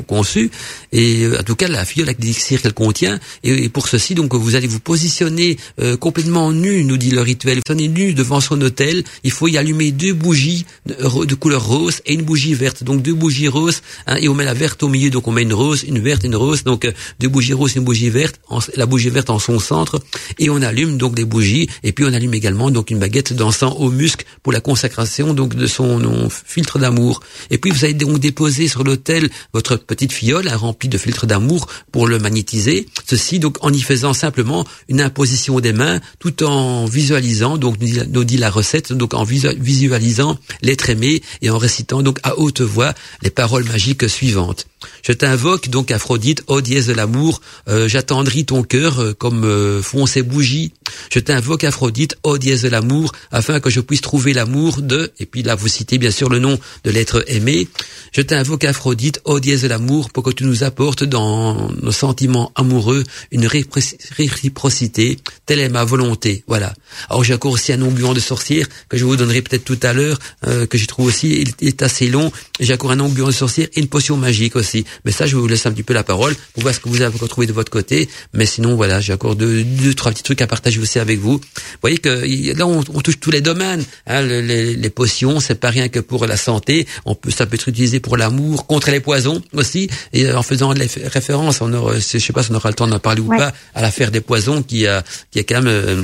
[0.07, 0.51] conçu.
[0.91, 3.19] Et en tout cas, la fiole avec l'élixir qu'elle contient.
[3.43, 5.57] Et, pour ceci, donc vous allez vous positionner
[5.99, 7.59] complètement nu, nous dit le rituel.
[7.65, 9.03] Vous êtes nu devant son hôtel.
[9.23, 10.52] Il faut y allumer deux bougies
[10.85, 12.83] de, couleur rose et une bougie verte.
[12.83, 15.09] Donc deux bougies roses hein, et on met la verte au milieu.
[15.09, 16.63] Donc on met une rose, une verte, une rose.
[16.63, 18.39] Donc euh, deux bougies roses, une bougie verte,
[18.75, 19.99] la bougie verte en son centre
[20.39, 23.75] et on allume donc des bougies et puis on allume également donc une baguette d'encens
[23.77, 27.21] au musc pour la consacration donc de son filtre d'amour.
[27.49, 31.25] Et puis vous allez donc déposer sur l'autel votre petite fiole hein, remplie de filtre
[31.25, 32.87] d'amour pour le magnétiser.
[33.05, 38.23] Ceci donc en y faisant simplement une imposition des mains tout en visualisant donc nous
[38.23, 42.93] dit la recette donc en visualisant l'être aimé et en récitant donc à haute voix
[43.21, 44.67] les paroles magiques suivantes.
[45.01, 49.81] Je t'invoque donc Aphrodite, ô dièse de l'amour, euh, j'attendris ton cœur euh, comme euh,
[49.81, 50.73] font ces bougies.
[51.11, 55.25] Je t'invoque Aphrodite, ô dièse de l'amour, afin que je puisse trouver l'amour de, et
[55.25, 57.67] puis là vous citez bien sûr le nom de l'être aimé.
[58.11, 62.51] Je t'invoque Aphrodite, ô dièse de l'amour, pour que tu nous apportes dans nos sentiments
[62.55, 66.43] amoureux une réciprocité, telle est ma volonté.
[66.47, 66.73] Voilà.
[67.09, 69.93] Alors j'ai encore aussi un onguent de sorcière que je vous donnerai peut-être tout à
[69.93, 72.31] l'heure, que j'ai trouvé aussi, il est assez long.
[72.59, 74.85] J'ai encore un onguent de sorcière et une potion magique aussi.
[75.05, 77.01] Mais ça, je vous laisser un petit peu la parole pour voir ce que vous
[77.01, 78.09] avez retrouvé de votre côté.
[78.33, 81.37] Mais sinon, voilà, j'ai encore deux, deux, trois petits trucs à partager aussi avec vous.
[81.37, 82.09] Vous voyez que
[82.57, 83.83] là, on, touche tous les domaines.
[84.07, 86.87] Hein, les, les, potions, c'est pas rien que pour la santé.
[87.05, 89.89] On peut, ça peut être utilisé pour l'amour, contre les poisons aussi.
[90.13, 92.99] Et en faisant référence, on aura, je sais pas si on aura le temps d'en
[92.99, 96.03] parler ou pas, à l'affaire des poisons qui a, qui a quand même euh,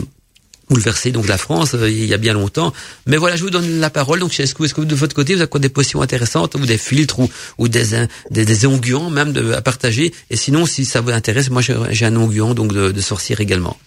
[0.69, 2.73] bouleversé donc la France euh, il y a bien longtemps.
[3.07, 4.19] Mais voilà, je vous donne la parole.
[4.19, 7.29] Donc, est-ce que, de votre côté, vous avez des potions intéressantes ou des filtres ou,
[7.57, 10.13] ou des, des, onguents même à partager?
[10.29, 13.77] Et sinon, si ça vous intéresse, moi j'ai un onguent donc de, sorcière également.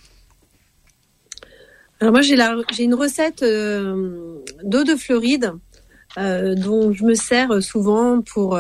[2.00, 5.52] Alors moi j'ai une recette euh, d'eau de Floride
[6.18, 8.58] euh, dont je me sers souvent pour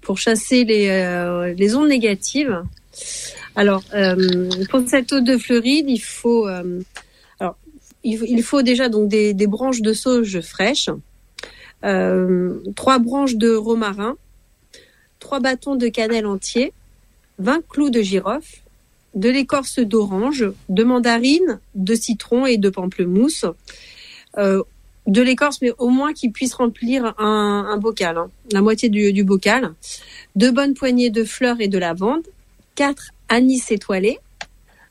[0.00, 2.62] pour chasser les les ondes négatives.
[3.56, 6.80] Alors, euh, pour cette eau de Floride, il faut, euh,
[8.62, 10.90] déjà donc des, branches de sauge fraîches,
[11.84, 14.16] euh, trois branches de romarin,
[15.20, 16.72] trois bâtons de cannelle entier,
[17.38, 18.60] 20 clous de girofle,
[19.14, 23.46] de l'écorce d'orange, de mandarine, de citron et de pamplemousse.
[25.06, 29.22] de l'écorce, mais au moins qu'il puisse remplir un, bocal, hein, la moitié du, du,
[29.22, 29.74] bocal.
[30.34, 32.22] Deux bonnes poignées de fleurs et de lavande,
[32.74, 34.18] quatre anis étoilé,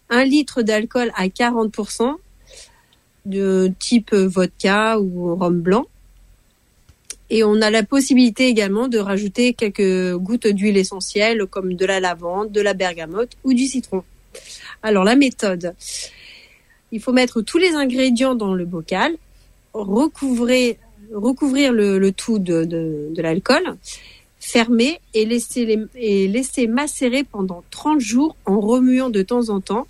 [0.10, 2.16] un litre d'alcool à 40%,
[3.26, 5.86] de type vodka ou rhum blanc,
[7.30, 12.00] Et on a la possibilité également de rajouter quelques gouttes d'huile essentielle comme de la
[12.00, 14.04] lavande, de la bergamote ou du citron.
[14.82, 15.74] Alors la méthode,
[16.92, 19.16] il faut mettre tous les ingrédients dans le bocal,
[19.74, 20.76] recouvrir,
[21.12, 23.78] le, tout de, l'alcool,
[24.44, 29.88] fermer et laisser, laisser macérer pendant 30 jours en remuant de temps en temps.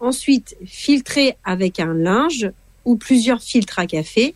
[0.00, 2.50] Ensuite, filtrer avec un linge
[2.84, 4.34] ou plusieurs filtres à café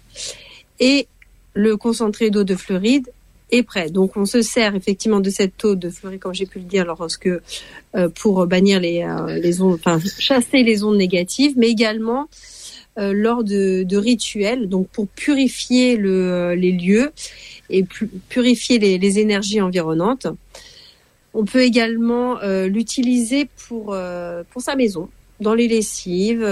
[0.78, 1.09] et
[1.55, 3.09] le concentré d'eau de fluoride
[3.51, 3.90] est prêt.
[3.90, 6.85] Donc on se sert effectivement de cette eau de fluoride, comme j'ai pu le dire,
[6.85, 9.81] lorsque euh, pour bannir les, euh, les ondes,
[10.19, 12.28] chasser les ondes négatives, mais également
[12.98, 17.12] euh, lors de, de, rituels, donc pour purifier le, les lieux
[17.70, 17.85] et
[18.28, 20.27] purifier les, les, énergies environnantes.
[21.35, 23.97] On peut également l'utiliser pour
[24.51, 25.09] pour sa maison,
[25.40, 26.43] dans les lessives,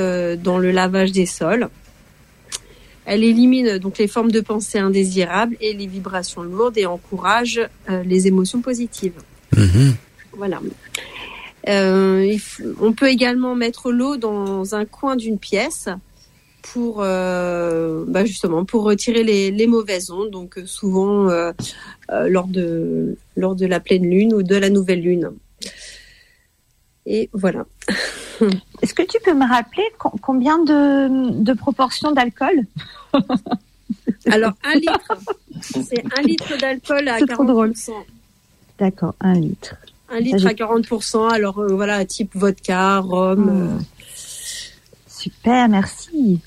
[0.43, 1.69] dans le lavage des sols.
[3.11, 8.05] Elle élimine donc les formes de pensée indésirables et les vibrations lourdes et encourage euh,
[8.05, 9.21] les émotions positives.
[9.57, 9.97] Mhm.
[10.37, 10.61] Voilà.
[11.69, 12.37] Euh,
[12.81, 15.89] on peut également mettre l'eau dans un coin d'une pièce
[16.63, 21.29] pour euh, bah justement pour retirer les, les, mauvaises ondes donc souvent
[22.09, 25.31] lors de lors de la pleine lune ou de la nouvelle lune
[27.07, 27.67] et voilà
[28.83, 29.85] Est-ce que tu peux me rappeler
[30.23, 32.67] combien de, de proportions d'alcool?
[34.27, 35.19] Alors, un litre.
[35.61, 37.91] C'est un litre d'alcool à 40%.
[38.79, 39.77] D'accord, un litre.
[40.09, 41.31] Un litre à 40%.
[41.31, 43.79] Alors, euh, voilà, type vodka, rhum.
[43.79, 43.85] Ah.
[45.07, 46.41] Super, merci.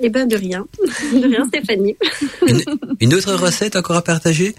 [0.00, 0.66] Eh ben, de rien.
[1.12, 1.96] De rien, Stéphanie.
[3.00, 4.54] une autre recette encore à partager?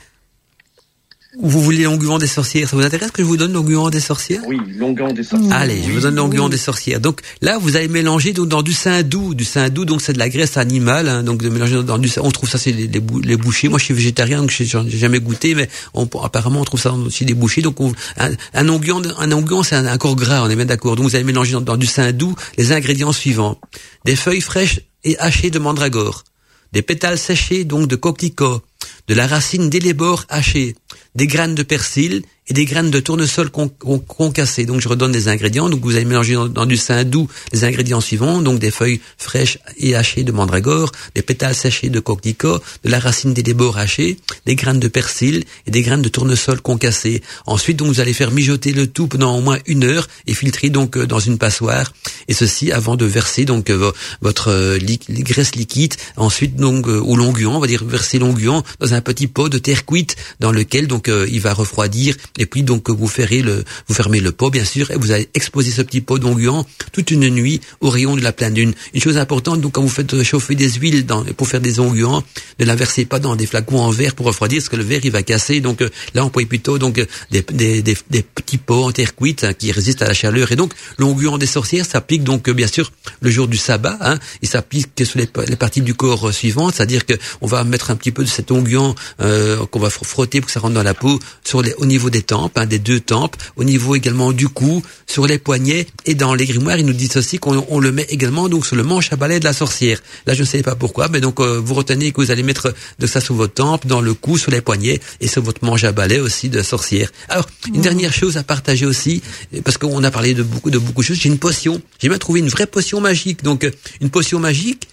[1.40, 4.42] Vous voulez l'onguent des sorcières Ça vous intéresse que je vous donne l'onguent des sorcières?
[4.48, 5.56] Oui, l'onguent des sorcières.
[5.56, 7.00] Allez, je vous donne l'onguent des sorcières.
[7.00, 9.36] Donc là, vous allez mélanger donc, dans du saindoux.
[9.36, 11.08] Du saindoux, donc c'est de la graisse animale.
[11.08, 13.70] Hein, donc de mélanger dans du On trouve ça, c'est les, les, bouchers.
[13.70, 17.24] Moi, je suis végétarien, donc j'ai jamais goûté, mais on, apparemment, on trouve ça aussi
[17.24, 17.62] des bouchers.
[17.62, 20.96] Donc on, un, un onguent, un onguent, c'est un, corps gras, on est bien d'accord.
[20.96, 23.60] Donc vous allez mélanger dans, dans du saindoux les ingrédients suivants.
[24.06, 26.26] Des feuilles fraîches et hachées de mandragore.
[26.74, 28.62] Des pétales séchés, donc de coquelicot.
[29.08, 30.76] De la racine d'élébore hachée
[31.18, 34.66] des graines de persil et des graines de tournesol concassées.
[34.66, 35.70] Donc je redonne les ingrédients.
[35.70, 38.42] Donc vous allez mélanger dans, du sein doux les ingrédients suivants.
[38.42, 43.00] Donc des feuilles fraîches et hachées de mandragore, des pétales séchés de coquelicot, de la
[43.00, 47.22] racine d'élébore hachée, des graines de persil et des graines de tournesol concassées.
[47.46, 50.70] Ensuite donc vous allez faire mijoter le tout pendant au moins une heure et filtrer
[50.70, 51.92] donc euh, dans une passoire.
[52.30, 53.92] Et ceci avant de verser donc euh,
[54.22, 54.80] votre euh,
[55.10, 55.96] graisse liquide.
[56.16, 59.86] Ensuite donc au l'onguent, on va dire verser l'onguent dans un petit pot de terre
[59.86, 64.20] cuite dans lequel donc il va refroidir et puis donc vous ferez le, vous fermez
[64.20, 67.62] le pot bien sûr et vous allez exposer ce petit pot d'onguent toute une nuit
[67.82, 68.74] au rayon de la pleine lune.
[68.94, 72.24] Une chose importante donc quand vous faites chauffer des huiles dans, pour faire des onguents,
[72.60, 75.02] ne la versez pas dans des flacons en verre pour refroidir parce que le verre
[75.04, 75.60] il va casser.
[75.60, 76.96] Donc euh, là on peut plutôt donc
[77.32, 80.52] des, des, des, des, petits pots en terre cuite hein, qui résistent à la chaleur
[80.52, 83.98] et donc l'onguent des sorcières s'applique donc bien sûr le jour du sabbat.
[84.02, 87.92] Hein, il s'applique sur les, les, parties du corps suivantes, c'est-à-dire que on va mettre
[87.92, 90.84] un petit peu de cet onguent euh, qu'on va frotter pour que ça rentre dans
[90.84, 94.32] la peau sur les, au niveau des tempes, hein, des deux tempes, au niveau également
[94.32, 97.92] du cou, sur les poignets et dans les grimoires, ils nous disent aussi qu'on le
[97.92, 100.02] met également donc sur le manche à balai de la sorcière.
[100.26, 102.74] Là, je ne sais pas pourquoi, mais donc euh, vous retenez que vous allez mettre
[103.00, 105.84] de ça sur votre tempe, dans le cou, sur les poignets et sur votre manche
[105.84, 107.10] à balai aussi de sorcière.
[107.30, 109.22] Alors, une dernière chose à partager aussi,
[109.64, 111.18] parce qu'on a parlé de beaucoup de beaucoup de choses.
[111.18, 111.82] J'ai une potion.
[112.02, 113.44] J'ai même trouvé une vraie potion magique.
[113.44, 113.72] Donc, euh,
[114.02, 114.88] une potion magique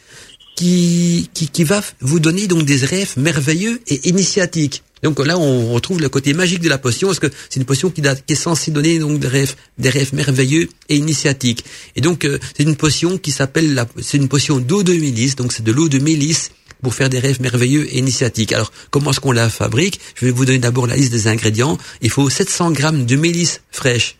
[0.57, 4.83] qui, qui, qui va vous donner donc des rêves merveilleux et initiatiques.
[5.05, 7.91] Donc là, on retrouve le côté magique de la potion, parce que c'est une potion
[7.91, 11.63] qui, est censée donner donc des rêves, merveilleux et initiatiques.
[11.95, 15.53] Et donc, euh, c'est une potion qui s'appelle, c'est une potion d'eau de mélisse, donc
[15.53, 16.53] c'est de l'eau de mélisse
[16.83, 18.53] pour faire des rêves merveilleux et initiatiques.
[18.53, 20.01] Alors, comment est-ce qu'on la fabrique?
[20.15, 21.77] Je vais vous donner d'abord la liste des ingrédients.
[22.01, 24.17] Il faut 700 grammes de mélisse fraîche,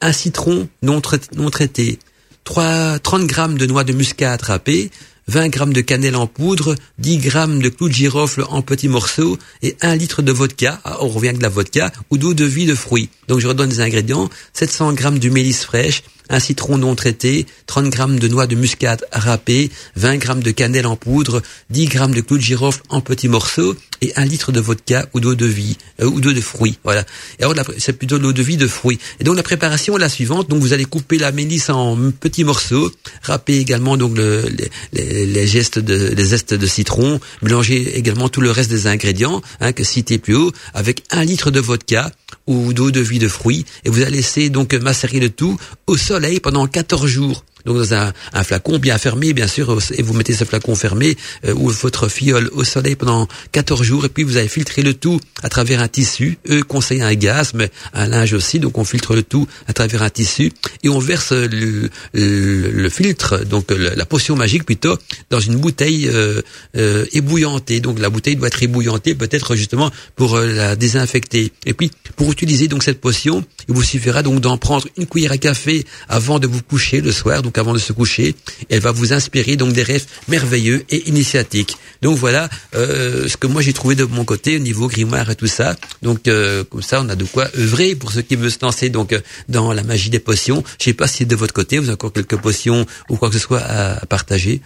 [0.00, 1.98] un citron non, traité,
[2.44, 4.90] 3, 30 grammes de noix de muscade râpée,
[5.28, 9.38] 20 grammes de cannelle en poudre, 10 grammes de clous de girofle en petits morceaux
[9.62, 12.66] et 1 litre de vodka, ah, on revient de la vodka, ou d'eau de vie
[12.66, 13.08] de fruits.
[13.28, 17.90] Donc je redonne les ingrédients, 700 grammes de mélisse fraîche, un citron non traité, 30
[17.90, 22.20] grammes de noix de muscade râpée, 20 grammes de cannelle en poudre, 10 grammes de
[22.20, 25.76] clous de girofle en petits morceaux et un litre de vodka ou d'eau de vie
[26.00, 26.78] euh, ou d'eau de fruits.
[26.84, 27.04] Voilà.
[27.38, 28.98] Et alors c'est plutôt l'eau de vie de fruits.
[29.20, 30.48] Et donc la préparation est la suivante.
[30.48, 32.90] Donc vous allez couper la mélisse en petits morceaux,
[33.22, 34.44] râper également donc le,
[34.92, 39.72] les, gestes de les zestes de citron, mélanger également tout le reste des ingrédients hein,
[39.72, 42.10] que cité plus haut avec un litre de vodka
[42.46, 45.56] ou d'eau de vie de fruits et vous allez laisser donc macérer le tout
[45.86, 50.02] au soleil pendant 14 jours donc dans un, un, flacon bien fermé, bien sûr, et
[50.02, 51.16] vous mettez ce flacon fermé
[51.54, 55.20] ou votre fiole au soleil pendant 14 jours, et puis vous avez filtré le tout
[55.42, 56.38] à travers un tissu.
[56.50, 60.02] Eux conseillent un gaz, mais un linge aussi, donc on filtre le tout à travers
[60.02, 64.96] un tissu et on verse le, le, filtre, donc la potion magique plutôt,
[65.30, 66.42] dans une bouteille euh,
[66.76, 67.80] euh, ébouillantée.
[67.80, 71.52] Donc la bouteille doit être ébouillantée, peut-être justement pour euh, la désinfecter.
[71.66, 75.32] Et puis pour utiliser donc cette potion, il vous suffira donc d'en prendre une cuillère
[75.32, 78.34] à café avant de vous coucher le soir, avant de se coucher.
[78.68, 81.76] Elle va vous inspirer donc des rêves merveilleux et initiatiques.
[82.02, 85.36] Donc voilà euh, ce que moi j'ai trouvé de mon côté au niveau grimoire et
[85.36, 85.76] tout ça.
[86.02, 88.88] Donc euh, comme ça, on a de quoi œuvrer pour ceux qui veulent se lancer
[88.90, 90.62] donc euh, dans la magie des potions.
[90.78, 93.34] Je sais pas si de votre côté vous avez encore quelques potions ou quoi que
[93.34, 94.60] ce soit à, partager.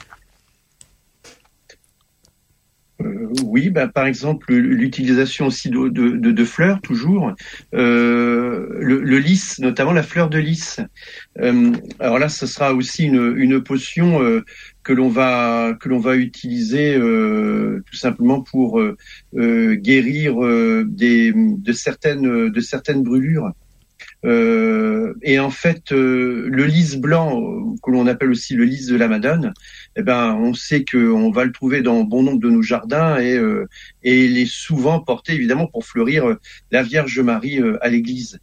[3.45, 7.33] Oui, bah, par exemple l'utilisation aussi de, de, fleurs toujours,
[7.75, 10.81] euh, le, le, lys, notamment la fleur de lys.
[11.41, 14.45] Euh, alors là, ce sera aussi une, potion euh,
[14.89, 15.09] que l'on
[15.99, 18.97] va utiliser euh, tout simplement pour euh,
[19.37, 20.37] euh, guérir
[20.87, 23.53] des de certaines de certaines brûlures.
[24.25, 29.53] et en fait, le lys blanc, que l'on appelle aussi le lys de la Madone,
[29.99, 33.37] eh ben, on sait qu'on va le trouver dans bon nombre de nos jardins et,
[34.05, 36.37] et il est souvent porté évidemment pour fleurir
[36.71, 38.39] la Vierge Marie à l'église.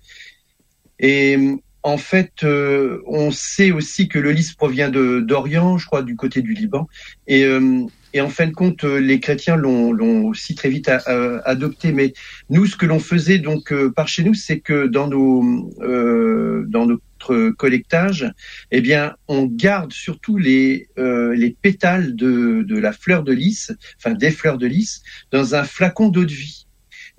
[1.00, 1.38] Et
[1.86, 6.42] en fait, euh, on sait aussi que le lys provient d'Orient, je crois, du côté
[6.42, 6.88] du Liban.
[7.28, 7.86] Et, euh,
[8.20, 11.92] en fin de compte, euh, les chrétiens l'ont aussi très vite adopté.
[11.92, 12.14] Mais
[12.50, 15.44] nous, ce que l'on faisait donc par chez nous, c'est que dans nos
[16.68, 16.88] dans
[17.30, 18.32] notre collectage,
[18.72, 24.14] eh bien, on garde surtout les les pétales de de la fleur de lys, enfin
[24.14, 26.66] des fleurs de lys, dans un flacon d'eau de vie.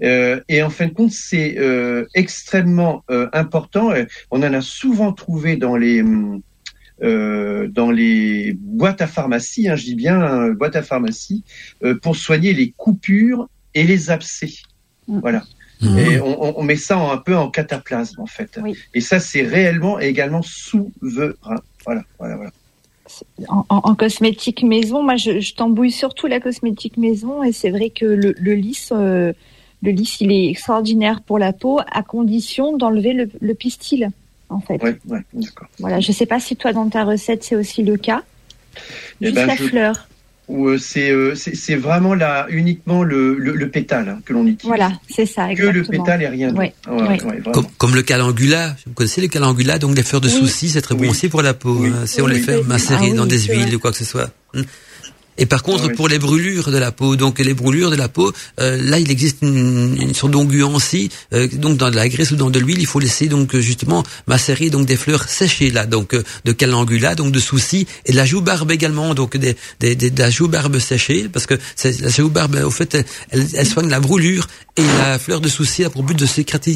[0.02, 3.92] Euh, et en fin de compte, c'est euh, extrêmement euh, important.
[4.30, 6.02] On en a souvent trouvé dans les
[7.02, 11.44] dans les boîtes à pharmacie, hein, je dis bien hein, boîtes à pharmacie,
[12.02, 14.52] pour soigner les coupures et les abcès.
[15.06, 15.20] Mm.
[15.20, 15.44] Voilà.
[15.80, 15.98] Mm.
[15.98, 18.58] Et on, on, met ça un peu en cataplasme en fait.
[18.94, 21.60] Et ça, c'est réellement également souverain.
[21.84, 22.50] Voilà, voilà, voilà.
[23.48, 27.90] En, en, cosmétique maison, moi, je, je t'embouille surtout la cosmétique maison, et c'est vrai
[27.90, 28.92] que le, le lys
[29.82, 34.10] le lys, il est extraordinaire pour la peau, à condition d'enlever le, pistil,
[34.48, 34.80] en fait.
[34.82, 35.68] Oui, ouais, d'accord.
[35.78, 38.22] Voilà, je ne sais pas si toi, dans ta recette, c'est aussi le cas.
[39.20, 40.08] Eh Juste ben, la fleur.
[40.48, 44.66] Ou euh, euh, c'est vraiment là uniquement le, pétale hein, que l'on utilise.
[44.66, 45.50] Voilà, c'est ça.
[45.50, 45.72] Exactement.
[45.72, 47.72] Que le pétale et rien d'autre.
[47.78, 48.76] comme, le calangula.
[48.86, 51.54] Vous connaissez le calangula, donc les fleurs de soucis, c'est très bon aussi pour la
[51.54, 51.84] peau.
[51.84, 54.30] Hein, si on les fait macérer ah dans des huiles ou quoi que ce soit.
[55.38, 58.32] Et par contre, pour les brûlures de la peau, donc les brûlures de la peau,
[58.60, 61.10] euh, là, il existe une, une sorte d'onguencie.
[61.32, 64.02] Euh, donc dans de la graisse ou dans de l'huile, il faut laisser donc justement
[64.26, 68.16] macérer donc des fleurs séchées là, donc euh, de calangula, donc de soucis et de
[68.16, 71.54] la joue barbe également, donc des, des, des de la joue barbe séchée, parce que
[71.84, 72.94] la joue barbe, au fait,
[73.30, 74.46] elle, elle, soigne la brûlure
[74.76, 76.26] et la fleur de souci a pour but de,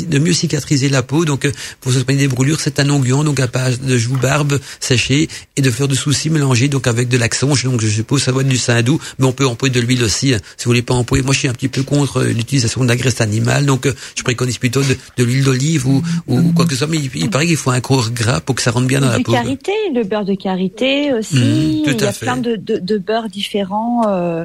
[0.07, 1.25] de mieux cicatriser la peau.
[1.25, 1.51] Donc
[1.81, 5.29] pour se soigner des brûlures, c'est un onguent, donc à base de joue barbe séchée
[5.57, 7.65] et de fleurs de souci mélangées donc avec de l'axonge.
[7.65, 10.35] Donc je suppose ça va du saindoux, mais on peut employer de l'huile aussi.
[10.35, 10.39] Hein.
[10.57, 12.89] si vous voulez pas employer, moi je suis un petit peu contre euh, l'utilisation de
[12.89, 16.73] la graisse animale, donc euh, je préconise plutôt de, l'huile d'olive ou, ou quoi que
[16.73, 16.87] ce soit.
[16.87, 19.21] Mais il, paraît qu'il faut un corps gras pour que ça rentre bien dans la
[19.21, 19.33] peau.
[19.33, 21.37] Karité, le beurre de karité aussi.
[21.37, 24.45] Mmh, il y a plein de, de, beurres différents euh,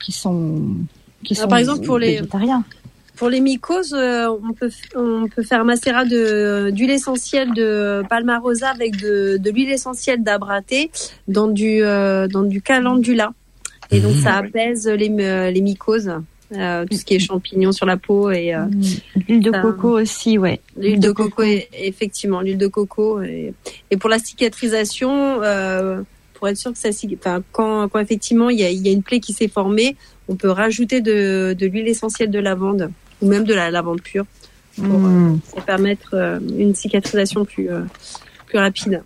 [0.00, 0.62] qui sont
[1.24, 2.22] qui sont par exemple pour les
[3.16, 8.96] pour les mycoses, on peut on peut faire macérat de d'huile essentielle de palmarosa avec
[8.96, 10.90] de, de l'huile essentielle d'abraté
[11.28, 13.32] dans du dans du calendula.
[13.90, 14.46] Et donc, ça mmh.
[14.46, 16.12] apaise les, euh, les mycoses.
[16.52, 18.82] Euh, tout ce qui est champignons sur la peau et euh, mmh.
[19.28, 23.54] l'huile de coco aussi ouais l'huile de, coco, effectivement l'huile de coco et,
[23.90, 26.02] et, pour la cicatrisation euh,
[26.34, 28.92] pour être sûr que ça enfin quand, quand effectivement il y a, il y a
[28.92, 29.96] une plaie qui s'est formée
[30.28, 32.90] on peut rajouter de, de l'huile essentielle de lavande
[33.24, 34.26] ou même de la lavande pure
[34.76, 35.40] pour mmh.
[35.66, 37.68] permettre une cicatrisation plus
[38.46, 39.02] plus rapide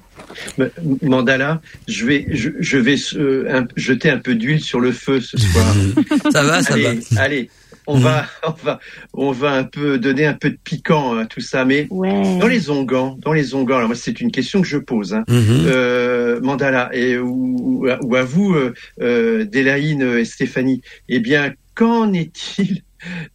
[1.03, 5.75] Mandala, je vais, je, vais euh, jeter un peu d'huile sur le feu ce soir.
[6.33, 6.91] ça va, ça va.
[7.17, 7.51] Allez,
[7.87, 8.81] on va, on va,
[9.15, 11.65] on va un peu donner un peu de piquant à tout ça.
[11.65, 15.15] Mais dans les onguents, dans les onguents, alors moi c'est une question que je pose,
[15.15, 15.25] hein.
[15.29, 15.67] Mhm.
[15.67, 20.83] euh, Mandala et ou, à vous, euh, euh et Stéphanie.
[21.09, 22.83] Eh bien, qu'en est-il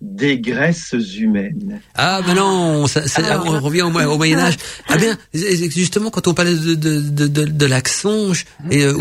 [0.02, 1.80] des graisses humaines.
[1.96, 3.44] Ah ben non, ça, ah.
[3.46, 4.58] on revient au, Moyen Âge.
[4.88, 8.98] Ah bien, justement quand on parlait de de de, de, de l'axonge et euh,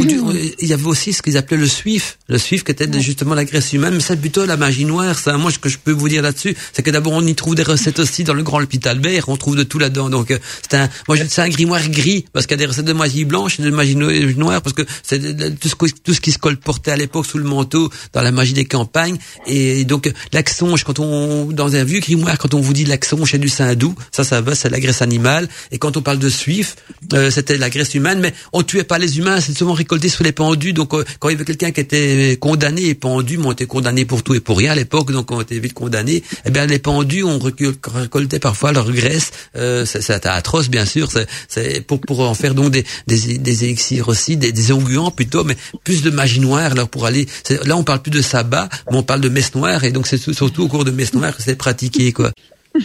[0.58, 3.44] il y avait aussi ce qu'ils appelaient le suif, le suif qui était justement la
[3.44, 5.18] graisse humaine, mais c'est plutôt la magie noire.
[5.18, 7.56] Ça, moi ce que je peux vous dire là-dessus, c'est que d'abord on y trouve
[7.56, 10.10] des recettes aussi dans le grand hôpital Albert, on trouve de tout là-dedans.
[10.10, 12.84] Donc euh, c'est un, moi c'est un grimoire gris parce qu'il y a des recettes
[12.84, 15.74] de magie blanche et de magie noire parce que c'est tout ce
[16.04, 19.18] tout ce qui se colportait à l'époque sous le manteau dans la magie des campagnes
[19.46, 20.51] et donc l'axonge
[20.84, 24.24] quand on dans un vieux grimoire, quand on vous dit l'accent chez du saindoux, ça,
[24.24, 25.48] ça va, c'est la graisse animale.
[25.70, 26.76] Et quand on parle de suif,
[27.12, 30.22] euh, c'était la graisse humaine, mais on tuait pas les humains, c'est souvent récolté sous
[30.22, 30.72] les pendus.
[30.72, 33.66] Donc, euh, quand il y avait quelqu'un qui était condamné et pendu, mais on était
[33.66, 36.22] condamné pour tout et pour rien à l'époque, donc on était vite condamné.
[36.44, 39.30] Eh bien, les pendus, on récoltait parfois leur graisse.
[39.56, 41.08] Euh, c'était atroce, bien sûr.
[41.48, 45.44] C'est pour pour en faire donc des des, des élixirs aussi, des, des onguents plutôt,
[45.44, 46.72] mais plus de magie noire.
[46.72, 47.26] Alors pour aller,
[47.64, 50.18] là, on parle plus de sabbat, mais on parle de messe noire, et donc c'est
[50.42, 52.32] surtout au cours de messe noire que c'est pratiqué, quoi.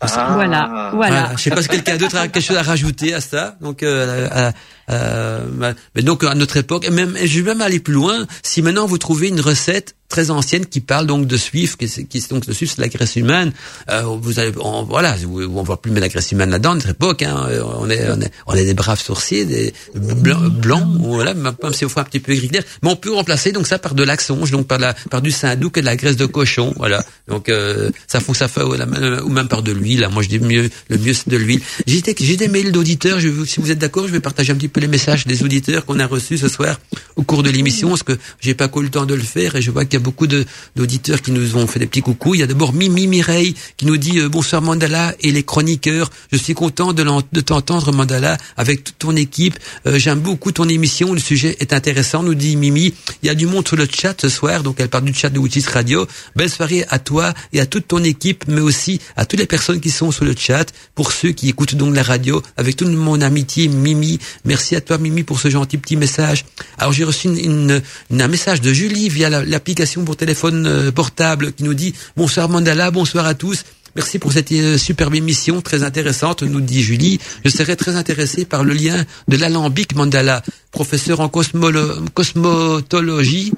[0.00, 0.30] Ah.
[0.34, 1.32] Voilà, voilà.
[1.36, 3.56] Je sais pas si quelqu'un d'autre a quelque chose à rajouter à ça.
[3.60, 4.52] Donc, euh,
[4.90, 8.26] euh, mais donc à notre époque, et même, je vais même aller plus loin.
[8.42, 12.24] Si maintenant vous trouvez une recette très ancienne qui parle donc de Swift, qui, qui
[12.30, 13.52] donc le Swift, c'est la graisse humaine.
[13.90, 16.76] Euh, vous allez, on, voilà, on voit plus mettre la graisse humaine là-dedans.
[16.76, 17.46] Notre époque, hein,
[17.78, 21.90] on est, on est, on est des braves sourciers, des blancs, voilà, même si on
[21.90, 24.66] fait un petit peu gris mais on peut remplacer donc ça par de l'axonge, donc
[24.66, 27.04] par la, par du saindoux et de la graisse de cochon, voilà.
[27.26, 30.08] Donc euh, ça faut ça fait ou même par de l'huile.
[30.10, 31.60] Moi, je dis mieux, le mieux c'est de l'huile.
[31.86, 33.20] J'ai des mails d'auditeurs.
[33.20, 35.98] Si vous êtes d'accord, je vais partager un petit peu les messages des auditeurs qu'on
[35.98, 36.80] a reçus ce soir
[37.16, 39.62] au cours de l'émission, parce que j'ai pas eu le temps de le faire et
[39.62, 42.34] je vois qu'il y a beaucoup d'auditeurs qui nous ont fait des petits coucous.
[42.34, 46.10] Il y a d'abord Mimi Mireille qui nous dit euh, bonsoir Mandala et les chroniqueurs.
[46.32, 49.58] Je suis content de, de t'entendre Mandala avec toute ton équipe.
[49.86, 51.12] Euh, j'aime beaucoup ton émission.
[51.12, 52.94] Le sujet est intéressant, nous dit Mimi.
[53.22, 55.30] Il y a du monde sur le chat ce soir, donc elle parle du chat
[55.30, 56.06] de Witches Radio.
[56.36, 59.80] Belle soirée à toi et à toute ton équipe, mais aussi à toutes les personnes
[59.80, 60.72] qui sont sur le chat.
[60.94, 64.18] Pour ceux qui écoutent donc la radio, avec toute mon amitié, Mimi.
[64.44, 66.44] Merci à toi Mimi pour ce gentil petit message.
[66.78, 67.80] Alors j'ai reçu une,
[68.10, 72.90] un message de Julie via l'application pour téléphone euh, portable qui nous dit bonsoir Mandala,
[72.90, 73.64] bonsoir à tous.
[73.96, 77.18] Merci pour cette euh, superbe émission très intéressante, nous dit Julie.
[77.44, 83.52] Je serais très intéressé par le lien de l'alambic mandala, professeur en cosmotologie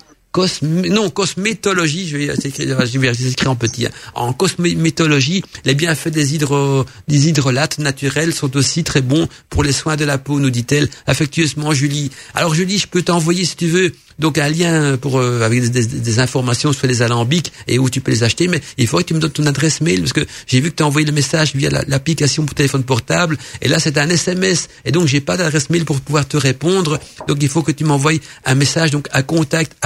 [0.63, 3.87] non, cosmétologie, je vais écrire en petit.
[3.87, 3.91] Hein.
[4.15, 9.73] En cosmétologie, les bienfaits des, hydro, des hydrolates naturels sont aussi très bons pour les
[9.73, 12.11] soins de la peau, nous dit-elle affectueusement Julie.
[12.35, 16.19] Alors Julie, je peux t'envoyer si tu veux donc un lien pour euh, avec des,
[16.19, 19.15] informations sur les alambics et où tu peux les acheter, mais il faudrait que tu
[19.15, 21.55] me donnes ton adresse mail parce que j'ai vu que tu as envoyé le message
[21.55, 25.71] via l'application pour téléphone portable et là c'est un SMS et donc j'ai pas d'adresse
[25.71, 27.01] mail pour pouvoir te répondre.
[27.27, 29.77] Donc il faut que tu m'envoies un message donc à contact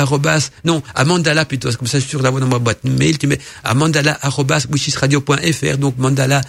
[0.65, 3.75] non à mandala plutôt comme ça sur la dans ma boîte mail tu mets à
[3.75, 4.19] mandala
[5.79, 6.43] donc mandala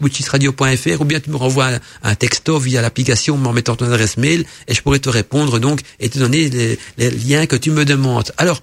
[0.00, 1.70] witchisradio.fr ou bien tu me renvoies
[2.02, 5.80] un, texto via l'application en mettant ton adresse mail et je pourrais te répondre donc
[6.00, 8.32] et te donner les, les liens que tu me demandes.
[8.36, 8.62] Alors,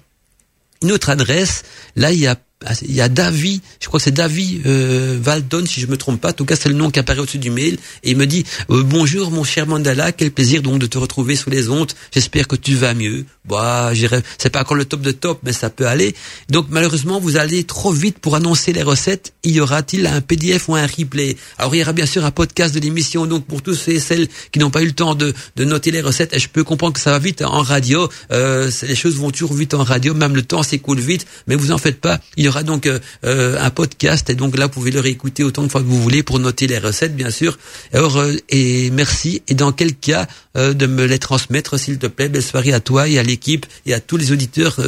[0.82, 1.62] une autre adresse,
[1.96, 2.36] là il y a
[2.82, 6.20] il y a David, je crois que c'est David euh, Valdon, si je me trompe
[6.20, 6.30] pas.
[6.30, 7.78] En tout cas, c'est le nom qui apparaît au-dessus du mail.
[8.02, 11.36] Et il me dit euh, bonjour mon cher Mandala, quel plaisir donc de te retrouver
[11.36, 11.92] sous les ondes.
[12.12, 13.26] J'espère que tu vas mieux.
[13.46, 13.92] Bah,
[14.38, 16.14] c'est pas encore le top de top, mais ça peut aller.
[16.48, 19.34] Donc malheureusement, vous allez trop vite pour annoncer les recettes.
[19.44, 21.36] Y aura-t-il un PDF ou un replay?
[21.58, 23.26] Alors il y aura bien sûr un podcast de l'émission.
[23.26, 25.90] Donc pour tous ceux et celles qui n'ont pas eu le temps de, de noter
[25.90, 28.08] les recettes, et je peux comprendre que ça va vite en radio.
[28.32, 31.26] Euh, les choses vont toujours vite en radio, même le temps s'écoule vite.
[31.46, 32.20] Mais vous en faites pas.
[32.44, 35.62] Y aura donc euh, euh, un podcast et donc là vous pouvez le réécouter autant
[35.62, 37.58] de fois que vous voulez pour noter les recettes bien sûr.
[37.92, 40.26] Alors euh, et merci et dans quel cas
[40.56, 42.28] de me les transmettre s'il te plaît?
[42.28, 44.78] Belle soirée à toi et à l'équipe et à tous les auditeurs.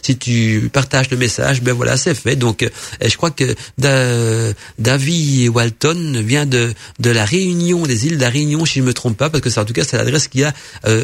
[0.00, 2.36] si tu partages le message, ben voilà c'est fait.
[2.36, 2.64] Donc
[3.04, 3.56] je crois que
[4.78, 8.94] David Walton vient de de la Réunion des îles de la Réunion si je me
[8.94, 10.54] trompe pas parce que c'est en tout cas c'est l'adresse qu'il y a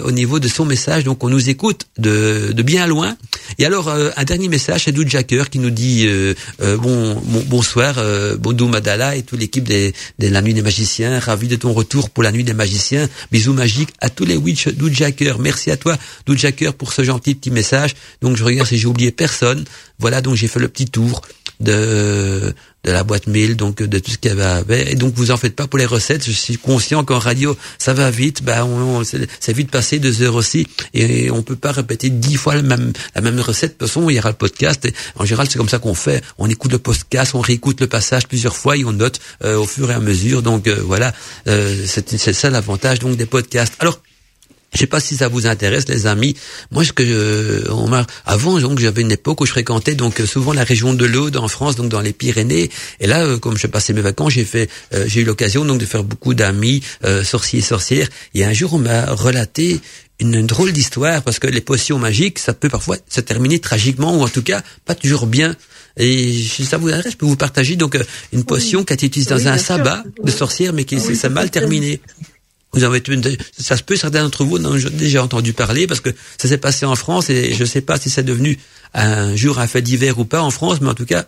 [0.05, 1.03] au niveau de son message.
[1.03, 3.17] Donc on nous écoute de de bien loin.
[3.59, 7.97] Et alors un dernier message c'est Doud Jacker qui nous dit euh, euh, bon, bonsoir,
[7.99, 8.37] euh,
[8.69, 11.19] Madala et toute l'équipe de la Nuit des Magiciens.
[11.19, 13.09] Ravi de ton retour pour la Nuit des Magiciens.
[13.31, 15.39] Bisous magiques à tous les witch Doudjacker.
[15.39, 15.97] Merci à toi,
[16.27, 17.95] Doudjacker, pour ce gentil petit message.
[18.21, 19.65] Donc je regarde si j'ai oublié personne.
[19.99, 21.23] Voilà, donc j'ai fait le petit tour
[21.61, 22.55] de
[22.85, 24.93] de la boîte mail, donc de tout ce qu'il y avait.
[24.93, 26.25] Et donc vous en faites pas pour les recettes.
[26.25, 28.43] Je suis conscient qu'en radio ça va vite.
[28.43, 32.55] Bah on, c'est vite passé deux heures aussi, et on peut pas répéter dix fois
[32.55, 33.73] la même la même recette.
[33.73, 34.85] De toute façon, il y aura le podcast.
[34.85, 36.23] Et en général, c'est comme ça qu'on fait.
[36.39, 39.67] On écoute le podcast, on réécoute le passage plusieurs fois et on note euh, au
[39.67, 40.43] fur et à mesure.
[40.43, 41.13] Donc euh, voilà,
[41.49, 43.75] euh, c'est ça l'avantage donc des podcasts.
[43.81, 44.01] Alors
[44.75, 46.37] Je sais pas si ça vous intéresse, les amis.
[46.71, 50.19] Moi, ce que euh, on m'a avant, donc j'avais une époque où je fréquentais donc
[50.27, 52.71] souvent la région de l'Aude en France, donc dans les Pyrénées.
[53.01, 55.79] Et là, euh, comme je passais mes vacances, j'ai fait, euh, j'ai eu l'occasion donc
[55.79, 56.83] de faire beaucoup d'amis
[57.25, 58.09] sorciers et sorcières.
[58.35, 59.81] Et un jour, on m'a relaté
[60.21, 64.23] une, drôle d'histoire parce que les potions magiques, ça peut parfois se terminer tragiquement ou
[64.23, 65.57] en tout cas pas toujours bien.
[65.97, 67.99] Et si ça vous intéresse, je peux vous partager donc
[68.33, 71.51] une potion qui a été utilisée dans un sabbat de sorcière, mais qui s'est mal
[71.51, 72.01] terminé.
[72.73, 73.03] Vous avez
[73.59, 76.59] ça se peut certains d'entre vous en ont déjà entendu parler parce que ça s'est
[76.59, 78.59] passé en France et je ne sais pas si c'est devenu
[78.95, 81.27] un jour un fait divers ou pas en France, mais en tout cas,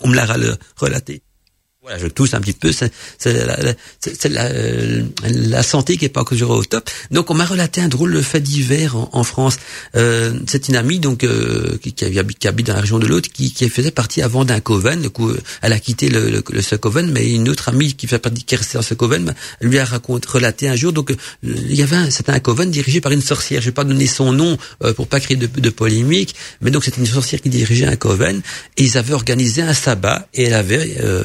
[0.00, 0.26] on me l'a
[0.76, 1.22] relaté
[1.96, 2.92] je tousse un petit peu, c'est
[3.24, 3.58] la,
[5.22, 6.88] la, santé qui est pas toujours au top.
[7.10, 9.56] Donc on m'a relaté un drôle de fait divers en, France.
[9.96, 13.06] Euh, c'est une amie donc euh, qui, qui, habite, qui, habite, dans la région de
[13.06, 15.02] l'autre, qui, qui, faisait partie avant d'un coven.
[15.02, 15.32] Du coup,
[15.62, 18.54] elle a quitté le, le, ce coven, mais une autre amie qui fait partie, qui
[18.54, 20.92] est restée dans ce coven, lui a raconté, relaté un jour.
[20.92, 23.60] Donc il y avait c'était un coven dirigé par une sorcière.
[23.60, 26.84] Je vais pas donner son nom euh, pour pas créer de, de polémique, mais donc
[26.84, 28.40] c'était une sorcière qui dirigeait un coven
[28.76, 31.24] et ils avaient organisé un sabbat et elle avait euh,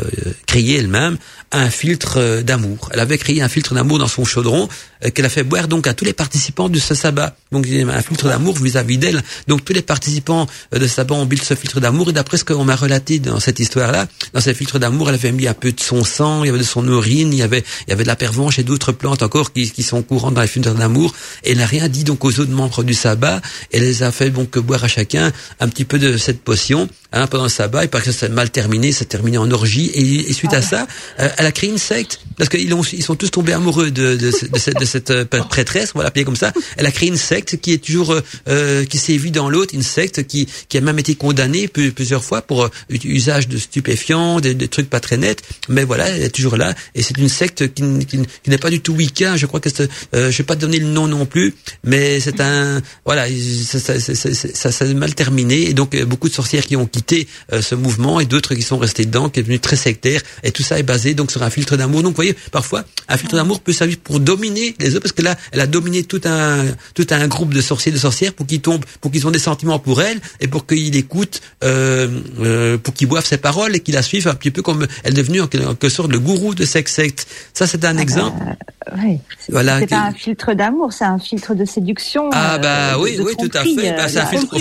[0.54, 1.18] créé elle-même
[1.52, 2.90] un filtre euh, d'amour.
[2.94, 4.70] Elle avait créé un filtre d'amour dans son chaudron
[5.04, 7.36] euh, qu'elle a fait boire donc à tous les participants de ce sabbat.
[7.52, 9.24] Donc un filtre d'amour vis-à-vis d'elle.
[9.48, 12.38] Donc tous les participants euh, de ce sabbat ont bu ce filtre d'amour et d'après
[12.38, 15.56] ce qu'on m'a relaté dans cette histoire-là, dans ce filtre d'amour, elle avait mis un
[15.56, 17.94] peu de son sang, il y avait de son urine, il y avait il y
[17.94, 21.16] avait de la pervenche et d'autres plantes encore qui, sont courantes dans les filtres d'amour.
[21.44, 23.42] Et elle n'a rien dit donc aux autres membres du sabbat.
[23.72, 27.28] Elle les a fait donc boire à chacun un petit peu de cette potion hein,
[27.28, 27.86] pendant le sabbat.
[27.86, 29.92] Et parce que ça mal terminé, ça terminé en orgie.
[29.94, 30.88] Et, suite à ça,
[31.20, 34.32] euh, elle a créé une secte parce qu'ils ils sont tous tombés amoureux de, de,
[34.32, 36.52] de, cette, de cette euh, prêtresse, on va l'appeler comme ça.
[36.78, 39.74] Elle a créé une secte qui est toujours euh, euh qui s'est vue dans l'autre,
[39.74, 44.56] une secte qui, qui a même été condamnée plusieurs fois pour usage de stupéfiants, des,
[44.68, 45.42] trucs pas très nets.
[45.70, 46.74] Mais voilà, elle est toujours là.
[46.96, 49.38] Et c'est une secte qui, qui, qui n'est pas du tout Wicca.
[49.38, 49.70] Je crois que
[50.16, 54.00] euh, je vais pas donner le nom non plus, mais c'est un voilà, ça, ça,
[54.00, 55.70] ça, ça, ça mal terminé.
[55.70, 57.28] Et donc beaucoup de sorcières qui ont quitté
[57.62, 60.64] ce mouvement et d'autres qui sont restées dedans, qui est devenu très sectaire et tout
[60.64, 62.04] ça est basé donc sur un filtre d'amour.
[62.04, 65.22] Donc vous voyez, parfois un filtre d'amour peut servir pour dominer les autres parce que
[65.22, 68.62] là, elle a dominé tout un tout un groupe de sorciers de sorcières pour qu'ils
[68.62, 72.94] tombent, pour qu'ils ont des sentiments pour elle et pour qu'ils écoutent, euh, euh, pour
[72.94, 75.42] qu'ils boivent ses paroles et qu'ils la suivent un petit peu comme elle est devenue
[75.42, 77.28] en quelque sorte le gourou de sex secte.
[77.54, 78.56] Ça, c'est un ah bah,
[78.98, 79.20] oui.
[79.50, 79.80] Voilà.
[79.80, 82.30] C'est pas un filtre d'amour, c'est un filtre de séduction.
[82.32, 83.92] Ah bah euh, oui, oui, tout à fait.
[83.96, 84.56] Bah, c'est un filtre.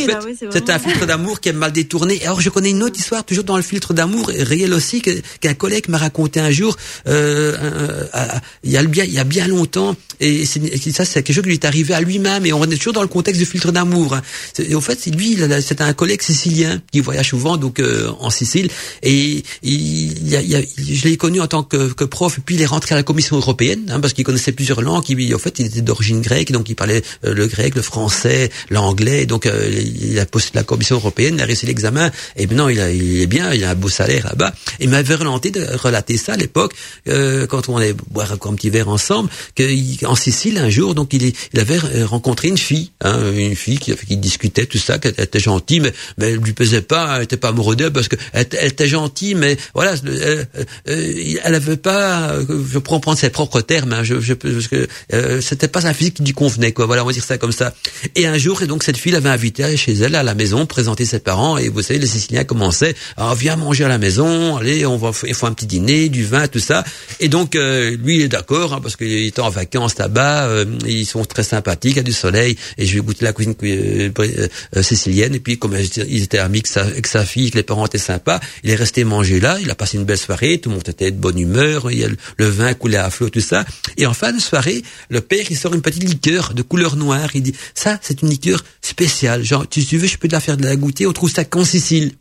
[0.50, 2.24] c'est un filtre d'amour qui est mal détourné.
[2.24, 5.88] Alors je connais une autre histoire toujours dans le filtre d'amour réel aussi qu'un collègue
[5.88, 6.76] m'a raconté un jour.
[7.08, 8.06] Euh,
[8.64, 11.48] il y a bien, il y a bien longtemps et, ça c'est quelque chose qui
[11.48, 14.14] lui est arrivé à lui-même et on est toujours dans le contexte du filtre d'amour.
[14.14, 14.22] Hein.
[14.58, 18.68] Et au fait, lui, c'est un collègue sicilien qui voyage souvent donc euh, en Sicile
[19.02, 22.66] et il, a, je l'ai connu en tant que, que, prof et puis il est
[22.66, 25.04] rentré à la Commission européenne hein, parce qu'il connaissait plusieurs langues.
[25.08, 28.50] Il, en fait, il était d'origine grecque donc il parlait euh, le grec, le français,
[28.70, 29.26] l'anglais.
[29.26, 32.80] Donc euh, il a posté la Commission européenne, il a réussi l'examen et maintenant il,
[32.80, 34.52] a, il est bien, il a un beau salaire là-bas.
[34.80, 36.74] Il m'avait relaté de relater ça à l'époque
[37.06, 41.32] quand on allait boire un petit verre ensemble que en Sicile un jour, donc il,
[41.52, 45.14] il avait euh, rencontré une fille, hein, une fille qui, qui discutait tout ça, qu'elle
[45.18, 48.16] était gentille, mais, mais elle lui plaisait pas, elle était pas amoureuse d'elle parce que
[48.32, 50.48] elle, était gentille, mais voilà, elle,
[50.86, 54.86] euh, elle avait pas, je pourrais prendre ses propres termes, hein, je, je, parce que
[55.12, 56.86] euh, c'était pas sa physique qui lui convenait, quoi.
[56.86, 57.74] Voilà, on va dire ça comme ça.
[58.14, 61.04] Et un jour, et donc cette fille l'avait invité chez elle à la maison, présenter
[61.04, 64.86] ses parents, et vous savez, les Siciliens commençaient, ah, viens manger à la maison, allez,
[64.86, 66.84] on va, il faut un petit dîner, du vin, tout ça.
[67.20, 71.06] Et donc lui, il est d'accord, hein, parce qu'il était en vacances là-bas, euh, ils
[71.06, 74.10] sont très sympathiques, il y a du soleil, et je vais goûter la cuisine euh,
[74.18, 77.98] euh, sicilienne, et puis comme ils étaient amis avec sa, fille, que les parents étaient
[77.98, 80.88] sympas, il est resté manger là, il a passé une belle soirée, tout le monde
[80.88, 83.64] était de bonne humeur, il y a le, vin coulait à flot, tout ça,
[83.96, 87.30] et en fin de soirée, le père, il sort une petite liqueur de couleur noire,
[87.34, 90.40] il dit, ça, c'est une liqueur spéciale, genre, tu, tu veux, je peux te la
[90.40, 92.12] faire de la goûter, on trouve ça qu'en Sicile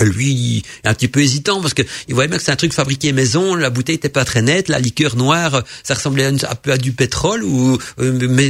[0.00, 3.12] lui un petit peu hésitant parce que il voyait bien que c'est un truc fabriqué
[3.12, 6.78] maison la bouteille était pas très nette la liqueur noire ça ressemblait un peu à
[6.78, 8.48] du pétrole ou euh, mais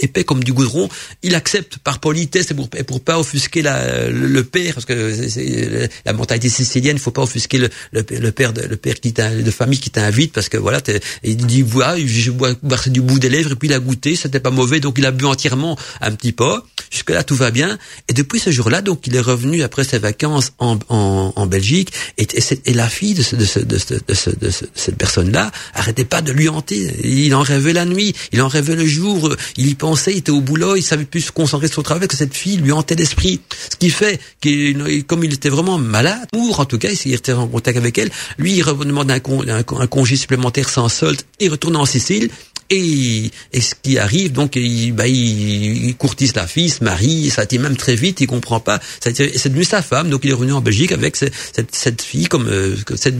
[0.00, 0.88] épais comme du goudron.
[1.22, 6.12] Il accepte par politesse et pour, pour pas offusquer le, père parce que c'est, la
[6.12, 10.32] mentalité sicilienne il faut pas offusquer le, père de, le qui de famille qui t'invite
[10.32, 10.80] parce que voilà
[11.22, 12.54] il dit voilà je bois,
[12.86, 15.10] du bout des lèvres et puis il a goûté c'était pas mauvais donc il a
[15.10, 16.60] bu entièrement un petit peu
[16.90, 17.78] jusque là tout va bien.
[18.08, 21.92] Et depuis ce jour-là donc il est revenu après ses vacances en, en, en Belgique.
[22.18, 22.26] Et,
[22.66, 26.32] et, la fille de, ce, de, ce, de, ce, de, cette personne-là arrêtait pas de
[26.32, 26.92] lui hanter.
[27.04, 30.30] Il en rêvait la nuit, il en rêvait le jour, il y pensait, il était
[30.30, 32.94] au boulot, il savait plus se concentrer sur son travail, que cette fille lui hantait
[32.94, 33.40] l'esprit.
[33.70, 37.32] Ce qui fait que comme il était vraiment malade, ou en tout cas, il était
[37.32, 41.50] en contact avec elle, lui, il demande un, un, un congé supplémentaire sans solde, il
[41.50, 42.30] retourne en Sicile,
[42.70, 47.42] Et, et ce qui arrive, donc, il, bah, il, courtise la fille, se marie, ça
[47.42, 48.80] a été même très vite, il comprend pas.
[49.00, 52.76] C'est devenu sa femme, donc il est revenu en Belgique avec cette, fille comme euh,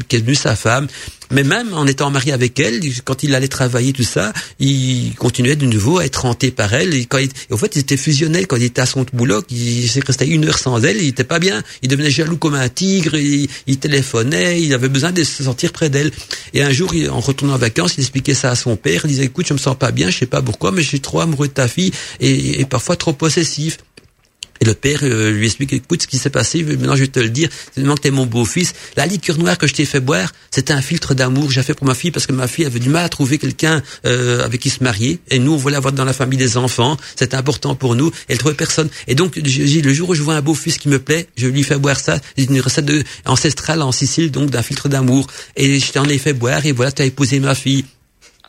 [0.08, 0.86] qui est devenue sa femme.
[1.30, 5.56] Mais même en étant marié avec elle, quand il allait travailler tout ça, il continuait
[5.56, 6.94] de nouveau à être hanté par elle.
[6.94, 7.18] Et quand
[7.56, 9.42] fait, il était fusionnel quand il était à son boulot.
[9.50, 11.62] Il restait une heure sans elle, il était pas bien.
[11.82, 13.14] Il devenait jaloux comme un tigre.
[13.16, 16.10] Il, téléphonait, il avait besoin de se sentir près d'elle.
[16.52, 19.02] Et un jour, en retournant en vacances, il expliquait ça à son père.
[19.04, 21.00] Il disait "Écoute, je me sens pas bien, je sais pas pourquoi, mais je suis
[21.00, 23.78] trop amoureux de ta fille et parfois trop possessif."
[24.60, 27.20] Et le père euh, lui explique, écoute, ce qui s'est passé, maintenant je vais te
[27.20, 28.74] le dire, c'est que t'es mon beau-fils.
[28.96, 31.74] La liqueur noire que je t'ai fait boire, c'était un filtre d'amour que j'ai fait
[31.74, 34.60] pour ma fille parce que ma fille avait du mal à trouver quelqu'un euh, avec
[34.60, 35.18] qui se marier.
[35.30, 36.98] Et nous, on voulait avoir dans la famille des enfants.
[37.16, 38.12] C'était important pour nous.
[38.28, 38.90] Elle trouvait personne.
[39.08, 41.78] Et donc, le jour où je vois un beau-fils qui me plaît, je lui fais
[41.78, 42.18] boire ça.
[42.36, 42.90] Une recette
[43.24, 45.26] ancestrale en Sicile, donc d'un filtre d'amour.
[45.56, 47.84] Et je t'en ai fait boire et voilà, tu as épousé ma fille.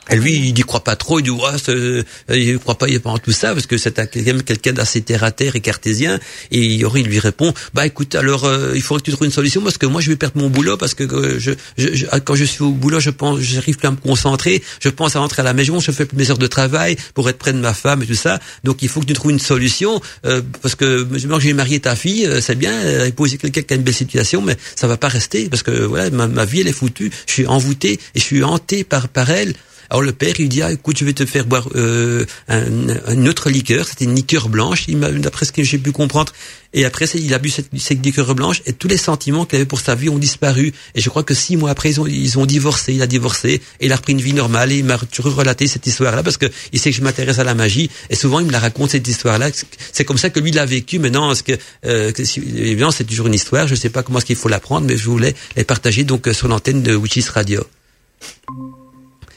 [0.10, 3.12] Et lui, il n'y croit pas trop, il dit, ouais, il croit pas, il pas
[3.12, 6.20] en tout ça, parce que c'est quelqu'un d'assez terre à terre et cartésien.
[6.50, 9.62] Et Yori lui répond, bah écoute, alors euh, il faudrait que tu trouves une solution,
[9.62, 12.44] parce que moi je vais perdre mon boulot, parce que euh, je, je, quand je
[12.46, 15.46] suis au boulot, je pense, j'arrive plus à me concentrer, je pense à rentrer à
[15.46, 18.02] la maison, je fais plus mes heures de travail pour être près de ma femme
[18.02, 18.40] et tout ça.
[18.64, 21.80] Donc il faut que tu trouves une solution, euh, parce que moi je vais marier
[21.80, 25.10] ta fille, c'est bien, épouser quelqu'un qui a une belle situation, mais ça va pas
[25.10, 28.24] rester, parce que voilà, ma, ma vie elle est foutue, je suis envoûté et je
[28.24, 29.54] suis hanté par par elle.
[29.92, 33.50] Alors le père, il dit, ah, écoute, je vais te faire boire euh, un, autre
[33.50, 33.86] liqueur.
[33.86, 36.32] C'était une liqueur blanche, d'après ce que j'ai pu comprendre.
[36.72, 39.66] Et après, il a bu cette, cette liqueur blanche et tous les sentiments qu'il avait
[39.66, 40.72] pour sa vie ont disparu.
[40.96, 42.94] Et je crois que six mois après, ils ont, ils ont divorcé.
[42.94, 44.72] Il a divorcé et il a repris une vie normale.
[44.72, 47.54] Et il m'a relaté cette histoire-là parce que il sait que je m'intéresse à la
[47.54, 47.90] magie.
[48.10, 49.50] Et souvent, il me la raconte cette histoire-là.
[49.92, 51.00] C'est comme ça que lui l'a vécu.
[51.00, 51.52] Maintenant, parce que,
[51.86, 53.68] euh, évidemment, c'est toujours une histoire.
[53.68, 56.30] Je ne sais pas comment est-ce qu'il faut l'apprendre, mais je voulais les partager donc
[56.32, 57.62] sur l'antenne de Witches Radio.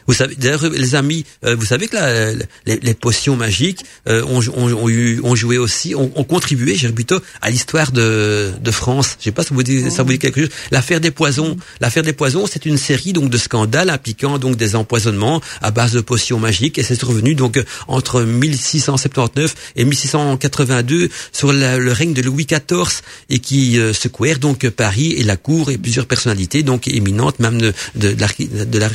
[0.07, 2.33] Vous savez, d'ailleurs, les amis, euh, vous savez que la,
[2.67, 6.75] les, les, potions magiques euh, ont, ont, ont, eu, ont joué aussi, ont, ont contribué,
[6.75, 9.17] j'ai plutôt, à l'histoire de, de France.
[9.19, 10.51] Je sais pas si vous dit, ça vous dit quelque chose.
[10.71, 11.57] L'affaire des poisons.
[11.81, 15.93] L'affaire des poisons, c'est une série donc de scandales impliquant donc des empoisonnements à base
[15.93, 22.23] de potions magiques et c'est revenu donc entre 1679 et 1682 sur le règne de
[22.23, 26.89] Louis XIV et qui euh, secouèrent donc Paris et la cour et plusieurs personnalités donc
[26.89, 28.89] éminentes même de, de, de la, de la,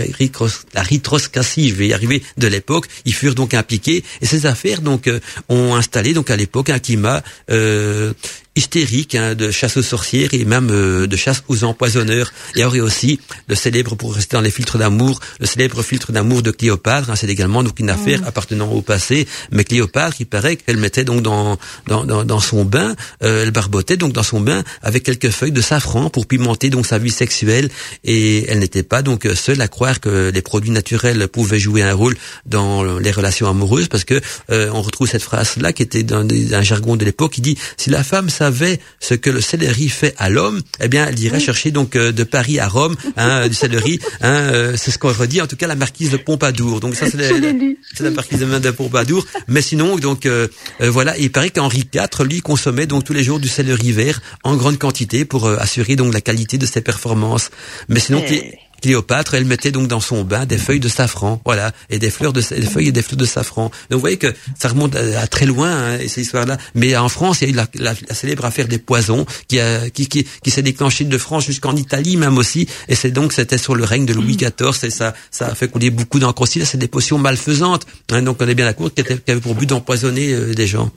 [0.74, 4.04] la je vais arriver, de l'époque, ils furent donc impliqués.
[4.22, 5.20] Et ces affaires donc euh,
[5.50, 8.14] ont installé donc à l'époque un climat euh,
[8.56, 12.32] hystérique hein, de chasse aux sorcières et même euh, de chasse aux empoisonneurs.
[12.56, 16.42] Et aurait aussi le célèbre, pour rester dans les filtres d'amour, le célèbre filtre d'amour
[16.42, 17.10] de Cléopâtre.
[17.10, 18.26] Hein, c'est également donc une affaire mm.
[18.26, 19.28] appartenant au passé.
[19.52, 21.58] Mais Cléopâtre, il paraît qu'elle mettait donc dans
[21.88, 25.52] dans, dans, dans son bain, euh, elle barbotait donc dans son bain avec quelques feuilles
[25.52, 27.70] de safran pour pimenter donc sa vie sexuelle.
[28.04, 31.94] Et elle n'était pas donc seule à croire que les produits naturels pouvaient jouer un
[31.94, 32.16] rôle
[32.46, 34.20] dans les relations amoureuses, parce que
[34.50, 37.58] euh, on retrouve cette phrase là qui était dans un jargon de l'époque qui dit
[37.78, 41.42] si la femme savait ce que le céleri fait à l'homme, eh bien, elle irait
[41.42, 44.00] chercher donc euh, de Paris à Rome hein, du céleri.
[44.22, 46.82] Hein, euh, c'est ce qu'on redit, en tout cas, la marquise de Pompadour.
[46.82, 49.26] Donc ça, c'est la, marquise de Pompadour.
[49.48, 50.48] Mais sinon, donc euh,
[50.82, 54.58] voilà, il paraît qu'Henri IV, lui, consommait donc tous les jours du céleri vert en
[54.58, 57.50] grande quantité pour assurer donc la qualité de ses performances.
[57.88, 58.22] Mais sinon,
[58.82, 62.34] Cléopâtre, elle mettait donc dans son bain des feuilles de safran, voilà, et des fleurs
[62.34, 63.64] de des feuilles et des fleurs de safran.
[63.90, 66.58] Donc vous voyez que ça remonte à, très loin hein, ces histoires-là.
[66.76, 70.08] Mais en France, il y a eu la, célèbre affaire des poisons qui a, qui,
[70.08, 72.68] qui, qui s'est déclenchée de France jusqu'en Italie même aussi.
[72.88, 75.68] Et c'est donc c'était sur le règne de Louis XIV et ça ça a fait
[75.68, 76.60] couler beaucoup d'encre aussi.
[76.60, 77.86] Là, c'est des potions malfaisantes.
[78.12, 80.92] Hein, donc on est bien d'accord qui, qui avait pour but d'empoisonner euh, des gens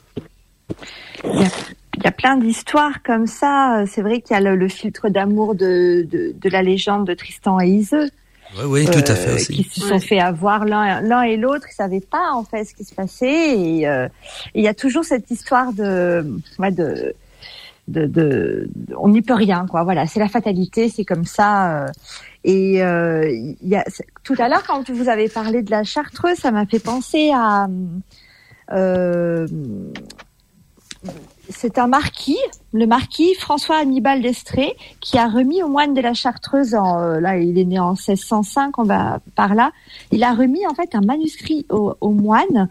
[1.97, 3.85] il y a plein d'histoires comme ça.
[3.87, 7.61] C'est vrai qu'il y a le, filtre d'amour de, de, de, la légende de Tristan
[7.61, 8.11] et Iseux.
[8.57, 9.37] Oui, oui, tout à fait euh.
[9.37, 12.75] Qui se sont fait avoir l'un l'un et l'autre, ils savaient pas en fait ce
[12.75, 13.59] qui se passait.
[13.59, 14.09] Et euh,
[14.55, 16.27] il y a toujours cette histoire de,
[16.59, 17.15] ouais, de,
[17.89, 19.85] de, de, on n'y peut rien, quoi.
[19.85, 21.85] Voilà, c'est la fatalité, c'est comme ça.
[21.85, 21.89] Euh.
[22.45, 23.85] Et il y a
[24.25, 27.69] tout à l'heure quand vous avez parlé de la Chartreuse, ça m'a fait penser à
[28.73, 29.47] euh,
[31.49, 32.39] c'est un marquis,
[32.73, 37.21] le marquis François Hannibal d'Estrée, qui a remis au moine de la Chartreuse, en, euh,
[37.21, 39.73] là il est né en 1605, on va par là,
[40.11, 42.69] il a remis en fait un manuscrit au, moine,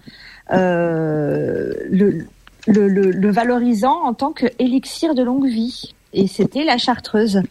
[0.51, 2.25] euh, le,
[2.67, 5.93] le, valorisant en tant que élixir de longue vie.
[6.13, 7.41] Et c'était la chartreuse.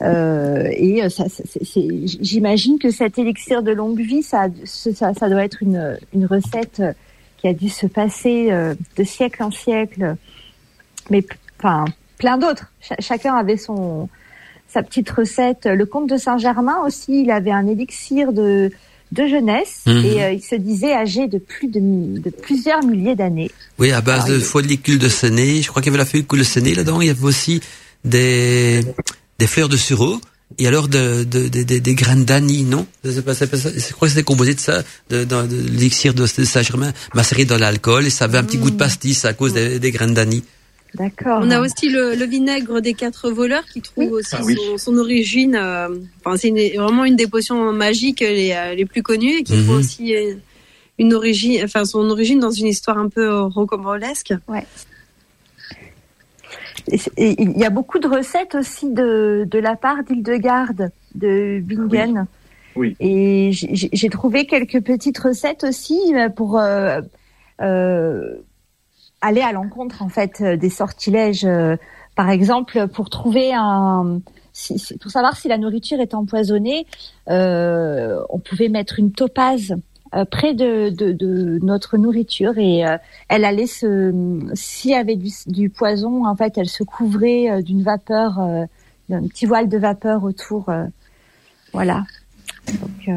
[0.00, 1.02] Euh, et
[2.20, 6.80] j'imagine que cet élixir de longue vie, ça, ça, ça doit être une, une recette
[7.38, 8.50] qui a dû se passer
[8.96, 10.16] de siècle en siècle
[11.10, 11.24] mais
[11.58, 11.84] enfin
[12.18, 12.70] plein d'autres.
[13.00, 14.08] chacun avait son
[14.68, 15.66] sa petite recette.
[15.66, 18.70] Le comte de Saint-Germain aussi, il avait un élixir de
[19.12, 20.04] de jeunesse mhm.
[20.04, 21.78] et il se disait âgé de plus de,
[22.18, 23.50] de plusieurs milliers d'années.
[23.78, 25.62] Oui, à base de follicule de séné.
[25.62, 27.00] Je crois qu'il y avait la follicule de séné là-dedans.
[27.00, 27.60] Il y avait aussi
[28.04, 28.84] des
[29.38, 30.20] des fleurs de sureau
[30.58, 34.60] et alors de, de, de, des graines d'anis, non Je crois que c'était composé de
[34.60, 38.58] ça, de, de, de l'élixir de, Saint-Germain, macéré dans l'alcool, et ça avait un petit
[38.58, 38.78] goût de mmh.
[38.78, 40.44] pastis à cause des, des graines d'anis.
[40.94, 41.40] D'accord.
[41.42, 44.98] On a aussi le, le, vinaigre des quatre voleurs qui trouve aussi ah son, son,
[44.98, 45.56] origine.
[45.56, 45.88] Euh,
[46.24, 49.64] enfin, c'est vraiment une des potions magiques les, euh, les plus connues et qui mmh.
[49.64, 50.34] trouve aussi euh,
[50.98, 54.34] une origine, enfin son origine dans une histoire un peu rocambolesque.
[54.46, 54.64] Ouais
[57.16, 62.26] il y a beaucoup de recettes aussi de, de la part d'Hildegarde de Bingen.
[62.76, 62.96] Oui.
[62.98, 65.98] Et j'ai trouvé quelques petites recettes aussi
[66.34, 67.00] pour euh,
[67.60, 68.34] euh,
[69.26, 71.46] aller à l'encontre en fait des sortilèges.
[72.14, 74.20] par exemple, pour trouver un,
[75.00, 76.86] pour savoir si la nourriture est empoisonnée,
[77.28, 79.76] euh, on pouvait mettre une topaze
[80.14, 82.96] euh, près de, de, notre nourriture et euh,
[83.28, 84.12] elle allait se,
[84.54, 88.38] s'il y avait du, du, poison, en fait, elle se couvrait euh, d'une vapeur,
[89.08, 90.70] d'un petit voile de vapeur autour.
[91.72, 92.04] voilà.
[92.80, 93.10] Donc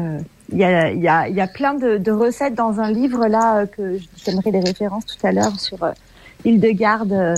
[0.50, 3.66] il y a, y, a, y a plein de, de, recettes dans un livre là
[3.66, 5.78] que je donnerai des références tout à l'heure sur
[6.44, 7.34] l'île de Garde.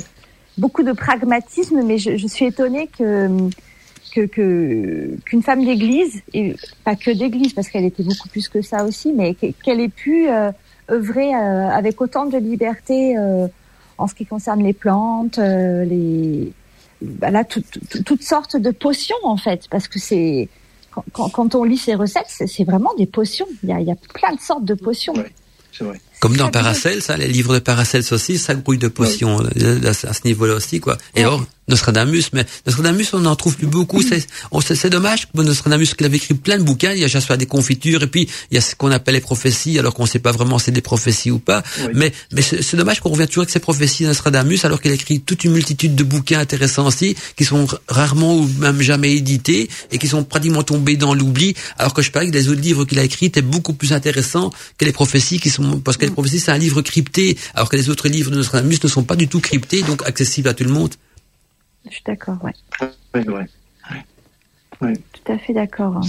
[0.58, 3.50] beaucoup de pragmatisme, mais je, je suis étonnée que
[4.10, 8.84] que qu'une femme d'église et pas que d'église parce qu'elle était beaucoup plus que ça
[8.84, 10.50] aussi, mais qu'elle ait pu euh,
[10.90, 13.46] œuvrer euh, avec autant de liberté euh,
[13.98, 16.52] en ce qui concerne les plantes, les
[17.02, 20.48] bah toutes sortes de potions en fait, parce que c'est
[21.12, 23.46] quand, quand, on lit ces recettes, c'est vraiment des potions.
[23.62, 25.14] Il y a, il y a plein de sortes de potions.
[25.72, 26.00] c'est vrai.
[26.20, 30.26] Comme dans Paracels, ça, les livres de Paracels aussi, ça grouille de potions à, ce
[30.26, 30.98] niveau-là aussi, quoi.
[31.14, 34.02] Et or, Nostradamus, mais Nostradamus, on n'en trouve plus beaucoup.
[34.02, 34.26] C'est,
[34.74, 35.28] c'est dommage.
[35.34, 36.92] Nostradamus, qu'il avait écrit plein de bouquins.
[36.92, 39.20] Il y a fois des confitures, et puis il y a ce qu'on appelle les
[39.20, 41.62] prophéties, alors qu'on ne sait pas vraiment si c'est des prophéties ou pas.
[41.94, 44.94] Mais, mais c'est dommage qu'on revient toujours avec ces prophéties de Nostradamus, alors qu'il a
[44.94, 49.68] écrit toute une multitude de bouquins intéressants aussi, qui sont rarement ou même jamais édités,
[49.90, 52.84] et qui sont pratiquement tombés dans l'oubli, alors que je parie que les autres livres
[52.84, 56.12] qu'il a écrits étaient beaucoup plus intéressants que les prophéties qui sont, parce que les
[56.12, 59.16] prophéties, c'est un livre crypté, alors que les autres livres de Nostradamus ne sont pas
[59.16, 60.94] du tout cryptés, donc accessibles à tout le monde.
[61.86, 62.52] Je suis d'accord, ouais.
[63.14, 63.46] Ouais, ouais.
[64.80, 64.96] ouais.
[65.12, 66.00] Tout à fait d'accord.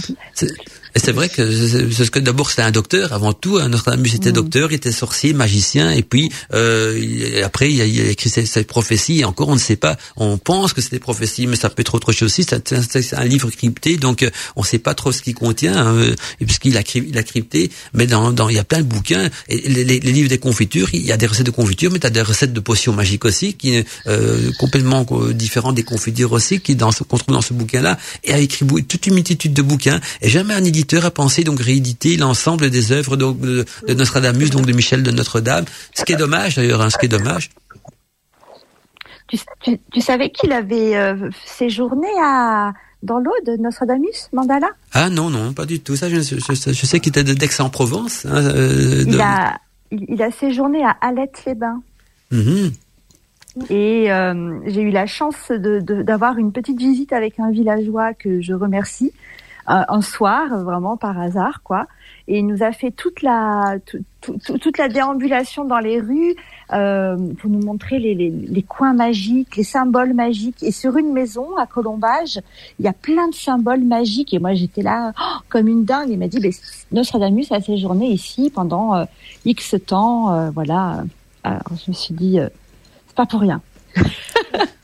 [0.92, 0.96] Hein.
[0.96, 3.58] Et c'est vrai que, c'est que d'abord c'était un docteur avant tout.
[3.58, 4.34] Un Nostradamus était mm.
[4.34, 8.64] docteur, il était sorcier, magicien, et puis euh, après il a, il a écrit ses,
[8.64, 9.20] prophéties.
[9.20, 9.96] Et encore on ne sait pas.
[10.16, 12.44] On pense que c'est des prophéties, mais ça peut être autre chose aussi.
[12.44, 16.14] C'est un livre crypté, donc euh, on ne sait pas trop ce qu'il contient, hein,
[16.38, 17.70] puisqu'il a, il a crypté.
[17.94, 19.28] Mais dans, dans il y a plein de bouquins.
[19.48, 22.06] Et les, les, livres des confitures, il y a des recettes de confitures, mais tu
[22.06, 26.76] as des recettes de potions magiques aussi, qui euh, complètement différentes des confitures aussi, qui
[26.76, 27.98] dans qu'on trouve dans ce bouquin-là.
[28.24, 30.00] Et a écrit toute une multitude de bouquins.
[30.20, 30.64] Et jamais un
[31.04, 35.64] a pensé donc rééditer l'ensemble des œuvres de, de, Nostradamus, donc de Michel de Notre-Dame.
[35.94, 37.50] Ce qui est dommage d'ailleurs, hein, ce qui est dommage.
[39.62, 42.72] Tu, savais qu'il avait euh, séjourné à
[43.02, 44.68] dans l'eau de Nostradamus, Mandala?
[44.92, 45.96] Ah non, non, pas du tout.
[45.96, 48.26] Ça, je, sais qu'il était d'Aix-en-Provence.
[48.26, 49.58] Hein, euh, il, a,
[49.90, 51.82] il a séjourné à Alette-les-Bains.
[52.30, 52.72] Mhm.
[53.68, 58.54] Et euh, j'ai eu la chance d'avoir une petite visite avec un villageois que je
[58.54, 59.12] remercie,
[59.66, 61.86] un soir, vraiment par hasard, quoi.
[62.28, 63.76] Et il nous a fait toute la
[64.20, 66.36] toute la déambulation dans les rues
[66.72, 70.62] euh, pour nous montrer les, les, les, coins magiques, les symboles magiques.
[70.62, 72.40] Et sur une maison à Colombage,
[72.78, 74.32] il y a plein de symboles magiques.
[74.32, 76.08] Et moi, j'étais là oh, comme une dingue.
[76.10, 76.52] Il m'a dit, ben,
[76.92, 79.04] Nostradamus a séjourné ici pendant euh,
[79.44, 81.04] X temps, euh, voilà.
[81.42, 82.48] Alors, je me suis dit, euh,
[83.08, 83.60] c'est pas pour rien.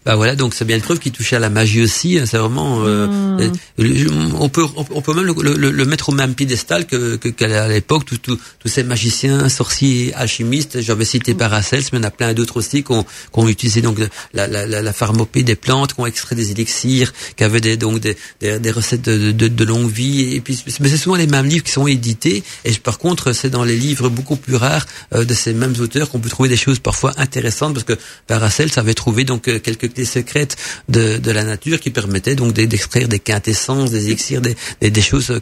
[0.08, 2.18] Bah voilà, donc c'est bien une preuve qu'il touchait à la magie aussi.
[2.18, 3.52] Hein, c'est vraiment, euh, hmm.
[3.80, 4.08] euh,
[4.40, 8.16] on peut, on peut même le, le, mettre au même piédestal que qu'à l'époque tous
[8.16, 10.80] tous ces magiciens, sorciers, alchimistes.
[10.80, 11.36] J'avais cité hmm.
[11.36, 13.98] Paracels, mais il y en a plein d'autres aussi qui ont, qui ont utilisé donc
[14.32, 17.76] la, la, la, la, pharmopée des plantes, qui ont extrait des élixirs, qui avaient des,
[17.76, 20.34] donc des, des, recettes de, de, de, longue vie.
[20.34, 22.42] Et puis, mais c'est souvent les mêmes livres qui sont édités.
[22.64, 26.08] Et par contre, c'est dans les livres beaucoup plus rares euh, de ces mêmes auteurs
[26.08, 30.56] qu'on peut trouver des choses parfois intéressantes, parce que Paracels avait trouvé donc quelques secrètes
[30.88, 35.32] de, de la nature qui permettaient donc d'extraire des quintessences, des élixirs, des, des, choses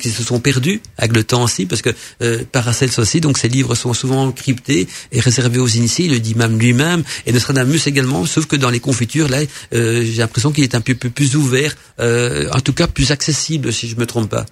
[0.00, 1.90] qui se sont perdues avec le temps aussi, parce que
[2.22, 6.34] euh, Paracels aussi, donc ces livres sont souvent cryptés et réservés aux initiés, le dit
[6.34, 9.40] même lui-même, et Nostradamus également, sauf que dans les confitures, là,
[9.74, 13.72] euh, j'ai l'impression qu'il est un peu, plus ouvert, euh, en tout cas plus accessible,
[13.72, 14.46] si je me trompe pas.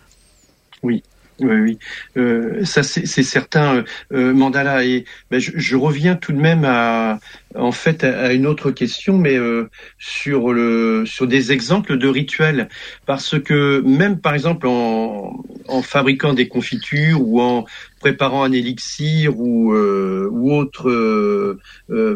[0.82, 1.02] Oui,
[1.40, 1.78] Oui, oui,
[2.16, 3.82] euh, ça c'est certain, euh,
[4.12, 4.84] euh, Mandala.
[4.84, 7.18] Et ben, je, reviens tout de même à,
[7.56, 12.68] en fait, à, une autre question, mais euh, sur le, sur des exemples de rituels,
[13.04, 17.64] parce que même par exemple en, en fabriquant des confitures ou en
[17.98, 21.58] préparant un élixir ou euh, ou autre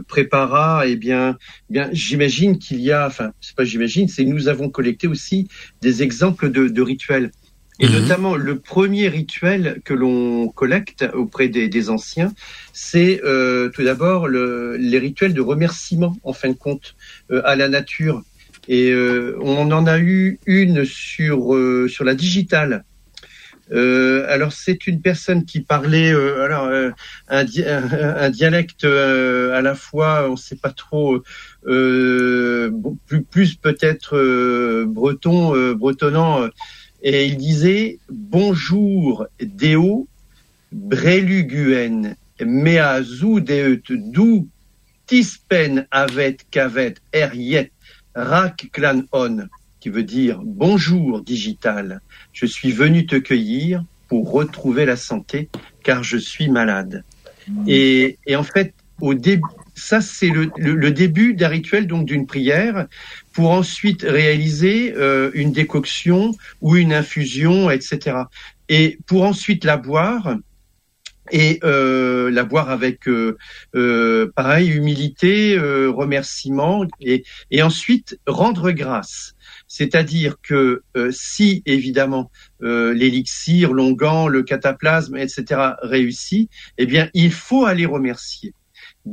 [0.06, 1.36] préparat, eh bien,
[1.70, 5.48] bien, j'imagine qu'il y a, enfin, c'est pas j'imagine, c'est nous avons collecté aussi
[5.82, 7.32] des exemples de rituels.
[7.80, 8.00] Et mhm.
[8.00, 12.32] notamment, le premier rituel que l'on collecte auprès des, des anciens,
[12.72, 16.96] c'est euh, tout d'abord le, les rituels de remerciement, en fin de compte,
[17.30, 18.22] euh, à la nature.
[18.66, 22.84] Et euh, on en a eu une sur euh, sur la digitale.
[23.70, 26.92] alors c'est une personne qui parlait alors un,
[27.28, 31.22] un, dialecte à la fois, on ne sait pas trop,
[33.06, 36.48] plus plus peut-être breton, bretonnant
[37.02, 40.08] et il disait bonjour Deo
[40.72, 44.46] breluguen mea zu deut du
[45.06, 47.72] tispen avet kavet eriet
[48.14, 49.48] rak clan on
[49.80, 52.00] qui veut dire bonjour digital.
[52.32, 55.48] Je suis venu te cueillir pour retrouver la santé
[55.84, 57.04] car je suis malade.
[57.66, 59.42] Et, et en fait au début
[59.74, 62.88] ça c'est le, le, début d'un rituel donc d'une prière
[63.38, 68.22] pour ensuite réaliser euh, une décoction ou une infusion, etc.
[68.68, 70.34] Et pour ensuite la boire
[71.30, 73.38] et euh, la boire avec euh,
[73.76, 79.36] euh pareil humilité, remerciement et, et ensuite rendre grâce.
[79.68, 80.82] C'est-à-dire que
[81.12, 85.44] si évidemment l'élixir, l'onguent, le cataplasme, etc.
[85.82, 88.52] réussit, eh bien il faut aller remercier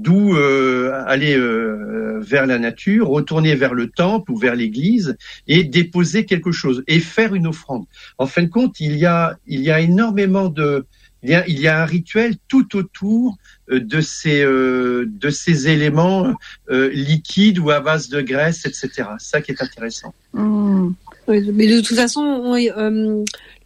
[0.02, 5.16] d'où euh, aller euh, vers la nature, retourner vers le temple ou vers l'église
[5.48, 7.86] et déposer quelque chose et faire une offrande.
[8.18, 10.86] En fin de compte, il y a il y a énormément de
[11.24, 13.38] il y a, il y a un rituel tout autour
[13.72, 16.34] euh, de ces de ces éléments
[16.70, 19.10] liquides ou à base de graisse, etc.
[19.18, 20.14] Ça qui est intéressant.
[20.34, 20.90] Mmh.
[21.28, 22.54] mais de toute façon,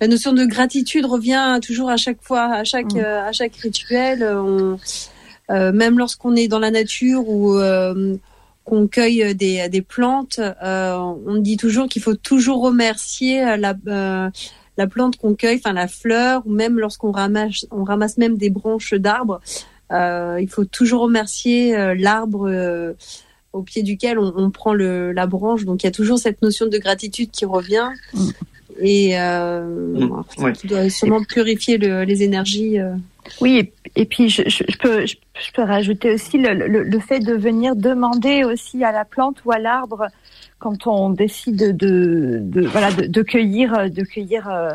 [0.02, 3.00] la notion de gratitude revient toujours à chaque fois, à chaque mmh.
[3.00, 4.24] à chaque rituel.
[4.24, 4.76] On euh,
[5.50, 8.16] même lorsqu'on est dans la nature ou euh,
[8.66, 10.96] qu'on cueille des, des plantes, euh,
[11.26, 13.76] on dit toujours qu'il faut toujours remercier la,
[14.78, 18.50] la plante qu'on cueille, enfin la fleur, ou même lorsqu'on ramasse, on ramasse même des
[18.50, 19.42] branches d'arbres.
[19.92, 22.96] il faut toujours remercier l'arbre
[23.54, 25.66] au pied duquel on, on prend le, la branche.
[25.66, 27.90] Donc il y a toujours cette notion de gratitude qui revient.
[28.14, 28.30] Mm.
[28.82, 30.54] Et euh, mm.
[30.54, 32.78] qui doit sûrement purifier le, les énergies.
[33.42, 37.34] Oui, et, puis je, je, peux, je, peux rajouter aussi le, le, le, fait de
[37.34, 40.08] venir demander aussi à la plante ou à l'arbre
[40.58, 44.72] quand on décide de, de voilà de, de, cueillir de cueillir euh,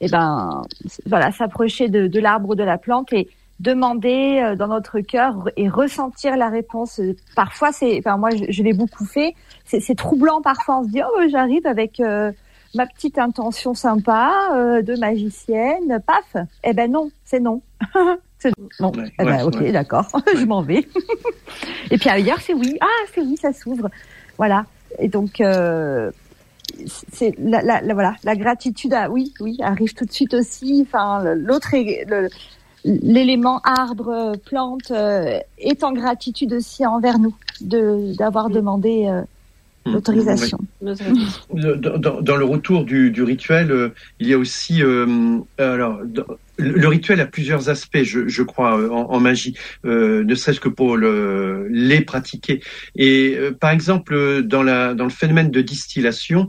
[0.00, 0.62] eh ben
[1.06, 3.28] voilà s'approcher de, de l'arbre ou de la plante et
[3.60, 7.00] demander euh, dans notre cœur et ressentir la réponse.
[7.36, 9.34] Parfois c'est enfin moi je, je l'ai beaucoup fait.
[9.64, 12.32] C'est troublant parfois on se dit oh j'arrive avec euh,
[12.74, 17.62] ma petite intention sympa euh, de magicienne, paf, eh ben non, c'est non.
[18.38, 18.92] c'est non.
[19.18, 20.86] eh ben ok, d'accord, je m'en vais.
[21.90, 23.88] et puis ailleurs c'est oui, ah c'est oui, ça s'ouvre,
[24.38, 24.66] voilà.
[24.98, 26.10] Et donc euh,
[27.12, 30.86] c'est la, la, voilà, la gratitude, oui, oui, arrive tout de suite aussi.
[30.86, 31.74] Enfin, l'autre
[32.84, 39.22] l'élément arbre, plante euh, est en gratitude aussi envers nous de d'avoir demandé euh,
[39.84, 39.92] Mmh.
[39.94, 40.58] l'autorisation.
[40.80, 43.88] Dans, le retour du, rituel, euh,
[44.20, 46.00] il y a aussi euh, alors
[46.58, 51.66] le rituel a plusieurs aspects, je, crois, euh, en, magie, ne serait-ce que pour le,
[51.70, 52.60] les pratiquer.
[52.94, 56.48] Et par exemple, dans la dans le phénomène de distillation,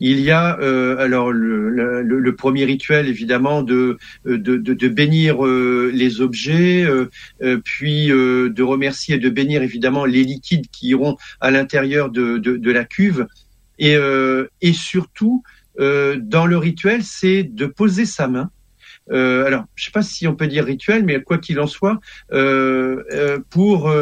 [0.00, 6.84] il y a euh, alors le, premier rituel évidemment de de bénir euh, les objets,
[6.84, 7.08] euh,
[7.42, 12.10] euh puis euh, de remercier et de bénir évidemment les liquides qui iront à l'intérieur
[12.10, 13.26] de, la cuve,
[13.78, 13.96] et,
[14.62, 15.42] et surtout
[15.78, 18.50] dans le rituel, c'est de poser sa main.
[19.10, 22.00] alors, je sais pas si on peut dire rituel, mais quoi qu'il en soit,
[23.50, 23.92] pour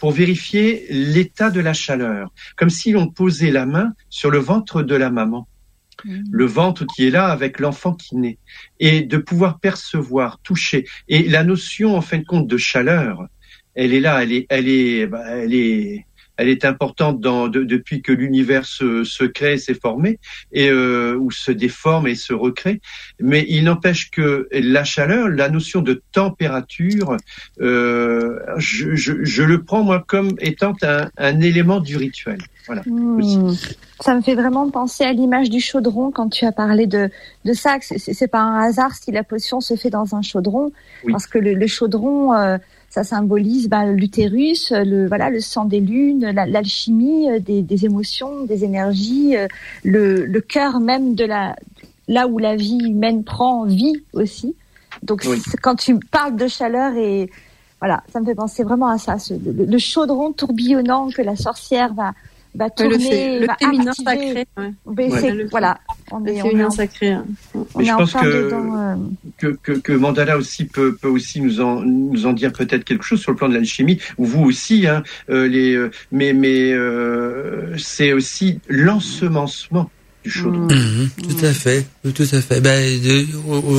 [0.00, 4.82] pour vérifier l'état de la chaleur, comme si l'on posait la main sur le ventre
[4.82, 5.46] de la maman,
[6.04, 6.20] mmh.
[6.32, 8.38] le ventre qui est là avec l'enfant qui naît,
[8.80, 10.86] et de pouvoir percevoir, toucher.
[11.08, 13.26] Et la notion, en fin de compte, de chaleur,
[13.74, 16.06] elle est là, elle est, elle est, bah, elle est,
[16.40, 20.18] elle est importante dans, depuis que l'univers se, se crée, s'est formé
[20.52, 22.80] et ou se déforme et se recrée.
[23.20, 27.16] Mais il n'empêche que la chaleur, la notion de température,
[27.58, 32.38] je, je, je, le prends moi comme étant un, un élément du rituel.
[32.66, 32.82] Voilà.
[32.86, 33.52] Hmm.
[34.00, 37.10] Ça me fait vraiment penser à l'image du chaudron quand tu as parlé de,
[37.44, 37.78] de ça.
[37.80, 40.72] C'est pas un hasard si la potion se fait dans un chaudron,
[41.10, 42.58] parce que le, chaudron, euh,
[42.90, 48.44] ça symbolise bah, l'utérus, le voilà, le sang des lunes, l'alchimie euh, des, des, émotions,
[48.44, 49.46] des énergies, euh,
[49.84, 51.56] le, le cœur même de la
[52.08, 54.56] là où la vie humaine prend vie aussi.
[55.04, 55.24] Donc
[55.62, 57.30] quand tu parles de chaleur et
[57.78, 62.12] voilà, ça me fait penser vraiment à ça, le chaudron tourbillonnant que la sorcière va
[62.54, 64.46] va tourner, le, féminin sacré.
[65.50, 65.78] voilà,
[66.10, 67.12] on est, féminin sacré.
[67.12, 67.24] Hein.
[67.54, 68.96] On je pense euh.
[69.38, 73.04] que, que, que, Mandala aussi peut, peut aussi nous en, nous en dire peut-être quelque
[73.04, 76.74] chose sur le plan de l'alchimie, ou vous aussi, hein, euh, les, euh, mais, mais
[77.78, 79.90] c'est aussi l'ensemencement
[80.24, 80.68] du chaudron.
[80.68, 82.62] Mhm, tout à fait, tout à fait.
[82.62, 82.98] Ben,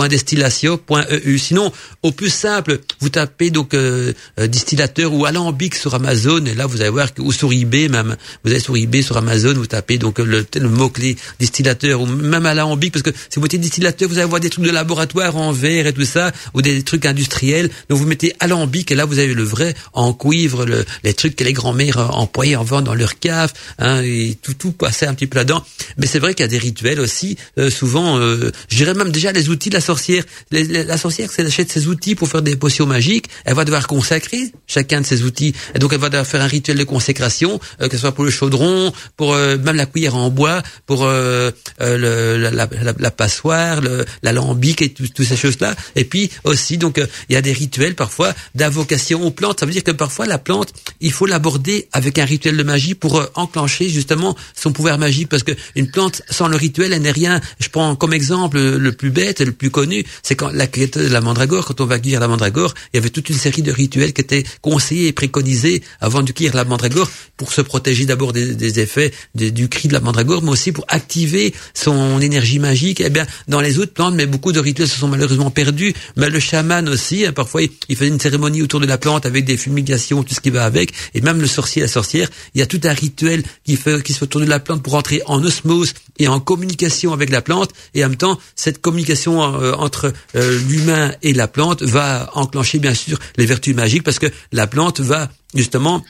[1.25, 4.13] .eu sinon au plus simple vous tapez donc euh,
[4.47, 8.15] distillateur ou alambic sur Amazon et là vous allez voir que ou sur eBay même
[8.43, 12.45] vous allez sur eBay sur Amazon vous tapez donc le, mot clé distillateur ou même
[12.45, 15.51] alambic parce que si vous mettez distillateur vous allez voir des trucs de laboratoire en
[15.51, 19.19] verre et tout ça ou des trucs industriels donc vous mettez alambic et là vous
[19.19, 20.65] avez le vrai en cuivre
[21.03, 24.71] les trucs que les grands-mères employaient en vente dans leur cave, hein, et tout tout
[24.71, 25.63] passait un petit peu là-dedans.
[25.97, 27.37] Mais c'est vrai qu'il y a des rituels aussi.
[27.57, 30.23] Euh, souvent, euh, je dirais même déjà les outils de la sorcière.
[30.51, 34.51] la sorcière, elle achète ses outils pour faire des potions magiques, elle va devoir consacrer
[34.67, 35.53] chacun de ses outils.
[35.75, 38.23] Et donc elle va devoir faire un rituel de consécration, euh, que ce soit pour
[38.23, 42.67] le chaudron, pour euh, même la cuillère en bois, pour le, la, la,
[42.97, 43.81] la, passoire,
[44.21, 45.75] l'alambic et toutes ces choses-là.
[45.95, 49.59] Et puis aussi, donc il y a des rituels parfois d'invocation aux plantes.
[49.59, 50.62] Ça veut dire que parfois la plante
[51.01, 55.29] il faut l'aborder avec un rituel de magie pour euh, enclencher justement son pouvoir magique
[55.29, 57.41] parce que une plante sans le rituel elle n'est rien.
[57.59, 61.21] Je prends comme exemple le plus bête, le plus connu, c'est quand la de la
[61.21, 64.13] mandragore, quand on va cueillir la mandragore, il y avait toute une série de rituels
[64.13, 68.79] qui étaient conseillés et préconisés avant de cueillir la mandragore pour se protéger d'abord des,
[68.79, 73.01] effets du cri de la mandragore, mais aussi pour activer son énergie magique.
[73.01, 75.93] Eh bien, dans les autres plantes, mais beaucoup de rituels se sont malheureusement perdus.
[76.15, 79.45] Mais le chaman aussi, hein, parfois, il faisait une cérémonie autour de la plante avec
[79.45, 82.65] des fumigations, tout ce qui avec, et même le sorcier, la sorcière, il y a
[82.65, 85.43] tout un rituel qui fait, qui se fait autour de la plante pour entrer en
[85.43, 90.13] osmose et en communication avec la plante, et en même temps, cette communication euh, entre
[90.35, 94.67] euh, l'humain et la plante va enclencher bien sûr les vertus magiques parce que la
[94.67, 96.03] plante va justement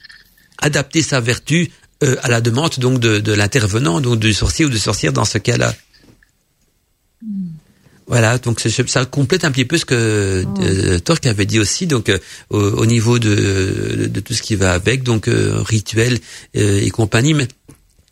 [0.60, 1.72] adapter sa vertu
[2.04, 5.26] euh, à la demande donc de, de l'intervenant, donc du sorcier ou de sorcière dans
[5.26, 5.74] ce cas-là.
[7.22, 7.63] Hmm.
[8.08, 10.62] Voilà, donc ça complète un petit peu ce que oh.
[10.62, 12.20] Euh, Torque avait dit aussi, donc euh,
[12.50, 16.20] au, niveau de, de, tout ce qui va avec, donc euh, rituel
[16.54, 17.34] et compagnie.
[17.34, 17.48] Mais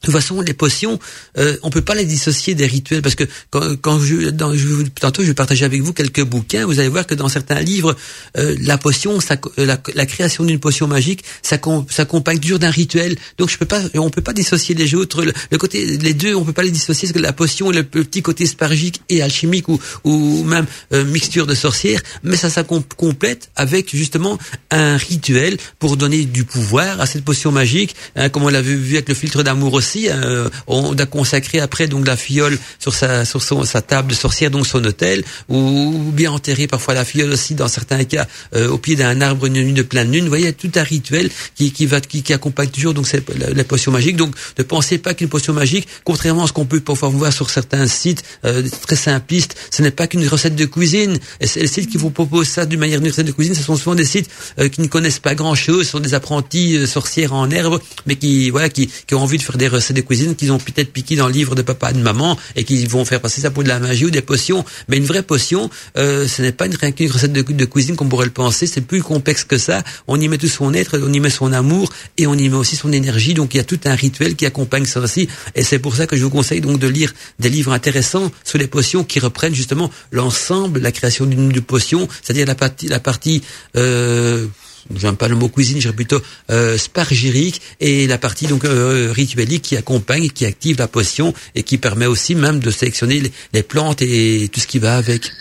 [0.02, 1.00] de toute façon, les potions,
[1.38, 4.82] euh, on peut pas les dissocier des rituels parce que quand, quand je, dans, je,
[5.00, 6.66] tantôt, je vais partager avec vous quelques bouquins.
[6.66, 7.96] Vous allez voir que dans certains livres,
[8.36, 13.16] euh, la potion, ça, la, la, création d'une potion magique, ça s'accompagne toujours d'un rituel.
[13.38, 15.24] Donc, je peux pas, on peut pas dissocier les autres.
[15.24, 18.24] Le, côté, les deux, on peut pas les dissocier parce que la potion, le, petit
[18.24, 22.50] côté spargique et alchimique ou, ou même euh, mixture de sorcière, mais ça,
[22.98, 24.40] complète avec justement
[24.72, 28.76] un rituel pour donner du pouvoir à cette potion magique, hein, comme on l'a vu,
[28.76, 32.94] vu avec le filtre d'amour aussi Hein, on a consacré après donc la fiole sur
[32.94, 37.06] sa sur son, sa table de sorcière, donc son hôtel, ou, bien enterrer parfois la
[37.06, 40.24] fiole aussi dans certains cas euh, au pied d'un arbre une nuit de pleine lune.
[40.24, 43.64] Vous voyez, tout un rituel qui, qui va qui, qui accompagne toujours donc c'est la,
[43.64, 44.16] potion magique.
[44.16, 47.50] Donc ne pensez pas qu'une potion magique, contrairement à ce qu'on peut parfois voir sur
[47.50, 51.18] certains sites euh, très simplistes, ce n'est pas qu'une recette de cuisine.
[51.40, 53.76] Et les sites qui vous proposent ça d'une manière d'une recette de cuisine, ce sont
[53.76, 57.34] souvent des sites euh, qui ne connaissent pas grand chose, ce sont des apprentis sorcières
[57.34, 60.36] en herbe, mais qui voilà qui, qui ont envie de faire des recettes de cuisine
[60.36, 63.06] qu'ils ont peut-être piqué dans le livre de papa et de maman et qui vont
[63.06, 64.64] faire passer ça pour de la magie ou des potions.
[64.88, 67.96] Mais une vraie potion, euh, ce n'est pas une, rien qu'une recette de, de cuisine
[67.96, 68.68] qu'on pourrait le penser.
[68.68, 69.84] C'est plus complexe que ça.
[70.08, 72.56] On y met tout son être, on y met son amour et on y met
[72.56, 73.34] aussi son énergie.
[73.34, 75.28] Donc il y a tout un rituel qui accompagne ça aussi.
[75.56, 78.58] Et c'est pour ça que je vous conseille donc de lire des livres intéressants sur
[78.58, 83.42] les potions qui reprennent justement l'ensemble, la création d'une potion, c'est-à-dire la partie, la partie
[83.76, 84.48] euh,
[84.96, 89.12] j'aime pas le mot cuisine, je dirais plutôt euh, spargérique et la partie donc euh,
[89.12, 93.64] rituelique qui accompagne, qui active la potion et qui permet aussi même de sélectionner les,
[93.64, 95.32] plantes et tout ce qui va avec.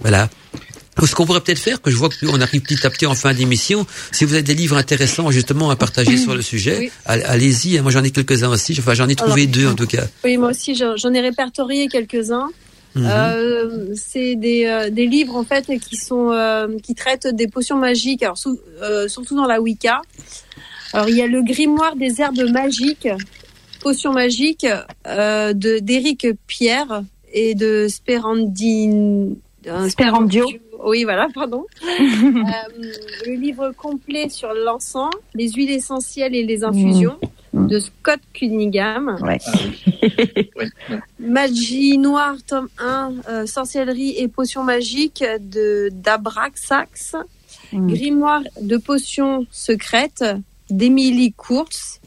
[0.00, 0.28] Voilà.
[1.04, 3.34] Ce qu'on pourrait peut-être faire, que je vois qu'on arrive petit à petit en fin
[3.34, 7.80] d'émission, si vous avez des livres intéressants justement à partager sur le sujet, allez-y.
[7.80, 8.74] Moi j'en ai quelques-uns aussi.
[8.78, 10.04] Enfin j'en ai trouvé deux en tout cas.
[10.24, 12.48] Oui, moi aussi j'en ai répertorié quelques-uns.
[12.94, 13.06] Mhm.
[13.10, 17.76] Euh, c'est des, euh, des livres en fait qui sont euh, qui traitent des potions
[17.76, 18.22] magiques.
[18.22, 20.00] Alors surtout dans la Wicca.
[20.92, 23.08] Alors il y a le grimoire des herbes magiques,
[23.80, 24.66] potions magiques
[25.06, 27.02] de d'Éric Pierre
[27.32, 29.36] et de Sperandine.
[29.88, 30.46] Sperandio.
[30.84, 31.64] Oui, voilà, pardon.
[31.82, 37.16] le livre complet sur l'encens, les huiles essentielles et les infusions.
[37.22, 37.28] Mhm.
[37.54, 37.68] Mm.
[37.68, 39.16] de Scott Cunningham.
[41.20, 47.14] Magie noire, tome 1, euh, sorcellerie et potions magiques de d'Abraxax.
[47.72, 47.86] Mm.
[47.86, 50.24] Grimoire de potions secrètes
[50.68, 52.00] d'Emily Kurtz.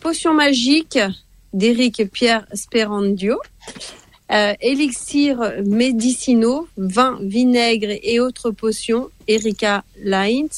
[0.00, 1.00] Potions magiques
[1.52, 3.40] d'Éric Pierre Sperandio.
[4.30, 10.48] Euh, élixir médicinaux, vin, vinaigre et autres potions, Erika Lines.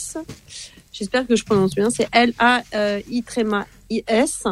[0.92, 1.90] J'espère que je prononce bien.
[1.90, 2.06] C'est
[3.90, 4.44] L-A-I-T-R-I-S.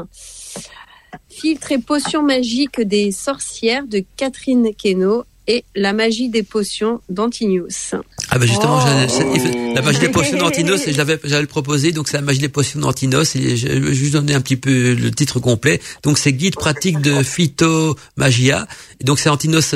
[1.29, 7.95] Filtre et potions magiques des sorcières de Catherine Keno et La magie des potions d'Antinius.
[8.31, 9.75] Ah ben justement, oh.
[9.75, 12.81] la magie des potions d'Antinos, j'avais j'avais le proposé, donc c'est la magie des potions
[12.81, 15.81] d'Antinos, et je vais juste donner un petit peu le titre complet.
[16.03, 18.67] Donc c'est guide pratique de phytomagia,
[19.01, 19.75] et donc c'est Antinos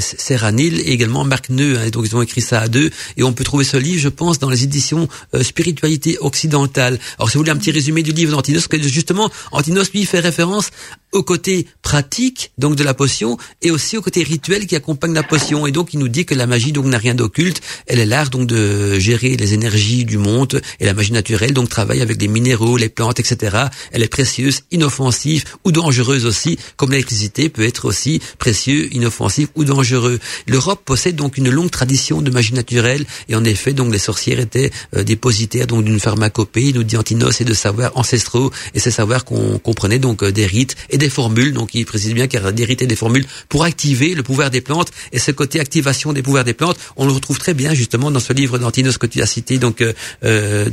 [0.00, 3.22] Serranil et également Marc Neu, hein, et donc ils ont écrit ça à deux, et
[3.22, 6.98] on peut trouver ce livre, je pense, dans les éditions euh, Spiritualité occidentale.
[7.18, 10.20] Alors si vous voulez un petit résumé du livre d'Antinos, que justement Antinos lui fait
[10.20, 10.70] référence
[11.12, 15.22] au côté pratique donc de la potion et aussi au côté rituel qui accompagne la
[15.22, 15.66] potion.
[15.66, 17.62] Et donc il nous dit que la magie donc n'a rien d'occulte.
[17.86, 21.70] Elle est l'art donc de gérer les énergies du monde et la magie naturelle donc
[21.70, 26.90] travaille avec les minéraux les plantes etc elle est précieuse inoffensive ou dangereuse aussi comme
[26.90, 30.18] l'électricité peut être aussi précieux inoffensif ou dangereux.
[30.46, 33.06] l'Europe possède donc une longue tradition de magie naturelle.
[33.30, 37.40] Et en effet donc les sorcières étaient euh, dépositaires donc d'une pharmacopée nous dit Antinos
[37.40, 41.08] et de savoirs ancestraux et ces savoirs qu'on comprenait donc euh, des rites et des
[41.08, 44.60] formules, donc il précise bien qu'il a d'hériter des formules pour activer le pouvoir des
[44.60, 44.90] plantes.
[45.12, 48.20] Et ce côté activation des pouvoirs des plantes, on le retrouve très bien justement dans
[48.20, 49.92] ce livre d'Antinos que tu as cité, donc euh,
[50.24, 50.68] euh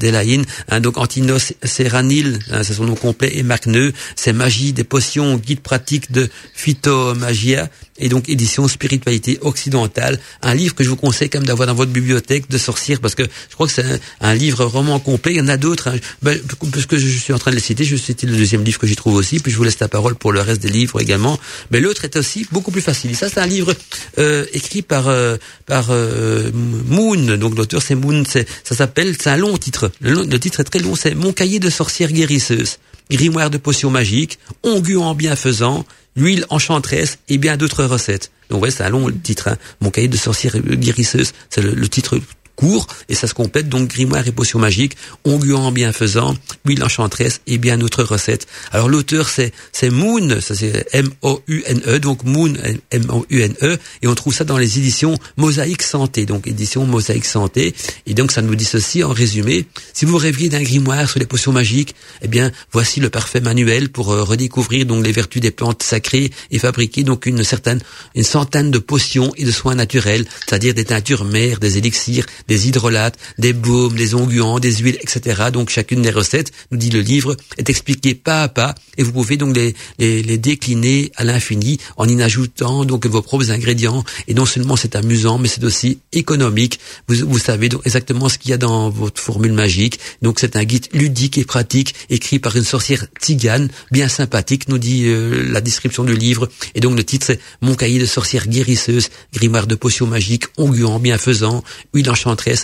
[0.69, 3.67] Hein, donc Antinos Serranil, hein, c'est son nom complet, et Marc
[4.15, 10.75] c'est Magie des potions, guide pratique de phytomagia et donc édition spiritualité occidentale, un livre
[10.75, 13.53] que je vous conseille quand même d'avoir dans votre bibliothèque de sorcières parce que je
[13.53, 15.33] crois que c'est un, livre vraiment complet.
[15.33, 15.97] Il y en a d'autres, hein.
[16.21, 16.37] ben,
[16.71, 18.95] puisque je suis en train de les citer, je citer le deuxième livre que j'y
[18.95, 21.39] trouve aussi, puis je vous laisse la parole pour le reste des livres également.
[21.71, 23.15] Mais l'autre est aussi beaucoup plus facile.
[23.15, 23.73] ça, c'est un livre
[24.17, 28.23] euh, écrit par euh, par euh, Moon, donc l'auteur c'est Moon.
[28.25, 29.91] Ça s'appelle, c'est un long titre.
[30.01, 30.95] Le, titre est très long.
[30.95, 32.77] C'est Mon cahier de sorcière guérisseuse,
[33.09, 35.85] grimoire de potions magiques, onguant bienfaisant
[36.15, 38.31] l'huile enchanteresse et bien d'autres recettes.
[38.49, 39.49] Donc ouais, c'est un long titre.
[39.49, 39.57] Hein.
[39.81, 42.19] Mon cahier de sorcière guérisseuse, c'est le, titre
[42.55, 43.69] court et ça se complète.
[43.69, 48.47] Donc grimoire et potions magiques, onguant bienfaisant, huile enchanteresse et bien d'autres recettes.
[48.71, 52.53] Alors l'auteur c'est c'est Moon, ça c'est M O U N E donc Moon
[52.91, 56.47] M O U N E et on trouve ça dans les éditions Mosaïque Santé donc
[56.47, 57.75] édition Mosaïque Santé.
[58.05, 61.25] Et donc ça nous dit ceci en résumé, si vous rêviez d'un grimoire sur les
[61.25, 65.51] potions magiques, eh bien voici le parfait manuel pour euh, redécouvrir donc les vertus des
[65.51, 67.81] plantes sacrées et fabriquer donc une certaine
[68.15, 72.67] une centaine de potions et de soins naturels, c'est-à-dire des teintures mères, des élixirs, des
[72.67, 75.45] hydrolates, des baumes, des onguents, des huiles, etc.
[75.51, 79.11] Donc chacune des recettes, nous dit le livre, est expliquée pas à pas et vous
[79.11, 84.03] pouvez donc les, les, les décliner à l'infini en y ajoutant donc vos propres ingrédients.
[84.27, 86.79] Et non seulement c'est amusant, mais c'est aussi économique.
[87.07, 89.99] Vous, vous savez donc exactement ce qu'il y a dans votre formule magique.
[90.21, 94.77] Donc c'est un guide ludique et pratique écrit par une sorcière tigane, bien sympathique, nous
[94.77, 96.49] dit euh, la description du livre.
[96.73, 100.75] Et donc le titre c'est Mon cahier de sorcière guérisseuse, grimoire de potions magiques, onguent,
[101.01, 101.63] bienfaisant,
[101.93, 102.09] huile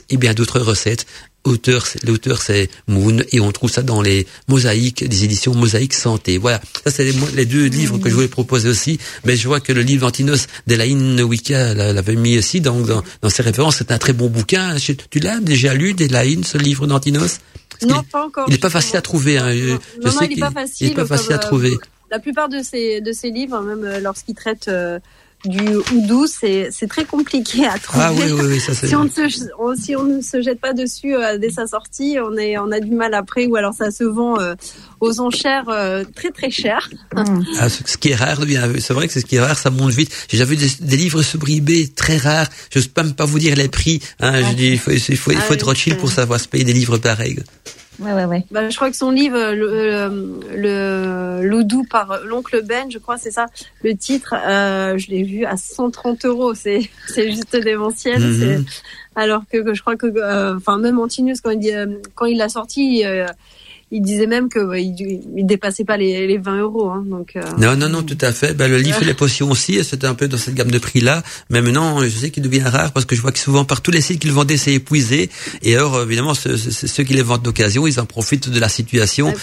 [0.10, 1.06] et bien d'autres recettes
[1.44, 6.38] auteur, l'auteur c'est Moon et on trouve ça dans les mosaïques des éditions Mosaïque Santé.
[6.38, 9.00] Voilà, ça c'est les, deux livres que je voulais proposer aussi.
[9.26, 13.44] Mais je vois que le livre Antinos d'Elaine Wicca l'avait mis aussi dans, dans, ses
[13.44, 13.78] références.
[13.78, 14.76] C'est un très bon bouquin.
[14.78, 17.40] Tu l'as déjà lu d'Elaine ce livre d'Antinos?
[17.88, 18.46] Non, pas encore.
[18.48, 19.40] Il n'est pas facile à trouver.
[19.40, 19.52] Hein.
[19.52, 19.74] Je,
[20.04, 20.88] non, sais il n'est pas facile.
[20.88, 21.78] Il est pas facile à trouver.
[22.12, 25.00] La plupart de ces de ces livres, même euh, lorsqu'ils traitent euh,
[25.46, 28.04] du houdou, c'est c'est très compliqué à trouver.
[28.04, 28.88] Ah oui, oui, oui ça c'est.
[28.88, 29.28] si on ne se
[29.76, 32.80] si on ne se jette pas dessus euh, dès sa sortie, on est on a
[32.80, 34.54] du mal après ou alors ça se vend euh,
[35.00, 36.90] aux enchères euh, très très cher.
[37.16, 37.44] Mm.
[37.60, 38.40] Ah, ce, qui est rare,
[38.80, 40.12] c'est vrai que c'est ce qui est rare, ça monte vite.
[40.30, 42.48] J'ai déjà vu des, livres sur eBay très rares.
[42.72, 44.00] Je ne peux même pas vous dire les prix.
[44.20, 46.48] Hein, je dis il faut il faut, il faut ah être Rothschild pour savoir se
[46.48, 47.40] payer des livres pareils.
[48.02, 48.46] Ouais, ouais, ouais.
[48.52, 53.32] Bah, je crois que son livre, le, le Loudou par l'oncle Ben, je crois, c'est
[53.32, 53.48] ça,
[53.84, 54.34] le titre.
[54.36, 56.54] Euh, je l'ai vu à 130 euros.
[56.54, 58.22] C'est, c'est juste démentiel.
[58.22, 58.66] Mhm.
[59.16, 62.38] Alors que, que, je crois que, euh, enfin, même Antinus, quand il, euh, quand il
[62.38, 63.28] l'a sorti, euh,
[63.92, 64.96] il disait même que il,
[65.36, 66.90] il, dépassait pas les, les 20 euros.
[66.90, 68.54] Hein, donc euh, non, non, non, tout à fait.
[68.54, 71.02] Ben, le livre et les potions aussi, c'était un peu dans cette gamme de prix
[71.02, 71.24] là.
[71.50, 73.92] Mais maintenant, je sais qu'il devient rare parce que je vois que souvent par tous
[73.92, 75.30] les sites qu'ils vendaient, c'est épuisé.
[75.62, 79.34] Et alors, évidemment, ceux, ceux qui les vendent d'occasion, ils en profitent de la situation.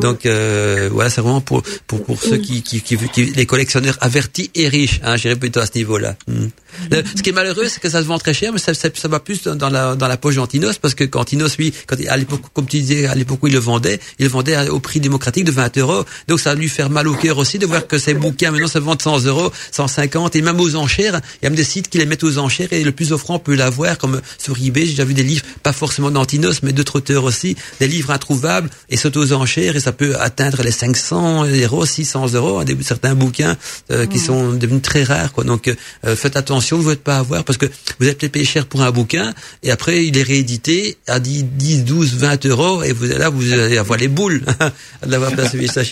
[0.00, 3.98] donc euh, voilà, c'est vraiment pour pour pour ceux qui qui, qui, qui, les collectionneurs
[4.00, 5.00] avertis et riches.
[5.02, 6.16] Hein, J'irais plutôt à ce niveau-là.
[6.26, 6.46] Hmm.
[6.90, 9.08] Ce qui est malheureux, c'est que ça se vend très cher, mais ça, ça, ça
[9.08, 12.16] va plus dans la dans la poche d'Antinos parce que quand Antinos, lui, quand à
[12.16, 15.44] l'époque, comme tu disais, à l'époque où il le vendait il vendait au prix démocratique
[15.44, 16.04] de 20 euros.
[16.26, 18.68] Donc ça va lui faire mal au cœur aussi de voir que ces bouquins maintenant
[18.68, 21.20] se vendent 100 euros, 150 et même aux enchères.
[21.40, 23.38] Il y a même des sites qui les mettent aux enchères et le plus offrant
[23.38, 24.82] peut l'avoir comme sur eBay.
[24.82, 28.70] J'ai déjà vu des livres, pas forcément d'Antinos, mais d'autres auteurs aussi, des livres introuvables
[28.90, 33.14] et sautent aux enchères et ça peut atteindre les 500 euros, 600 euros, des, certains
[33.14, 33.56] bouquins
[33.90, 35.32] euh, qui sont devenus très rares.
[35.32, 35.44] Quoi.
[35.44, 37.66] Donc euh, faites attention, vous n'êtes pas avoir parce que
[37.98, 39.32] vous êtes payé cher pour un bouquin
[39.62, 43.52] et après il est réédité à 10, 10 12, 20 euros et vous là vous
[43.52, 44.42] allez avoir les boules
[45.06, 45.82] de l'avoir perçu ça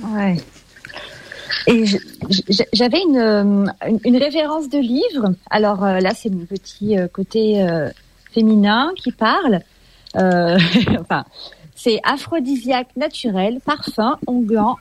[0.00, 0.36] Ouais.
[1.66, 1.84] Et
[2.72, 3.72] j'avais une,
[4.04, 5.34] une, référence de livre.
[5.50, 7.90] Alors euh, là, c'est mon petit euh, côté euh,
[8.32, 9.60] féminin qui parle.
[10.14, 11.24] enfin,
[11.76, 14.74] c'est aphrodisiaque naturel, parfum, onguent,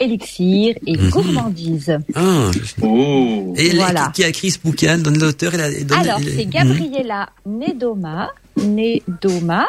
[0.00, 1.10] élixir et mhm.
[1.10, 1.98] gourmandise.
[2.14, 2.50] Ah,
[2.82, 3.54] oh.
[3.56, 4.12] Et voilà.
[4.14, 9.66] qui a écrit ce bouquin Donne l'auteur Alors, c'est Gabriella Nedoma, Nedoma,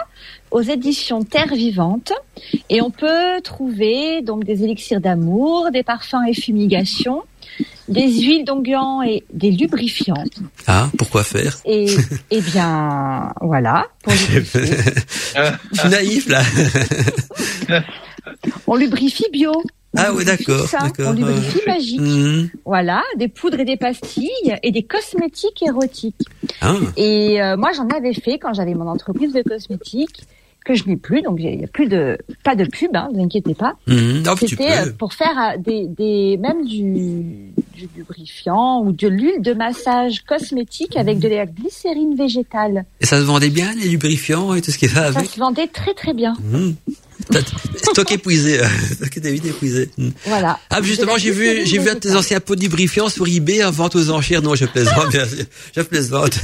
[0.51, 2.13] aux éditions Terre Vivante.
[2.69, 7.23] Et on peut trouver donc des élixirs d'amour, des parfums et fumigations,
[7.87, 10.23] des huiles d'onguent et des lubrifiants.
[10.67, 11.57] Ah, pourquoi faire?
[11.65, 11.87] Et
[12.31, 13.87] eh bien, voilà.
[14.03, 14.13] Pour
[15.73, 16.43] Je suis naïf là.
[18.67, 19.51] on lubrifie bio.
[19.97, 20.67] Ah oui, d'accord.
[20.99, 21.99] On lubrifie magique.
[21.99, 22.49] Mhm.
[22.65, 24.29] Voilà, des poudres et des pastilles
[24.61, 26.15] et des cosmétiques érotiques.
[26.61, 26.75] Ah.
[26.95, 30.21] Et euh, moi, j'en avais fait quand j'avais mon entreprise de cosmétiques
[30.65, 33.21] que je n'ai plus, donc il n'y a plus de pas de pub, hein, vous
[33.21, 33.73] inquiétez pas.
[33.87, 39.41] Mmh, C'était euh, pour faire euh, des, des même du, du lubrifiant ou de l'huile
[39.41, 42.85] de massage cosmétique avec de la glycérine végétale.
[42.99, 45.25] Et ça se vendait bien les lubrifiants et tout ce qui va avec.
[45.25, 46.35] Ça se vendait très très bien.
[47.77, 48.59] Stock épuisé,
[48.93, 49.89] stock vite épuisé.
[50.25, 50.59] Voilà.
[50.69, 54.09] Ah, justement, j'ai vu, j'ai vu tes anciens pots lubrifiants sur eBay en vente aux
[54.09, 54.41] enchères.
[54.41, 55.45] Non, je plaisante, bien sûr.
[55.75, 56.39] Je plaisante.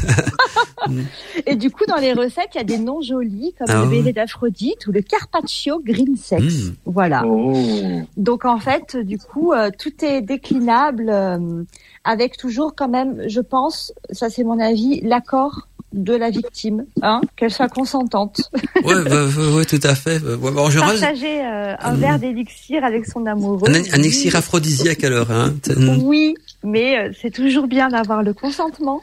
[1.47, 3.89] Et du coup, dans les recettes, il y a des noms jolis comme ah le
[3.89, 6.43] bébé d'Aphrodite ou le Carpaccio Green Sex.
[6.43, 6.73] Hmm.
[6.85, 7.25] Voilà.
[7.25, 8.01] Oh.
[8.17, 11.63] Donc en fait, du coup, euh, tout est déclinable euh,
[12.03, 17.21] avec toujours quand même, je pense, ça c'est mon avis, l'accord de la victime, hein,
[17.37, 18.41] qu'elle soit consentante.
[18.83, 20.19] Ouais, bah, ouais, tout à fait.
[20.21, 21.99] en général, Partager euh, un mmh.
[21.99, 23.69] verre d'élixir avec son amoureux.
[23.69, 25.53] Un, un élixir aphrodisiaque alors, hein.
[26.01, 29.01] Oui, mais euh, c'est toujours bien d'avoir le consentement.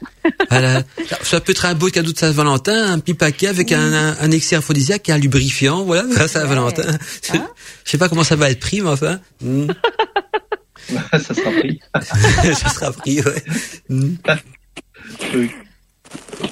[0.50, 0.82] Voilà.
[1.22, 4.26] Ça peut être un beau cadeau de Saint-Valentin, un petit paquet avec un, un, un,
[4.26, 6.84] élixir aphrodisiaque et un lubrifiant, voilà, Saint-Valentin.
[7.32, 7.46] Hein
[7.84, 9.18] Je sais pas comment ça va être pris, mais enfin.
[9.40, 9.66] Mmh.
[11.12, 11.80] ça sera pris.
[12.54, 13.44] ça sera pris, ouais.
[13.88, 14.16] Mmh.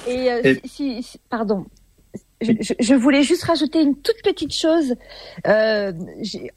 [0.06, 1.66] Et, euh, Si, pardon,
[2.40, 4.94] je, je, voulais juste rajouter une toute petite chose.
[5.46, 5.92] Euh,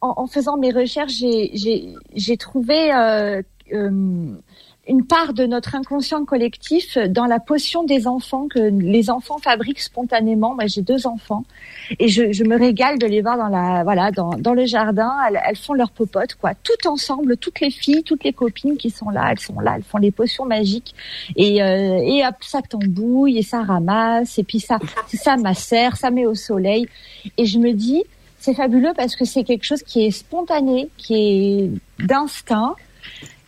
[0.01, 3.41] en, en, faisant mes recherches, j'ai trouvé euh,
[3.73, 4.35] euh,
[4.85, 9.79] une part de notre inconscient collectif dans la potion des enfants que les enfants fabriquent
[9.79, 10.55] spontanément.
[10.55, 11.45] Moi, j'ai deux enfants
[11.99, 15.13] et je, je, me régale de les voir dans la voilà dans, dans le jardin.
[15.27, 18.89] Elles, elles, font leur popote quoi, tout ensemble, toutes les filles, toutes les copines qui
[18.89, 20.93] sont là, elles sont là, elles font les potions magiques.
[21.37, 24.37] Et euh, et hop, ça tambouille et ça ramasse.
[24.37, 26.89] Et puis ça ça macère, ça met au soleil.
[27.37, 28.03] Et je me dis
[28.37, 32.75] c'est fabuleux parce que c'est quelque chose qui est spontané, qui est d'instinct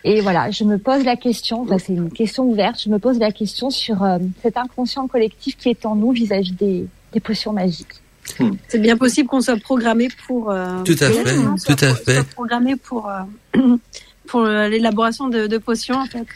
[0.07, 3.31] et voilà, je me pose la question, c'est une question ouverte, je me pose la
[3.31, 8.03] question sur euh, cet inconscient collectif qui est en nous vis-à-vis des, des, potions magiques.
[8.39, 8.51] Hmm.
[8.67, 10.51] C'est bien possible qu'on soit programmé pour...
[10.51, 11.23] Euh, tout à fait,
[11.65, 12.23] tout à fait.
[12.35, 13.59] programmé pour, euh,
[14.27, 16.27] pour l'élaboration de, de, potions, en fait.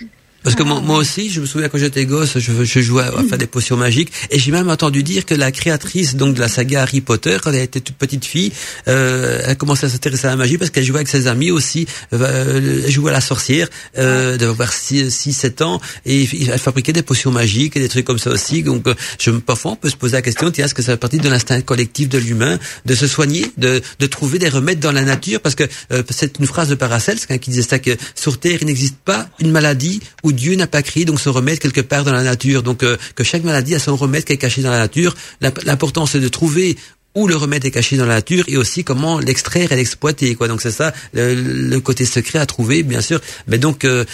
[0.44, 3.24] Parce que moi, moi, aussi, je me souviens quand j'étais gosse, je, je, jouais à
[3.24, 6.48] faire des potions magiques, et j'ai même entendu dire que la créatrice donc de la
[6.48, 8.52] saga Harry Potter, quand elle était toute petite fille,
[8.88, 11.88] euh, elle commençait à s'intéresser à la magie parce qu'elle jouait avec ses amis aussi,
[12.14, 13.68] euh, elle jouait à la sorcière,
[13.98, 18.30] euh, d'avoir 6-7 ans, et elle fabriquait des potions magiques et des trucs comme ça
[18.30, 18.64] aussi.
[18.64, 18.86] Donc,
[19.20, 21.30] je, parfois, on peut se poser la question, tiens, est-ce que ça fait partie de
[21.30, 25.42] l'instinct collectif de l'humain de se soigner, de, de trouver des remèdes dans la nature?
[25.42, 28.68] Parce que euh, c'est une phrase de Paracelse qui disait ça que sur Terre, il
[28.68, 30.02] n'existe pas une maladie
[30.32, 32.64] Dieu n'a pas créé donc se remettre quelque part dans la nature.
[32.64, 35.16] Donc euh, que chaque maladie a son remède qui est caché dans la nature.
[35.42, 36.78] L'important c'est de trouver
[37.16, 40.48] où le remède est caché dans la nature et aussi comment l'extraire et l'exploiter quoi
[40.48, 44.06] donc c'est ça le, côté secret à trouver bien sûr mais donc euh,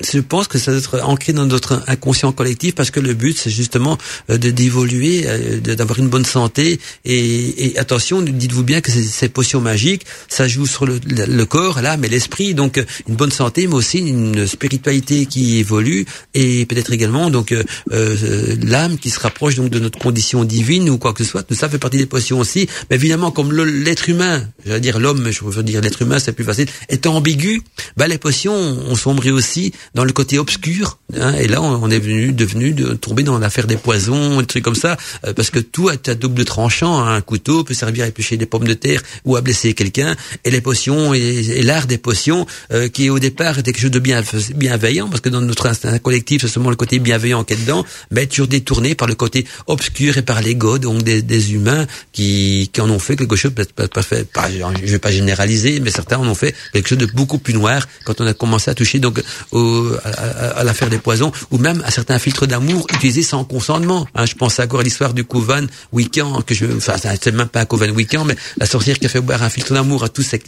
[0.00, 3.36] je pense que ça doit être ancré dans notre inconscient collectif parce que le but
[3.36, 3.98] c'est justement
[4.30, 6.80] euh, de d'évoluer, euh, d'avoir une bonne santé.
[7.04, 11.82] Et, et attention, dites-vous bien que ces, potions magiques, ça joue sur le, le corps,
[11.82, 16.64] l'âme et l'esprit, donc euh, une bonne santé mais aussi une spiritualité qui évolue et
[16.66, 21.12] peut-être également donc euh, l'âme qui se rapproche donc de notre condition divine ou quoi
[21.12, 21.42] que ce soit.
[21.42, 25.30] Tout ça fait partie des potions aussi, mais évidemment comme l'être humain, j'allais dire l'homme,
[25.30, 27.62] je veux dire l'être humain c'est plus facile, est ambigu,
[27.96, 30.98] bah les potions ont sombré aussi dans le côté obscur.
[31.18, 34.64] Hein, et là, on est venu devenu de tomber dans l'affaire des poisons, des trucs
[34.64, 36.98] comme ça, euh, parce que tout est à double tranchant.
[36.98, 40.14] Hein, un couteau peut servir à éplucher des pommes de terre ou à blesser quelqu'un.
[40.44, 43.98] Et les potions et, l'art des potions, euh, qui au départ était quelque chose de
[43.98, 44.22] bien
[44.54, 47.84] bienveillant, parce que dans notre instinct collectif, c'est seulement le côté bienveillant qui est dedans,
[48.10, 51.86] mais est toujours détourné par le côté obscur et par l'ego, donc des, des, humains
[52.12, 55.80] qui, qui en ont fait quelque chose, pas, pas, fait, pas, je vais pas généraliser,
[55.80, 58.70] mais certains en ont fait quelque chose de beaucoup plus noir quand on a commencé
[58.70, 59.22] à toucher donc
[59.52, 64.06] au à, l'affaire des poisons, ou même à certains filtres d'amour utilisés sans consentement.
[64.14, 67.60] Hein, je pense encore à l'histoire du Coven Weekend, que je, enfin, c'est même pas
[67.60, 70.22] un Coven Weekend, mais la sorcière qui a fait boire un filtre d'amour à tous
[70.22, 70.40] ses,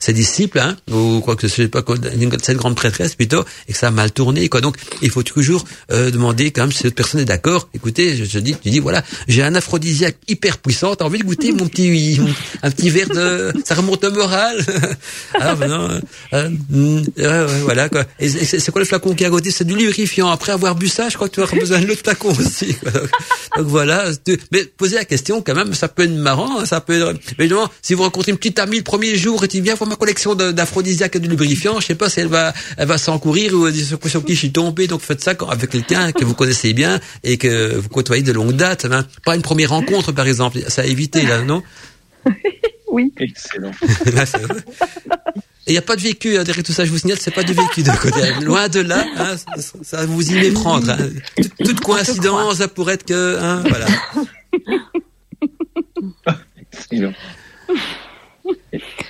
[0.00, 1.84] ses, disciples, hein, ou quoi que ce soit,
[2.42, 4.60] cette grande prêtresse plutôt, et que ça a mal tourné, quoi.
[4.60, 7.68] Donc, il faut toujours euh, demander quand même si cette personne est d'accord.
[7.74, 11.24] Écoutez, je, te dis, tu dis voilà, j'ai un aphrodisiaque hyper puissant, t'as envie de
[11.24, 12.20] goûter mon petit,
[12.62, 14.64] un petit verre de, ça remonte au moral.
[15.40, 16.00] ah ben non,
[16.32, 16.50] euh,
[17.18, 18.04] euh, voilà quoi.
[18.18, 20.28] Et, c'est quoi le flacon qui est à côté C'est du lubrifiant.
[20.28, 22.76] Après avoir bu ça, je crois que tu auras besoin de l'autre flacon aussi.
[23.56, 24.10] Donc, voilà.
[24.50, 26.60] Mais poser la question quand même, ça peut être marrant.
[26.60, 27.12] Hein, ça peut être...
[27.38, 29.88] Mais évidemment, si vous rencontrez une petite amie le premier jour et tu viens voir
[29.88, 33.52] ma collection d'aphrodisiaques et de lubrifiants, je sais pas si elle va, elle va s'encourir
[33.54, 34.86] ou sur, sur qui je suis tombé.
[34.86, 38.52] Donc faites ça avec quelqu'un que vous connaissez bien et que vous côtoyez de longue
[38.52, 38.86] date.
[38.86, 39.06] Hein.
[39.24, 40.58] Pas une première rencontre, par exemple.
[40.68, 41.62] Ça a évité, là, non?
[42.92, 43.10] Oui.
[43.16, 43.70] Excellent.
[45.66, 47.44] il n'y a pas de vécu hein, derrière tout ça, je vous signale, c'est pas
[47.44, 48.20] du vécu de côté.
[48.42, 49.36] Loin de là, hein,
[49.82, 50.90] ça, va vous y méprendre.
[50.90, 50.98] Hein.
[51.64, 53.86] Toute, coïncidence, ça pourrait être que, hein, voilà.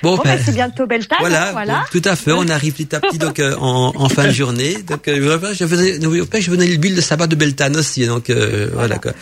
[0.02, 1.06] Bon, ben, c'est bientôt belle.
[1.20, 1.84] Voilà, voilà.
[1.90, 2.32] tout à fait.
[2.32, 4.82] On arrive petit à petit donc euh, en, en, fin de journée.
[4.82, 8.06] Donc euh, je venais, je venais le bulle de sabbat de Beltane aussi.
[8.06, 9.12] Donc euh, voilà quoi.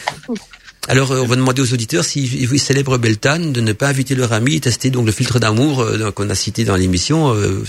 [0.89, 4.33] Alors, euh, on va demander aux auditeurs s'ils célèbrent Beltane de ne pas inviter leur
[4.33, 7.63] ami et tester donc le filtre d'amour euh, qu'on a cité dans l'émission euh,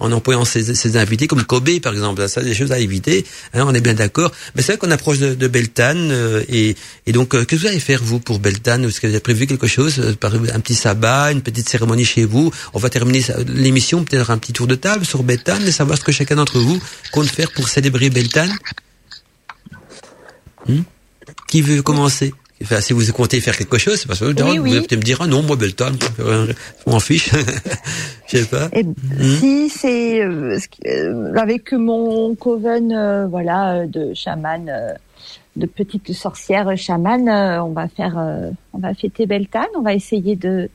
[0.00, 2.26] en employant ces, invités comme Kobe par exemple.
[2.28, 3.26] Ça, des choses à éviter.
[3.52, 4.32] Hein, on est bien d'accord.
[4.54, 6.10] Mais c'est vrai qu'on approche de, de Beltane
[6.48, 6.74] et,
[7.06, 8.84] et, donc qu'est-ce que vous allez faire vous pour Beltane?
[8.84, 12.24] Est-ce que vous avez prévu quelque chose par un petit sabbat, une petite cérémonie chez
[12.24, 12.50] vous?
[12.72, 16.04] On va terminer l'émission peut-être un petit tour de table sur Beltane et savoir ce
[16.04, 16.80] que chacun d'entre vous
[17.12, 18.56] compte faire pour célébrer Beltane?
[20.66, 20.82] Hmm?
[21.46, 22.32] Qui veut commencer?
[22.62, 25.26] Enfin, si vous comptez faire quelque chose, c'est parce que vous pouvez me dire, ah
[25.28, 27.30] non, moi, Belton, je m'en fiche.
[28.26, 28.68] Je sais pas.
[28.72, 29.36] Et, hmm.
[29.38, 34.70] Si c'est euh, euh, avec mon coven, euh, voilà, de chaman,
[35.56, 38.16] de petite sorcière chaman, on va faire,
[38.72, 40.68] on va fêter Beltane, on va essayer de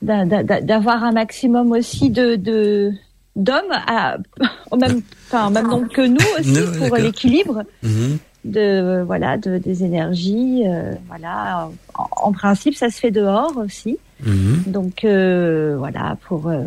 [0.00, 2.90] d'avoir un maximum aussi de, de
[3.36, 3.72] d'hommes
[4.72, 7.62] au même, enfin, même nombre que nous aussi pour l'équilibre.
[7.82, 13.98] Mhm de voilà de, des énergies euh, voilà en, principe ça se fait dehors aussi
[14.24, 14.64] mhm.
[14.66, 16.64] donc euh, voilà pour euh,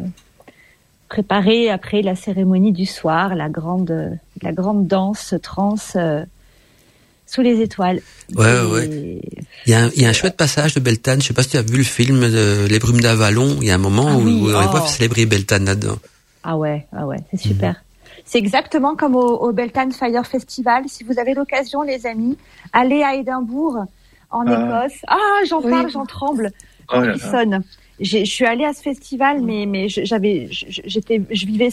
[1.10, 8.02] préparer après la cérémonie du soir, la grande, la grande danse trans sous les étoiles.
[8.36, 9.22] Ouais, ouais.
[9.66, 11.22] Il y, a un, il y a un chouette passage de Beltane.
[11.22, 13.58] Je sais pas si tu as vu le film de Les Brumes d'Avalon.
[13.62, 14.88] Il y a un moment ah où on voit oh.
[14.88, 16.00] célébrer Beltane là-dedans.
[16.44, 17.84] Ah ouais, ah ouais, c'est super.
[18.26, 20.84] C'est exactement comme au, au Beltane Fire Festival.
[20.88, 22.38] Si vous avez l'occasion, les amis,
[22.74, 23.86] allez à Édimbourg,
[24.32, 24.86] en ah.
[24.86, 25.00] Écosse.
[25.08, 26.52] Ah, j'en parle, j'en tremble.
[26.94, 27.64] Oh sonne.
[28.00, 31.70] Je suis allée à ce festival, mais mais j'avais, j'étais, je vivais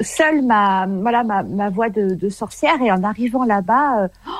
[0.00, 4.30] seule ma voilà ma, ma voix de, de sorcière et en arrivant là-bas euh, oh,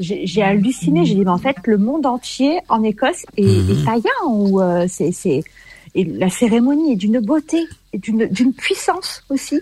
[0.00, 4.10] j'ai halluciné j'ai dit mais en fait le monde entier en Écosse est, est païen
[4.26, 5.44] ou euh, c'est c'est
[5.94, 9.60] et la cérémonie est d'une beauté et d'une d'une puissance aussi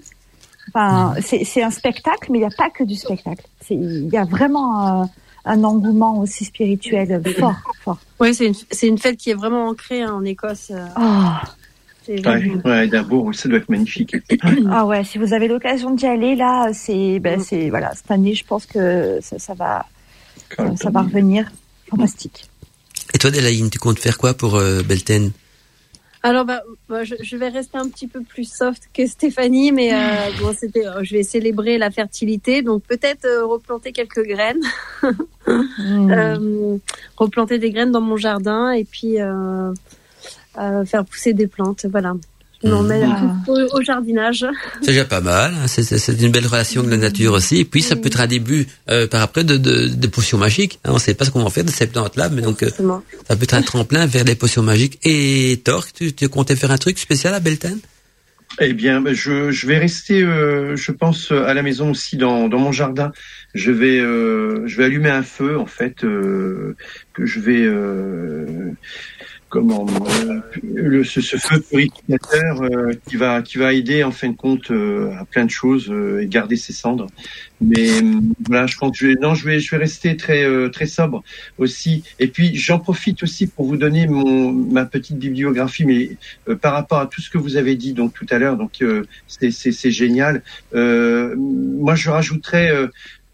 [0.68, 4.24] enfin c'est un spectacle mais il n'y a pas que du spectacle il y a
[4.24, 5.10] vraiment un,
[5.44, 9.68] un engouement aussi spirituel fort fort oui c'est une c'est une fête qui est vraiment
[9.68, 11.02] ancrée hein, en Écosse oh
[12.64, 14.16] Ouais, d'abord, ça doit être magnifique.
[14.70, 17.42] ah ouais, si vous avez l'occasion d'y aller, là, c'est, ben, mm.
[17.42, 19.86] c'est, voilà, cette année, je pense que ça, ça va,
[20.76, 21.50] ça, va revenir.
[21.90, 22.48] Fantastique.
[23.14, 25.32] Et toi, Delaïne, tu comptes faire quoi pour euh, Belten?
[26.26, 29.94] Alors, bah, bah, je, je, vais rester un petit peu plus soft que Stéphanie, mais
[29.94, 29.96] euh,
[30.40, 34.60] bon, c'était, euh, je vais célébrer la fertilité, donc peut-être euh, replanter quelques graines,
[35.04, 35.12] mm.
[36.10, 36.78] euh,
[37.16, 39.18] replanter des graines dans mon jardin, et puis
[40.56, 41.86] faire pousser des plantes.
[41.86, 42.14] Voilà.
[42.64, 43.44] Je m'en mets mmh.
[43.48, 44.46] au, jardinage.
[44.80, 45.52] C'est déjà pas mal.
[45.54, 45.66] Hein.
[45.66, 47.58] C'est une belle relation de la nature aussi.
[47.58, 50.80] Et puis ça peut être un début euh, par après de, de, de potions magiques.
[50.84, 50.90] Hein.
[50.92, 52.70] On ne sait pas ce qu'on va faire de ces plantes-là, mais donc euh,
[53.28, 54.98] ça peut être un tremplin vers des potions magiques.
[55.04, 57.78] Et Torque, tu, tu comptais faire un truc spécial à Belten?
[58.60, 62.58] Eh bien, je, je vais rester, euh, je pense, à la maison aussi dans, dans
[62.58, 63.12] mon jardin.
[63.54, 66.74] Je vais, euh, je vais allumer un feu en fait euh,
[67.12, 67.68] que je vais
[69.56, 74.28] comment euh, le, ce, ce, feu purificateur euh, qui va qui va aider en fin
[74.28, 77.06] de compte euh, à plein de choses et garder ses cendres.
[77.60, 77.88] Mais
[78.46, 81.22] voilà, je pense que je vais, non, je vais je vais rester très très sobre
[81.58, 82.04] aussi.
[82.18, 86.98] Et puis j'en profite aussi pour vous donner mon ma petite bibliographie, mais par rapport
[86.98, 88.84] à tout ce que vous avez dit donc tout à l'heure, donc
[89.26, 90.42] c'est c'est génial.
[90.74, 92.72] moi, je rajouterais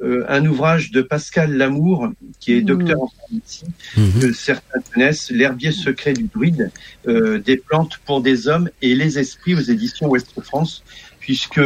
[0.02, 2.10] euh, un ouvrage de Pascal Lamour,
[2.40, 3.66] qui est docteur en pharmacie,
[3.96, 4.20] mmh.
[4.20, 6.70] que certains connaissent, L'herbier secret du druide,
[7.06, 10.82] euh, des plantes pour des hommes et les esprits aux éditions Ouest France,
[11.20, 11.60] puisque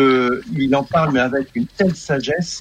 [0.54, 2.60] il en parle mais avec une telle sagesse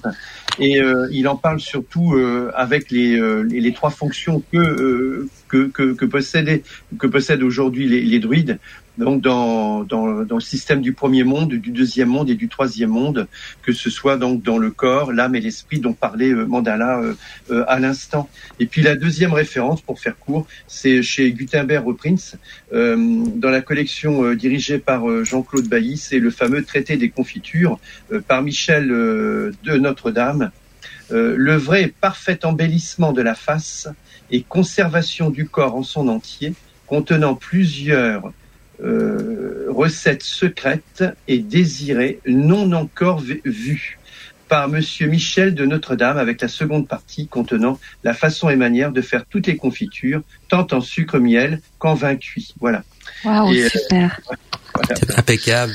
[0.58, 5.68] et euh, il en parle surtout euh, avec les, les, les, trois fonctions que que,
[5.68, 6.62] que, que, possèdent,
[6.98, 8.58] que possèdent aujourd'hui les, les druides,
[8.98, 12.90] donc dans, dans, dans, le système du premier monde, du deuxième monde et du troisième
[12.90, 13.28] monde,
[13.62, 17.14] que ce soit donc dans le corps, l'âme et l'esprit dont parlait euh, Mandala euh,
[17.50, 18.28] euh, à l'instant.
[18.58, 22.36] Et puis la deuxième référence, pour faire court, c'est chez Gutenberg Prince,
[22.72, 27.78] dans la collection dirigée par Jean-Claude Bailly, c'est le fameux traité des confitures
[28.26, 30.50] par Michel de Notre-Dame.
[31.10, 33.88] le vrai et parfait embellissement de la face
[34.30, 36.54] et conservation du corps en son entier,
[36.86, 38.32] contenant plusieurs
[38.82, 43.98] euh, recettes secrètes et désirées, non encore vues
[44.48, 49.00] par Monsieur Michel de Notre-Dame avec la seconde partie contenant la façon et manière de
[49.00, 52.54] faire toutes les confitures, tant en sucre miel qu'en vin cuit.
[52.60, 52.84] Voilà.
[53.24, 54.20] Waouh, super.
[55.16, 55.72] impeccable.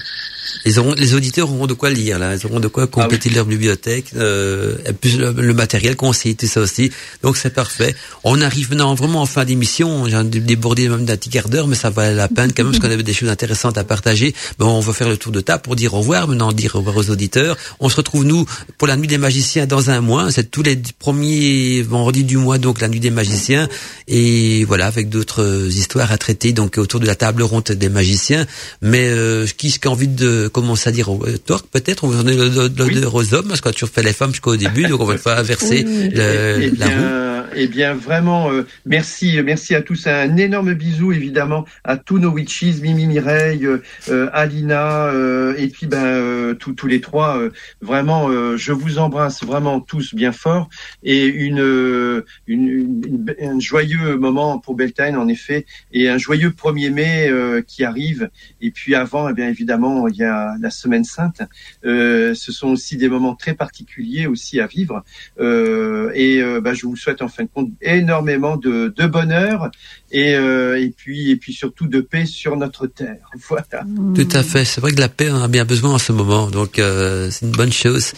[0.65, 3.35] Ils auront, les auditeurs auront de quoi lire là, ils auront de quoi compléter ah
[3.37, 6.91] leur bibliothèque, euh, et plus le, matériel conseil, tout ça aussi.
[7.23, 7.95] Donc c'est parfait.
[8.23, 10.07] On arrive maintenant vraiment en fin d'émission.
[10.07, 12.83] J'ai débordé même d'un petit quart d'heure, mais ça valait la peine quand même parce
[12.83, 14.33] qu'on avait des choses intéressantes à partager.
[14.59, 16.27] Bon, on va faire le tour de table pour dire au revoir.
[16.27, 17.57] Maintenant, dire au revoir aux auditeurs.
[17.79, 18.45] On se retrouve nous
[18.77, 20.31] pour la nuit des magiciens dans un mois.
[20.31, 23.67] C'est tous les premiers vendredis du mois, donc la nuit des magiciens.
[24.07, 28.45] Et voilà, avec d'autres histoires à traiter, donc autour de la table ronde des magiciens.
[28.81, 32.23] Mais euh, qui, qui a envie de commence à dire euh, torque peut-être on va
[32.23, 35.17] donner l'odeur aux hommes parce a toujours fait les femmes jusqu'au début donc on va
[35.17, 37.21] pas inverser le, la roue
[37.55, 40.07] eh bien, vraiment, euh, merci, merci à tous.
[40.07, 43.67] Un énorme bisou, évidemment, à tous nos witches, Mimi Mireille,
[44.09, 47.39] euh, Alina, euh, et puis ben tous les trois.
[47.81, 50.69] vraiment, je vous embrasse vraiment tous bien fort
[51.03, 57.31] et une, une, un joyeux moment pour Beltane, en effet, et un joyeux 1er mai
[57.67, 58.29] qui arrive.
[58.61, 61.41] Et puis avant, eh bien évidemment, il y a la Semaine Sainte.
[61.83, 65.03] ce sont aussi des moments très particuliers aussi à vivre.
[65.39, 69.69] et ben, je vous souhaite enfin compte énormément de, de bonheur
[70.11, 73.29] et, euh, et puis et puis surtout de paix sur notre terre.
[73.49, 73.83] Voilà.
[74.15, 74.65] Tout à fait.
[74.65, 77.45] C'est vrai que la paix on a bien besoin en ce moment, donc euh, c'est
[77.45, 78.13] une bonne chose.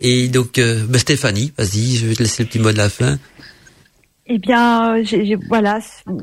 [0.00, 2.90] Et donc euh, ben Stéphanie, vas-y, je vais te laisser le petit mot de la
[2.90, 3.18] fin.
[4.28, 5.78] Eh bien, j'ai, voilà,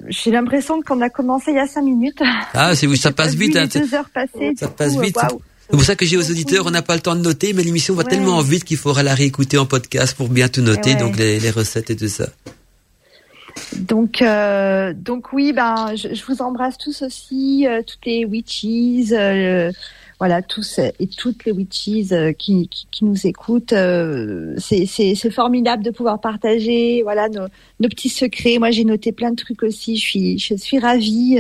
[0.08, 2.22] j'ai l'impression qu'on a commencé il y a cinq minutes.
[2.54, 3.56] Ah, c'est oui, ça passe vite.
[3.56, 4.54] Hein, deux heures passées.
[4.58, 5.18] Ça passe vite.
[5.18, 7.64] C'est pour ça que j'ai aux auditeurs, on n'a pas le temps de noter, mais
[7.64, 11.18] l'émission va tellement vite qu'il faudra la réécouter en podcast pour bien tout noter, donc
[11.18, 12.28] les, les, recettes et tout ça.
[13.78, 18.66] Donc, euh, donc oui, ben, je, je, vous embrasse tous aussi, euh, toutes les witches,
[19.14, 19.72] euh,
[20.24, 23.74] voilà, tous et toutes les witches euh, qui, qui, qui, nous écoutent.
[23.74, 27.48] Euh, c'est formidable de pouvoir partager, voilà, nos,
[27.82, 28.58] nos petits secrets.
[28.58, 29.98] Moi, j'ai noté plein de trucs aussi.
[29.98, 31.40] Je suis, je suis ravie.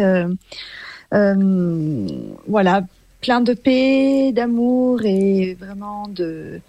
[1.11, 2.81] voilà,
[3.21, 6.59] plein de paix, d'amour et vraiment de,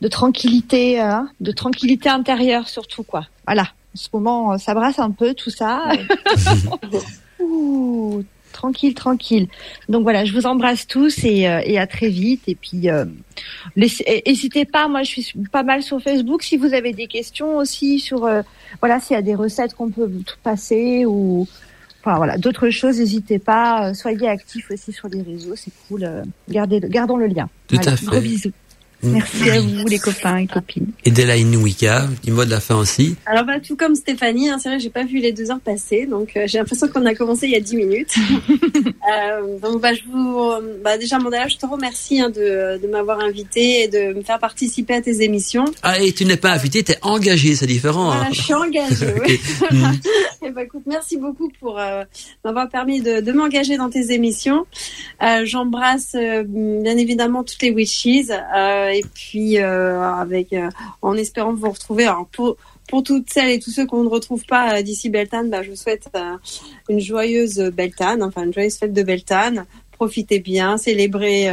[0.00, 3.26] de tranquillité, hein, de tranquillité intérieure surtout, quoi.
[3.44, 3.66] Voilà
[3.96, 5.84] en ce moment, euh, ça brasse un peu tout ça.
[7.40, 8.22] Ouh,
[8.56, 9.46] tranquille, tranquille.
[9.88, 12.42] Donc voilà, je vous embrasse tous et, euh, et à très vite.
[12.46, 13.04] Et puis, euh,
[13.76, 14.88] n'hésitez pas.
[14.88, 16.42] Moi, je suis pas mal sur Facebook.
[16.42, 18.28] Si vous avez des questions aussi sur,
[18.80, 20.10] voilà, s'il y a des recettes qu'on peut
[20.42, 21.46] passer ou,
[22.00, 23.92] enfin voilà, d'autres choses, n'hésitez pas.
[23.94, 26.08] Soyez actifs aussi sur les réseaux, c'est cool.
[26.48, 27.48] Gardez, gardons le lien.
[27.68, 28.06] Tout à fait.
[28.06, 28.52] Gros bisous.
[29.12, 30.90] Merci à vous, les copains et copines.
[31.04, 33.16] Et Delaine Wicca, petit mot de la fin aussi.
[33.26, 36.06] Alors, bah, tout comme Stéphanie, hein, c'est vrai, j'ai pas vu les deux heures passer,
[36.06, 38.14] donc euh, j'ai l'impression qu'on a commencé il y a dix minutes.
[38.48, 40.50] euh, donc, bah, je vous,
[40.82, 44.38] bah, déjà, Mandala, je te remercie hein, de, de m'avoir invité et de me faire
[44.38, 45.64] participer à tes émissions.
[45.82, 48.06] Ah, et tu n'es pas invité, tu es engagé, c'est différent.
[48.06, 49.40] Voilà, je suis engagée, oui.
[49.70, 49.92] Mm.
[50.46, 52.04] et bah, écoute, merci beaucoup pour euh,
[52.44, 54.66] m'avoir permis de, de m'engager dans tes émissions.
[55.22, 58.06] Euh, J'embrasse euh, bien évidemment toutes les witches.
[58.30, 60.70] Euh, et puis euh, avec euh,
[61.02, 62.04] en espérant vous retrouver.
[62.04, 62.56] Alors pour
[62.88, 65.76] pour toutes celles et tous ceux qu'on ne retrouve pas d'ici Beltane, bah, je vous
[65.76, 66.08] souhaite
[66.88, 69.66] une joyeuse Beltane, enfin une joyeuse fête de Beltane.
[69.90, 71.48] Profitez bien, célébrez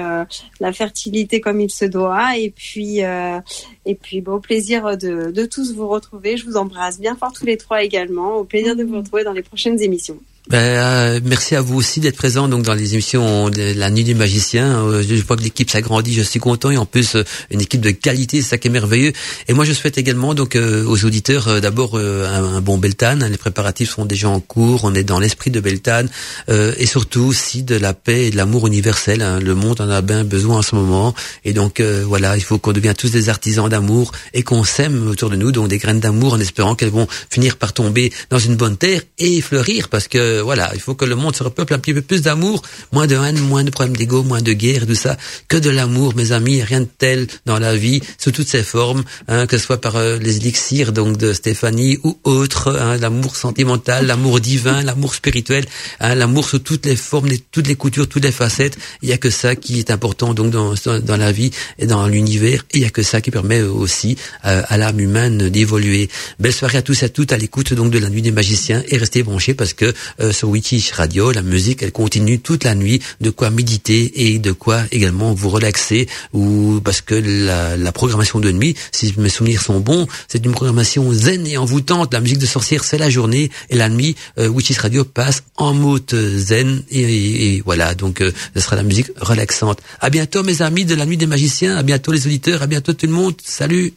[0.60, 5.46] la fertilité comme il se doit, et puis et puis bon, au plaisir de, de
[5.46, 6.38] tous vous retrouver.
[6.38, 8.36] Je vous embrasse bien fort tous les trois également.
[8.36, 10.20] Au plaisir de vous retrouver dans les prochaines émissions.
[10.50, 14.04] Ben, euh, merci à vous aussi d'être présent donc dans les émissions de la nuit
[14.04, 14.86] des magiciens.
[14.86, 17.80] Euh, je vois que l'équipe s'agrandit, je suis content et en plus euh, une équipe
[17.80, 19.14] de qualité, c'est ça qui est merveilleux.
[19.48, 23.26] Et moi je souhaite également donc aux auditeurs d'abord un, bon Beltane.
[23.26, 26.10] Les préparatifs sont déjà en cours, on est dans l'esprit de Beltane
[26.50, 29.22] et surtout aussi de la paix et de l'amour universel.
[29.22, 29.40] Hein.
[29.40, 31.16] Le monde en a bien besoin en ce moment
[31.46, 35.30] et donc voilà, il faut qu'on devienne tous des artisans d'amour et qu'on sème autour
[35.30, 38.56] de nous donc des graines d'amour en espérant qu'elles vont finir par tomber dans une
[38.56, 41.80] bonne terre et fleurir parce que voilà, il faut que le monde se repeuple un
[41.80, 42.62] petit peu plus d'amour,
[42.92, 46.16] moins de haine, moins de problèmes d'ego, moins de guerre tout ça, que de l'amour,
[46.16, 49.66] mes amis, rien de tel dans la vie, sous toutes ses formes, hein, que ce
[49.66, 54.82] soit par euh, les élixirs donc de Stéphanie ou autres, hein, l'amour sentimental, l'amour divin,
[54.82, 55.66] l'amour spirituel,
[56.00, 58.78] hein, l'amour sous toutes les formes, toutes les coutures, toutes les facettes.
[59.02, 62.08] Il y a que ça qui est important donc dans, dans la vie et dans
[62.08, 62.66] l'univers.
[62.74, 66.10] Il y a que ça qui permet aussi euh, à l'âme humaine d'évoluer.
[66.40, 68.84] Belle soirée à tous et à toutes à l'écoute donc de la nuit des magiciens
[68.88, 72.76] et restez branchés parce que euh, sur Witch Radio, la musique, elle continue toute la
[72.76, 77.92] nuit, de quoi méditer et de quoi également vous relaxer, ou parce que la, la
[77.92, 82.14] programmation de nuit, si mes souvenirs sont bons, c'est une programmation zen et envoûtante.
[82.14, 85.74] La musique de sorcière, c'est la journée, et la nuit, euh, Witches Radio passe en
[85.74, 89.80] mode zen, et, voilà, donc euh, ce sera la musique relaxante.
[90.00, 92.94] À bientôt mes amis de la nuit des magiciens, à bientôt les auditeurs, à bientôt
[92.94, 93.94] tout le monde, salut.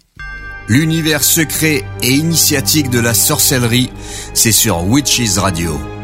[0.69, 3.91] L'univers secret et initiatique de la sorcellerie,
[4.35, 5.96] c'est sur Witches Radio.